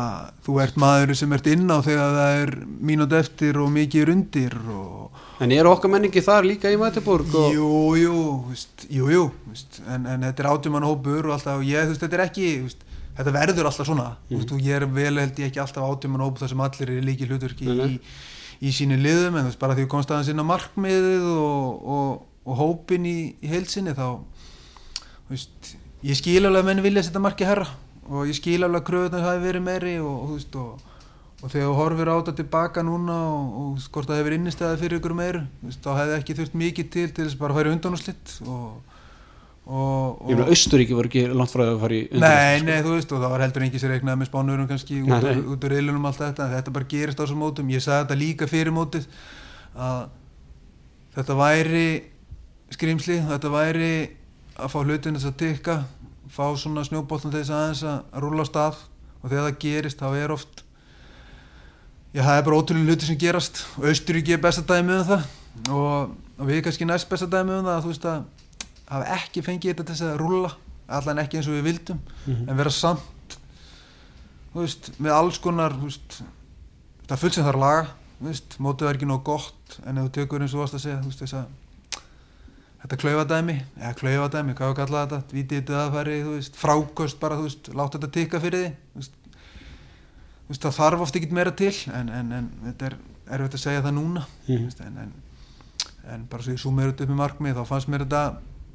[0.44, 2.52] þú ert maður sem ert inn á þegar það er
[2.90, 7.32] mínút eftir og mikið er undir og en eru okkar menningi þar líka í Magdeburg
[7.32, 7.54] og...
[7.56, 8.16] Jú, jú,
[8.50, 12.04] veist, jú, jú veist, en, en þetta er átjumann hópur og alltaf, ég, þú veist,
[12.04, 12.84] þetta er ekki veist,
[13.16, 14.34] þetta verður alltaf svona mm.
[14.34, 17.06] veist, og ég er vel held ég ekki alltaf átjumann hópur þar sem allir er
[17.08, 17.86] líki hlutverki nei.
[17.86, 17.96] í,
[18.68, 21.88] í sínu liðum, en þú veist, bara því þú komst aðeins inn á markmiðið og,
[21.96, 22.12] og,
[22.44, 25.72] og hópin í, í heilsinni þá þú veist,
[26.04, 27.70] ég skil alveg að menn vilja setja marki herra
[28.10, 30.89] og ég skil alveg að kröðunar hafi verið meiri og, og þú veist, og
[31.40, 34.80] og þegar þú horfir á þetta tilbaka núna og, og veist, hvort það hefur innistæði
[34.82, 37.60] fyrir ykkur meiru þú veist, þá hefði ekki þurft mikið til til þess bara að
[37.60, 38.98] fara í undan og slitt og,
[39.70, 42.68] og, ég meina Austuríki voru ekki langt frá því að fara í nei, undanúrslit, sko.
[42.70, 45.18] nei, þú veist og það var heldur engin sér reiknað með spánurum kannski út, Nei,
[45.20, 45.50] úr- nei.
[45.54, 48.50] út úr reilunum allt þetta þetta bara gerist á þessum mótum, ég sagði þetta líka
[48.50, 49.06] fyrir mótið
[49.80, 50.00] að
[51.16, 51.86] þetta væri
[52.70, 53.92] skrimsli, þetta væri
[54.60, 55.76] að fá hlutin þess að tikka
[56.30, 58.76] fá svona snjóboltan þess aðeins að rúla stað
[59.20, 60.62] og þegar það gerist þá er oft
[62.10, 63.60] Já, það er bara ótrúlega hluti sem gerast.
[63.78, 65.28] Og Austuríki er besta dæmi um það.
[65.70, 68.24] Og, og við kannski næst besta dæmi um það að þú veist að
[68.90, 70.50] hafa ekki fengið þetta til þess að rúlla.
[70.90, 72.00] Allan ekki eins og við vildum.
[72.26, 72.48] Mhm.
[72.50, 73.38] en vera samt
[74.50, 76.20] þú veist, með alls konar veist,
[77.06, 77.88] það er fullt sem þarf að laga.
[78.20, 79.78] Veist, mótið er ekki nóg gott.
[79.86, 82.02] En ef þú tekur eins og varst að segja veist, þess að
[82.80, 85.22] þetta klaufadæmi eða klaufadæmi, hvað er að kalla þetta?
[85.36, 87.38] Vítið þetta að færi, þú veist, frákost bara,
[87.78, 89.08] láta þetta tikka fyrir því
[90.50, 92.96] veist, það þarf oft ekki meira til en, en, en þetta er
[93.36, 94.24] erfitt að segja það núna.
[94.46, 95.12] Þú veist, en, en,
[96.14, 98.24] en bara svo ég þetta upp með markmið þá fannst mér þetta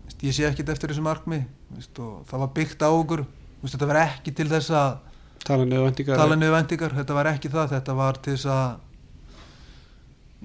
[0.06, 3.26] veist, ég sé ekkit eftir þessu markmið þú veist, og það var byggt á okkur.
[3.66, 4.98] Þetta var ekki til þess að
[5.46, 8.66] tala niður vendingar tala niður vendingar, þetta var ekki það þetta var til þess að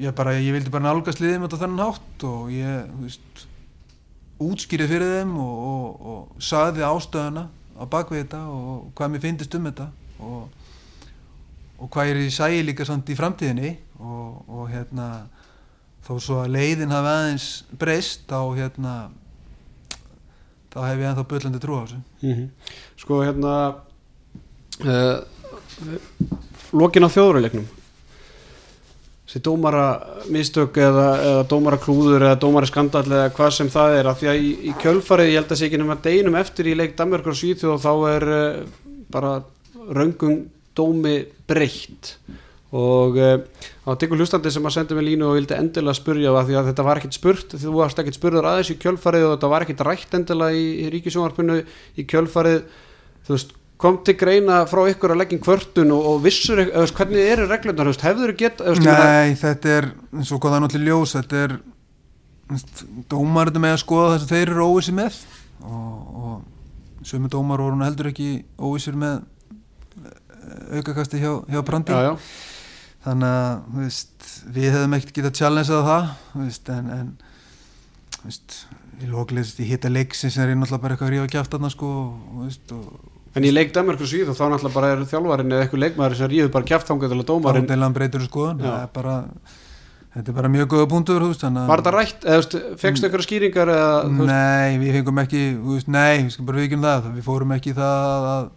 [0.00, 3.08] ég bara, ég vildi bara nálgast liðum þetta þennan hátt og ég
[4.40, 7.46] útskýrið fyrir þeim og, og, og saði ástöðuna
[7.76, 9.88] á bakvið þetta og hvað mér finnist um þetta
[10.20, 10.59] og,
[11.80, 13.72] og hvað ég sæði líka samt í framtíðinni?
[14.00, 15.06] Og, og hérna
[16.06, 17.48] þó svo að leiðin hafi aðeins
[17.80, 18.94] breyst þá hérna
[20.70, 22.00] þá hef ég ennþá bullandi trú á þessu.
[22.22, 22.48] Mhm.
[23.00, 23.54] sko hérna
[24.86, 25.18] uh,
[26.72, 27.66] lokin á þjóðurleiknum
[29.26, 29.84] þessi dómara
[30.32, 34.30] mistök eða, eða dómara klúður eða dómara skandall eða hvað sem það er af því
[34.30, 37.34] að í, í kjölfarið ég held að sé ekki nema deginum eftir í leik Danmörkur
[37.34, 38.64] og Svíþjóð og þá er uh,
[39.10, 39.36] bara
[39.90, 40.40] raungum
[40.80, 41.14] dómi
[41.50, 42.16] breytt.
[42.70, 43.38] Og uh,
[43.86, 46.84] á tekur hlustandi sem að senda mig línu og vildi endilega spurja því að þetta
[46.86, 50.14] var ekkit spurt þú varst ekkit spurður aðeins í kjölfarið og þetta var ekkit rætt
[50.20, 51.56] endilega í, í ríkisjónarpinu
[51.98, 52.62] í kjölfarið.
[53.26, 57.30] Þú veist kom til greina frá ykkur að leggja kvörtun og, og vissur, eða, hvernig
[57.32, 60.90] eru reglurnar, veist, hefur þú gett Nei, þetta er, eins og hvað það er náttúrulega
[60.90, 61.54] ljós þetta er
[63.10, 65.18] dómar þetta með að skoða þess að þeir eru óvissi með.
[65.60, 69.26] Og, og sömu dómar voru heldur ekki óvissir með eh,
[70.78, 71.92] aukakasti hjá, hjá Brandi.
[71.92, 72.14] Já, já.
[73.06, 76.10] þannig að veist, við hefðum ekkert getað challengeað það
[76.42, 77.12] veist, en, en
[78.24, 78.58] veist,
[79.00, 81.94] ég lóklega í hitta leiksins er ég náttúrulega bara eitthvað að rífa kjátt aðna sko,
[82.36, 83.08] og, og
[83.38, 86.30] En í leik Danmarkur Svíð og þá náttúrulega bara er þjálfarin eða eitthvað leikmaður sem
[86.32, 89.12] ríður bara kjæft þangað til að dómarinn Dómarinn breytur skoðan, er bara
[90.10, 90.88] þetta er bara mjög góða
[91.60, 92.26] að- Var þetta rætt,
[92.82, 96.72] fegstu ykkur skýringar eða, Nei, við fengum ekki veist, nei, við
[97.14, 98.50] við fórum ekki í það að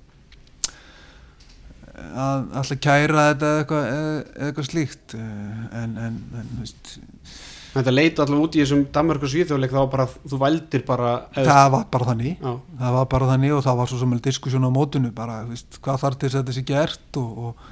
[2.14, 6.96] að alltaf kæra þetta eða eitthvað, eða eitthvað slíkt eh, en, en, en veist,
[7.74, 11.46] þetta leit allavega út í þessum Danmarkur Svíð þá var bara, þú vældir bara eða,
[11.48, 12.34] það var bara þannig.
[12.38, 12.52] Já,
[12.84, 16.04] það var bara þannig og það var svo sem diskusjón á mótunu bara, veist, hvað
[16.04, 17.72] þarf til þess að þetta sé gert og, og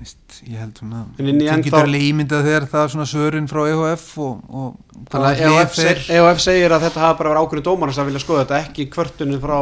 [0.00, 3.48] veist, ég held svona En þú enda- getur alveg ímyndað þér það er svona svörin
[3.50, 7.46] frá EHF og, og Þannig að EOF segir, EOF segir að þetta hafa bara verið
[7.46, 9.58] ákveðin dómarins að vilja skoða þetta ekki kvörtunum frá,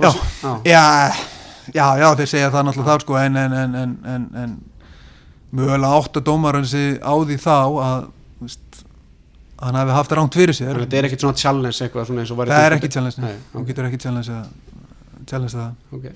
[0.00, 0.54] frá Já.
[0.64, 0.84] já.
[1.74, 4.54] Já, já, þeir segja það náttúrulega þá sko en, en, en, en, en, en
[5.54, 8.04] mögulega átta dómaransi á því þá að
[8.40, 8.82] þú veist,
[9.60, 10.78] hann hafi haft ránt fyrir sér.
[10.84, 13.66] Þetta er ekkit svona challenge eitthvað svona það er tilfelli- ekki challenge, Nei, þú ok.
[13.70, 14.38] getur ekki challenge
[15.30, 16.06] challenge það Ok,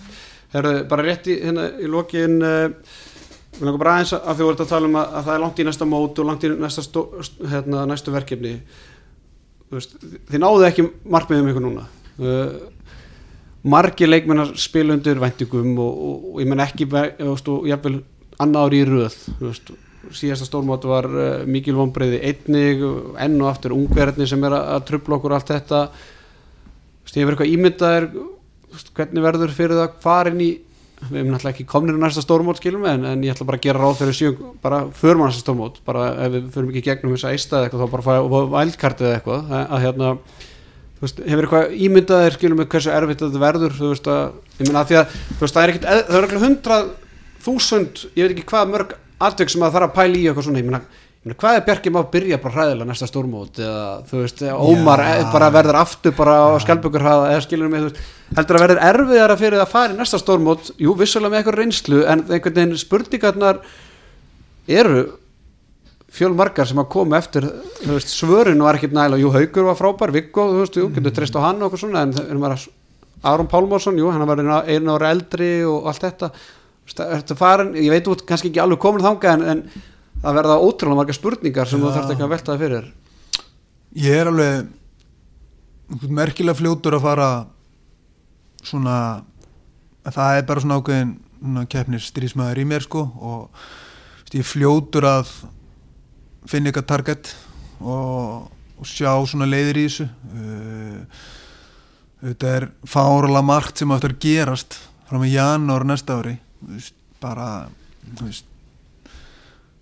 [0.54, 2.96] Herru, bara rétt í, hérna, í lokin uh,
[3.58, 5.60] við langar bara aðeins að því voru að tala um að, að það er langt
[5.60, 8.54] í næsta mót og langt í næsta stó, st- hérna, næstu verkefni.
[9.68, 9.94] Þú veist,
[10.30, 11.84] þið náðu ekki markmiðum ykkur núna.
[12.18, 12.48] Uh,
[13.64, 18.02] margir leikmennar spilundur væntingum og, og, og ég menn ekki veist, og jafnvel
[18.42, 19.72] annað ári í röð veist,
[20.14, 22.84] síðasta stórmót var uh, mikil vonbreiði einnig
[23.24, 25.80] enn og aftur ungverðni sem er að, að trubla okkur allt þetta.
[27.04, 28.20] Veist, ég verður eitthvað
[28.74, 30.52] veist, hvernig verður fyrir það farin í
[31.04, 33.66] við erum náttúrulega ekki komnir á næsta stórmót skilum en, en ég ætla bara að
[33.66, 34.30] gera ráð fyrir sjö
[34.62, 37.68] bara förum á næsta stórmót, bara ef við ekki í gegnum þess að eista eða
[37.68, 40.10] eitthvað, þá bara fæða vældkartið eða eitthvað, að, að hérna
[41.02, 44.22] veist, hefur eitthvað ímyndaðir skilum við hversu erfitt þetta verður, þú veist að
[44.60, 46.84] ég meina að því að, þú veist, það er eð- það er ekki hundrað
[47.44, 48.94] þúsund, ég veit ekki hvað mörg
[49.24, 50.82] atvik sem að þarf að pæla í eitthvað svona, ég meina
[51.40, 55.30] hvað er Bjarki má byrja bara hræðilega næsta stórmót eða þú veist, Ómar ja.
[55.32, 58.00] bara verður aftur bara á skjálpökur eða skilur mig, þú veist,
[58.36, 62.02] heldur að verður erfiðara fyrir að fara í næsta stórmót, jú, vissulega með eitthvað reynslu,
[62.04, 63.62] en einhvern veginn spurningarnar
[64.68, 65.06] eru
[66.14, 67.46] fjölmargar sem að koma eftir
[67.82, 71.14] þú veist, svörin var ekkit nægilega, jú, Haugur var frábær, Viggo, þú veist, jú, getur
[71.16, 72.58] treyst á hann og okkur svona, en það bara
[73.24, 76.30] Aron Pálmarsson, jú, hann var einu ára eldri og allt þetta
[76.84, 79.84] Þú ertu farin, ég veit út kannski ekki alveg komin þangað en, en
[80.20, 81.94] það verða ótrúlega margar spurningar sem þú Já.
[81.96, 82.90] þarft ekki að velta það fyrir
[84.04, 87.28] ég er alveg merkilega fljótur að fara
[88.64, 88.96] svona
[90.04, 93.66] að það er bara svona ákveðin keppnir strísmaður í mér sko og
[94.30, 95.34] þú ég fljótur að
[96.50, 97.34] finna eitthvað target
[97.80, 98.48] og,
[98.78, 101.22] og sjá svona leiðir í þessu uh,
[102.24, 107.68] þetta er fárala margt sem áttur að gerast frá með janúar næsta ári veist, bara
[108.20, 108.50] veist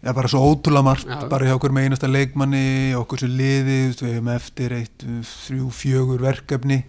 [0.02, 1.28] Já, bara svo ótrúlega margt, Já.
[1.30, 5.68] bara hjá okkur með einasta leikmanni, okkur sem liði, veist, við hefum eftir eitt, þrjú,
[5.78, 6.80] fjögur verkefni,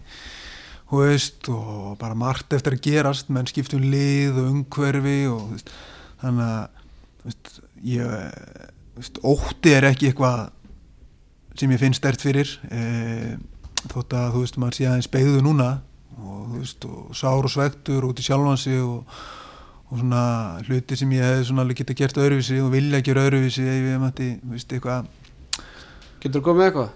[0.90, 5.70] veist, og bara margt eftir að gerast, menn skiptum lið og umhverfi og, veist,
[6.24, 6.82] þannig að,
[7.28, 7.54] veist,
[7.86, 8.10] ég,
[9.24, 10.50] ótti er ekki eitthvað
[11.60, 13.38] sem ég finn stert fyrir, e,
[13.92, 15.70] þótt að, þú veist, maður sé aðeins beigðu núna
[16.18, 19.18] og, þú veist, og sár og svektur út í sjálfansi og
[19.94, 20.24] og svona
[20.66, 24.02] hluti sem ég hefði svona alveg geta gert öðruvísi og vilja gera öðruvísi ef ég
[24.02, 25.10] mætti, þú veist, eitthvað
[26.24, 26.92] Getur þú komið eitthvað?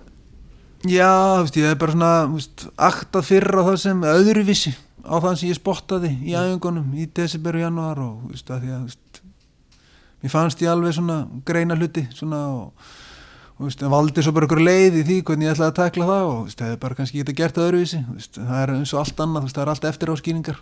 [0.88, 4.74] já, þú veist, ég hef bara svona þú veist, aktað fyrir á það sem öðruvísi
[5.06, 8.66] á það sem ég spottaði í æfingunum í desember og januar og þú veist, að
[8.66, 9.04] því að þú veist,
[10.22, 12.88] mér fannst ég alveg svona greina hluti svona og
[13.58, 16.26] og, veist, valdi svo bara ykkur leið í því hvernig ég ætlaði að tekla það
[16.32, 19.24] og veist, hefði bara kannski geta gert það öðruvísi veist, það er eins og allt
[19.26, 20.60] annað, veist, það er allt eftir áskýringar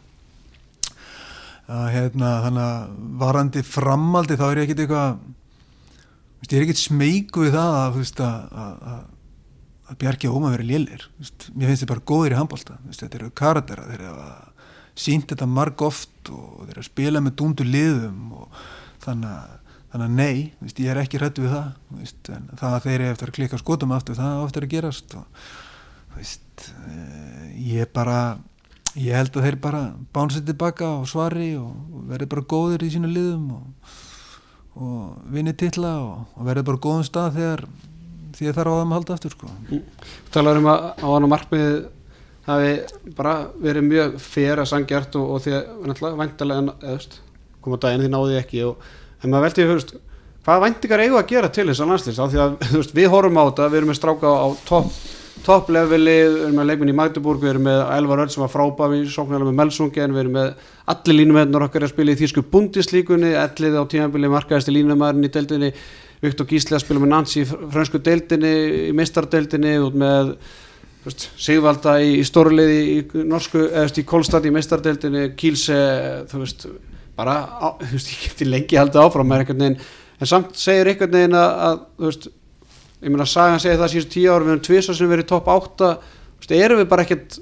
[1.76, 2.96] að hérna þannig að
[3.26, 5.20] varandi framaldi þá er ég ekkit eitthvað
[6.46, 9.04] ég er ekkit smeyku við það að, að, að,
[9.90, 13.32] að Bjarki og Óma verið lélir mér finnst þið bara góðir í handbólta þetta eru
[13.36, 14.36] karatera, þeir eru að
[14.96, 18.62] sínt þetta marg oft og þeir eru að spila með dúndu liðum og
[19.06, 19.62] þannig að
[19.96, 22.84] þannig að nei, þú veist, ég er ekki hrættu við það þú veist, það að
[22.86, 25.46] þeir eru eftir að klikka skotum aftur, það á eftir að gerast og
[26.12, 27.46] þú veist, eh,
[27.76, 28.20] ég bara
[28.96, 29.82] ég held að þeir bara
[30.16, 33.98] bánsið tilbaka og svari og, og verði bara góðir í sínu liðum og,
[34.76, 37.66] og vinni titla og, og verði bara góðum stað þegar
[38.36, 39.52] því að það er á þeim að halda aftur sko.
[40.36, 41.70] Talar um að á hann markmið
[42.46, 42.74] hafi
[43.18, 47.22] bara verið mjög fyrir að sangjart og, og því að veist,
[47.66, 48.88] koma daginn því náði ekki og
[49.22, 50.02] en maður veldi fyrir
[50.46, 53.40] hvað væntingar eigu að gera til þess að landslýst á því að veist, við horfum
[53.42, 54.98] á þetta, við erum með stráka á topp
[55.46, 58.94] top við erum með leikminn í Magdeburg, við erum með Elvar Öll sem var frábæð
[58.96, 63.34] við sóknarlega með Melsungen, við erum með allir línumennur okkar að spila í Þísku bundislíkunni,
[63.38, 65.72] ellið á tímabili markaðist í línumæðurinn í deildinni,
[66.24, 68.54] Viktor Gísli að spila með Nancy í fransku deildinni
[68.88, 70.34] í mistardeildinni, út með
[71.06, 75.80] veist, Sigvalda í, í stórliði í norsku, eða í Kolstad í mistardeildinni, Kílse
[76.32, 76.70] þú veist,
[77.16, 79.78] bara á, þú veist, ég geti lengi haldið áfram með einhvern veginn
[80.20, 82.28] en samt segir einhvern veginn að, að þú veist
[83.06, 85.52] ég meina Sagan segir það síðust tíu ára við höfum tvisa sem verið í topp
[85.56, 85.92] 8
[86.40, 87.38] veist, erum við bara ekkert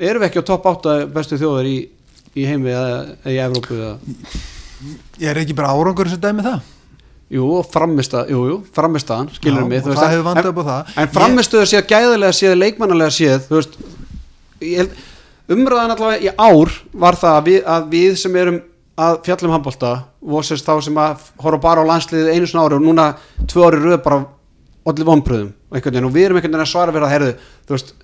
[0.00, 1.78] erum við ekki á topp 8 bestu þjóðar í,
[2.34, 3.94] í heimi eða, eða í Evrópu eða.
[5.20, 6.60] Ég er ekki bara árangur sem dæmi það
[7.30, 10.88] Jú, framistað, jú, jú, framistaðan skilur Já, mig, og það hefur vandað upp á það.
[10.88, 13.76] en, en framistuðu séð gæðilega séð leikmannalega séð, þú veist
[14.66, 14.96] ég held,
[15.54, 16.72] umræðan allavega í ár
[17.04, 18.58] var það að við, að við sem erum
[18.98, 22.84] að fjallum handbólta, vosist þá sem að horfa bara á landsliðið einu svona ári og
[22.84, 23.06] núna
[23.48, 24.20] tvö ári röð bara
[24.90, 27.34] allir vonbröðum og við erum einhvern veginn að svara fyrir að herðu,
[27.68, 27.94] þú veist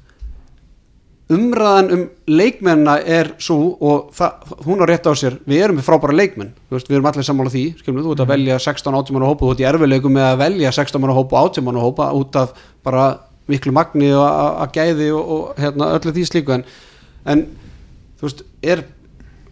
[1.33, 5.39] umræðan um leikmennina er svo og það, hún á rétt á sér.
[5.49, 8.59] Við erum frábæra leikmenn, veist, við erum allir sammála því skilum þú ert að velja
[8.63, 11.67] 16-18 manna hópa þú ert í erfileikum með að velja 16 manna hópa og 18
[11.67, 12.53] manna hópa út af
[12.87, 13.07] bara
[13.51, 16.55] miklu magni og að gæði og, og hérna, öllu því slíku.
[16.55, 16.67] En,
[17.27, 17.45] en
[18.21, 18.87] þú veist, er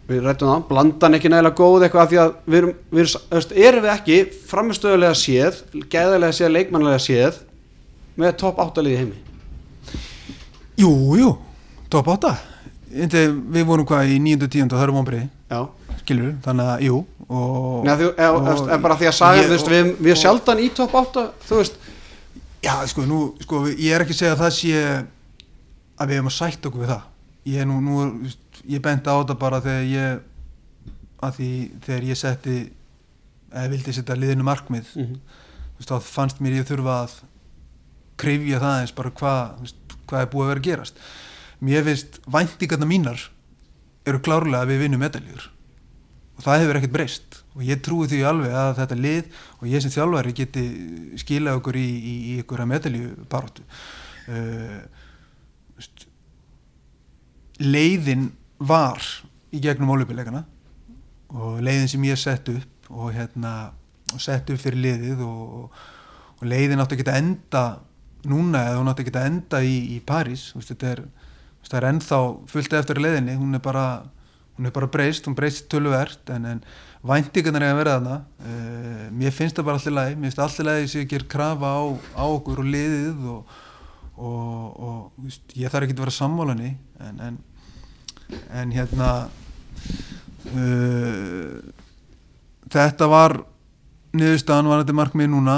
[0.09, 3.53] við rættum það, blandan ekki nægilega góð eitthvað af því að við erum, við erum,
[3.65, 4.17] erum við ekki
[4.51, 5.61] framistöðulega séð,
[5.95, 7.39] gæðilega séð leikmannlega séð
[8.21, 9.17] með topp áttaliði heimi?
[10.77, 11.31] Jú, jú,
[11.89, 12.33] top 8
[12.95, 14.45] Indi, Við vorum hvað í 9.
[14.45, 14.69] og 10.
[14.71, 15.59] það eru vonbreiði, Já,
[16.03, 19.49] skilur þannig að jú og, Nei, þú, eða, og- en bara því að saga, ég-
[19.49, 21.75] veist, við, við og- sjaldan í topp átta, þú veist.
[22.63, 25.05] Já, sko, nú, sko, ég er ekki að segja að það sé
[25.97, 27.01] að við hefum að sætta okkur við það.
[27.45, 28.37] Ég er nú, nú þú veist,
[28.67, 30.19] ég benti á þetta bara þegar ég
[31.25, 31.51] að því
[31.85, 32.57] þegar ég setti
[33.55, 35.19] eða vildi setja liðinu markmið mm -hmm.
[35.77, 37.15] veist, þá fannst mér ég þurfa að
[38.19, 39.73] krifja það eins bara hvað
[40.05, 41.01] hvað er búið að vera að gerast.
[41.65, 43.21] Mér finnst væntingarna mínar
[44.05, 45.49] eru klárlega að við vinnum medaljur
[46.35, 47.41] og það hefur ekkert breyst.
[47.55, 49.29] Og ég trúi því alveg að þetta lið
[49.61, 50.63] og ég sem þjálfari geti
[51.21, 54.81] skilað okkur í, í, í ykkur að medalju baróttu uh,
[55.77, 56.07] veist,
[57.63, 59.01] leiðin var
[59.55, 60.45] í gegnum ólupilegana
[61.35, 63.73] og leiðin sem ég sett upp og hérna
[64.13, 65.69] og sett upp fyrir liðið og,
[66.39, 67.63] og leiðin átti að enda
[68.29, 70.49] núna eða hún átti að enda í, í París.
[70.55, 71.01] Veist, þetta er,
[71.59, 72.19] veist, það er ennþá
[72.51, 73.87] fullt eftir leiðinni, hún er bara
[74.55, 76.61] hún er bara breyst, hún breyst töluvert en, en
[77.05, 78.19] væntingarnar er að vera þarna.
[78.39, 81.73] Uh, mér finnst það bara allir læg mér finnst allir læg sem ég ger krafa
[81.75, 81.83] á,
[82.15, 83.57] á okkur og liðið og,
[84.15, 86.71] og, veist, ég þarf ekki að vera sammálanni
[87.03, 87.41] en, en,
[88.55, 89.09] en hérna
[90.53, 91.57] uh,
[92.71, 93.39] þetta var
[94.15, 95.57] niðurstaðan var þetta markmið núna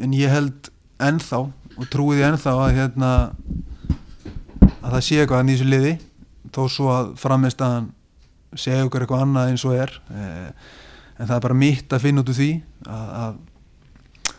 [0.00, 0.70] en ég held
[1.02, 3.10] ennþá og trúi því ennþá að hérna
[4.82, 5.92] að það sé eitthvað að nýsu liði
[6.52, 7.90] þó svo að frammeðstaðan
[8.58, 9.94] segja okkur eitthvað annað eins og er.
[10.12, 10.48] Eh,
[11.18, 12.50] en það er bara mitt að finna út úr því
[12.88, 14.32] að, að,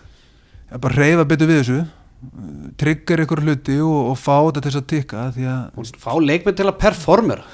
[0.73, 1.79] að bara reyfa betur við þessu
[2.79, 6.59] tryggar ykkur hluti og, og fá þetta til þess að tikka því að, fá leikmenn
[6.59, 7.47] til að performera.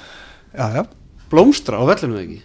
[0.54, 0.84] Já já,
[1.32, 2.42] blómstra á vellinu ekki?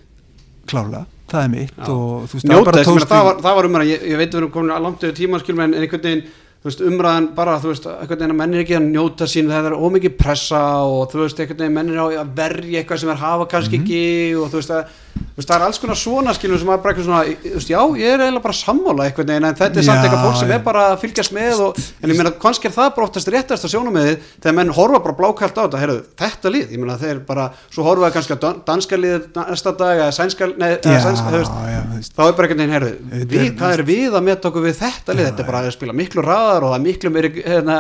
[0.70, 4.04] Klálega það er mitt og veist, það njóta tókst það var, það var umræðan, ég,
[4.12, 6.26] ég veit við erum komin að langt yfir tíma en einhvern veginn
[6.66, 9.52] þú veist, umræðan bara, þú veist, einhvern veginn að menn er ekki að njóta sín,
[9.54, 13.10] það er ómikið pressa og þú veist, einhvern veginn menn er að verja eitthvað sem
[13.14, 13.84] er hafa kannski Mhm.
[13.86, 14.04] ekki
[14.42, 16.94] og þú veist, að, þú veist, það er alls konar svona skilum sem að bara
[16.96, 19.86] eitthvað svona, þú veist, já, ég er eiginlega bara sammála einhvern veginn, en þetta er
[19.86, 20.56] samt Já, eitthvað fólk sem já.
[20.58, 23.66] er bara að fylgjast með og, en ég meina, kannski er það bara oftast réttast
[23.68, 26.80] að sjóna með þið þegar menn horfa bara blákalt á þetta, heyrðu, þetta lið, ég
[26.82, 30.72] meina, þeir bara, svo horfa það kannski að danska lið næsta dag, eða sænska, nei,
[30.82, 33.74] eða já, sænska, þú veist, já, veist, þá er bara einhvern veginn, Þetta við, hvað
[33.78, 36.55] er við að meta okkur við þetta lið, þetta er bara að spila miklu raðar
[36.64, 37.78] og það er miklu meiri hérna,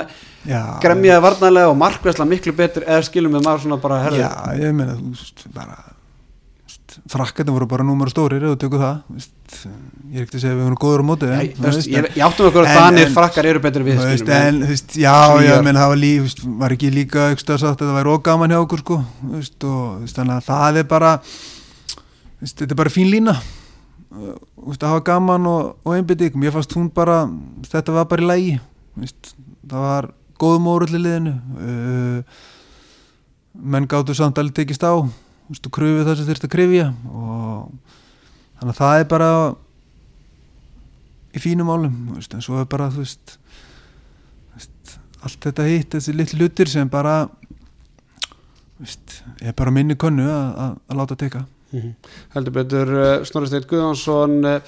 [0.83, 4.75] gremjaði varnarlega og markvæsla miklu betur eða skilum við maður svona bara, herðu já, ég
[4.75, 5.77] meina þú veist, bara
[7.11, 9.33] frakkarnir voru bara númur stórir og tökur það veist,
[10.11, 11.57] ég er ekkert að segja að við vorum góður á móti ég,
[11.91, 15.53] ég, ég áttum okkur að en- frakkar eru betur við veist, en, veist, já, já,
[15.65, 18.85] menn það var líf, var ekki líka ekstra sagt að það væri ógaman hjá okkur,
[18.85, 19.01] sko,
[19.35, 21.11] og, þannig að það er bara,
[22.45, 23.37] þetta er bara fín lína
[24.15, 27.23] að hafa gaman og, og einbytting mér fannst hún bara,
[27.67, 28.55] þetta var bara í lægi
[28.95, 30.07] það var
[30.39, 31.35] góðum órull í liðinu.
[31.59, 32.41] Uh,
[33.55, 34.93] menn gáttu samt alveg tekist á.
[34.95, 36.89] Og kröfið það sem þurfti að krifja.
[37.11, 37.71] Og
[38.59, 39.31] þannig að það er bara
[41.35, 43.35] í fínum álum en svo er bara þú veist,
[45.25, 47.25] allt þetta hitt, þessi litli hlutir sem bara
[48.79, 51.41] veist, er bara minni konnu að, að láta teka
[51.75, 52.11] Mm -hmm.
[52.33, 54.59] heldur betur uh, Snorri Steinn Guðjónsson uh,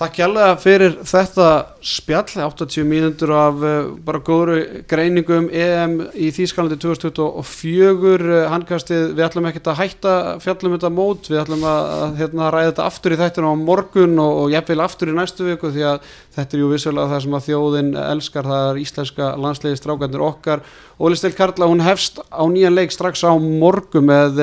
[0.00, 1.46] takk hjálpa fyrir þetta
[1.84, 2.40] spjall.
[2.42, 9.72] 80 mínundur af uh, bara góðru greiningum EM í Þýskalandi 2024 handkastið, við ætlum ekkert
[9.72, 13.54] að hætta fjallum þetta mót, við ætlum að, hérna, ræða þetta aftur í þættinu á
[13.56, 17.24] morgun og, og jafnvel aftur í næstu viku því að þetta er jú vissulega það
[17.26, 20.64] sem að þjóðin elskar, það er íslenska landsleiði strákandur okkar,
[21.02, 24.40] Óli Steinn Karla hún hefst á nýjan leik strax á morgun með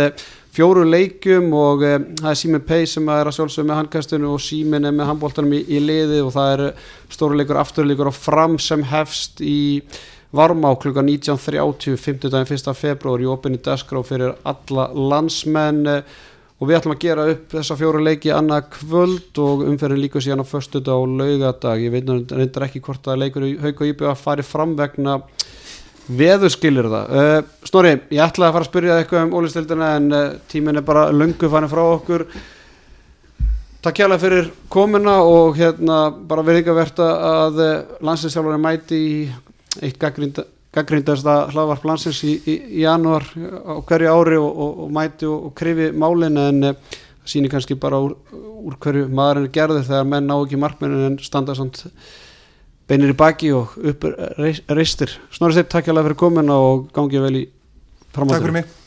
[0.56, 4.44] fjóru leikum og e, það er Símin Pei sem er að sjálfsögja með handkastunum og
[4.44, 6.64] Símin er með handbóltanum í, í liði og það er
[7.14, 9.60] stóruleikur, afturleikur og fram sem hefst í
[10.36, 12.74] Varmá klukka 19.30 50 daginn 1.
[12.78, 15.88] februar í opinni Dasgrau fyrir alla landsmenn
[16.60, 20.44] og við ætlum að gera upp þessa fjóru leiki annað kvöld og umferðin líka síðan
[20.44, 24.16] á förstu dag og laugadag ég veit reyndar ekki hvort að leikur Hauk og Íbjöða
[24.20, 25.22] fari fram vegna
[26.10, 27.34] veður skilir það uh,
[27.68, 31.10] Snorri, ég ætlaði að fara að spyrja eitthvað um ólistildina en uh, tímin er bara
[31.14, 32.26] lungu fannig frá okkur.
[33.80, 39.20] Takk hjálpa fyrir komuna og hérna bara verið að uh, landsinsjálfurinn mæti í
[39.86, 45.30] eitt gaggrindasta hlaðvarp landsins í, í, í janúar á hverju ári og, og, og mæti
[45.30, 46.98] og, og krifi málin en það
[47.30, 51.18] sýnir kannski bara úr, úr hverju maðurinn er gerður þegar menn ná ekki markmennin en
[51.22, 51.84] standa samt
[52.90, 54.10] beinir í baki og upp
[54.74, 55.14] reistir.
[55.36, 57.48] Snorri Steinn, takk hjá það fyrir komin og gangið vel í
[58.10, 58.79] framáttur Takk fyrir mig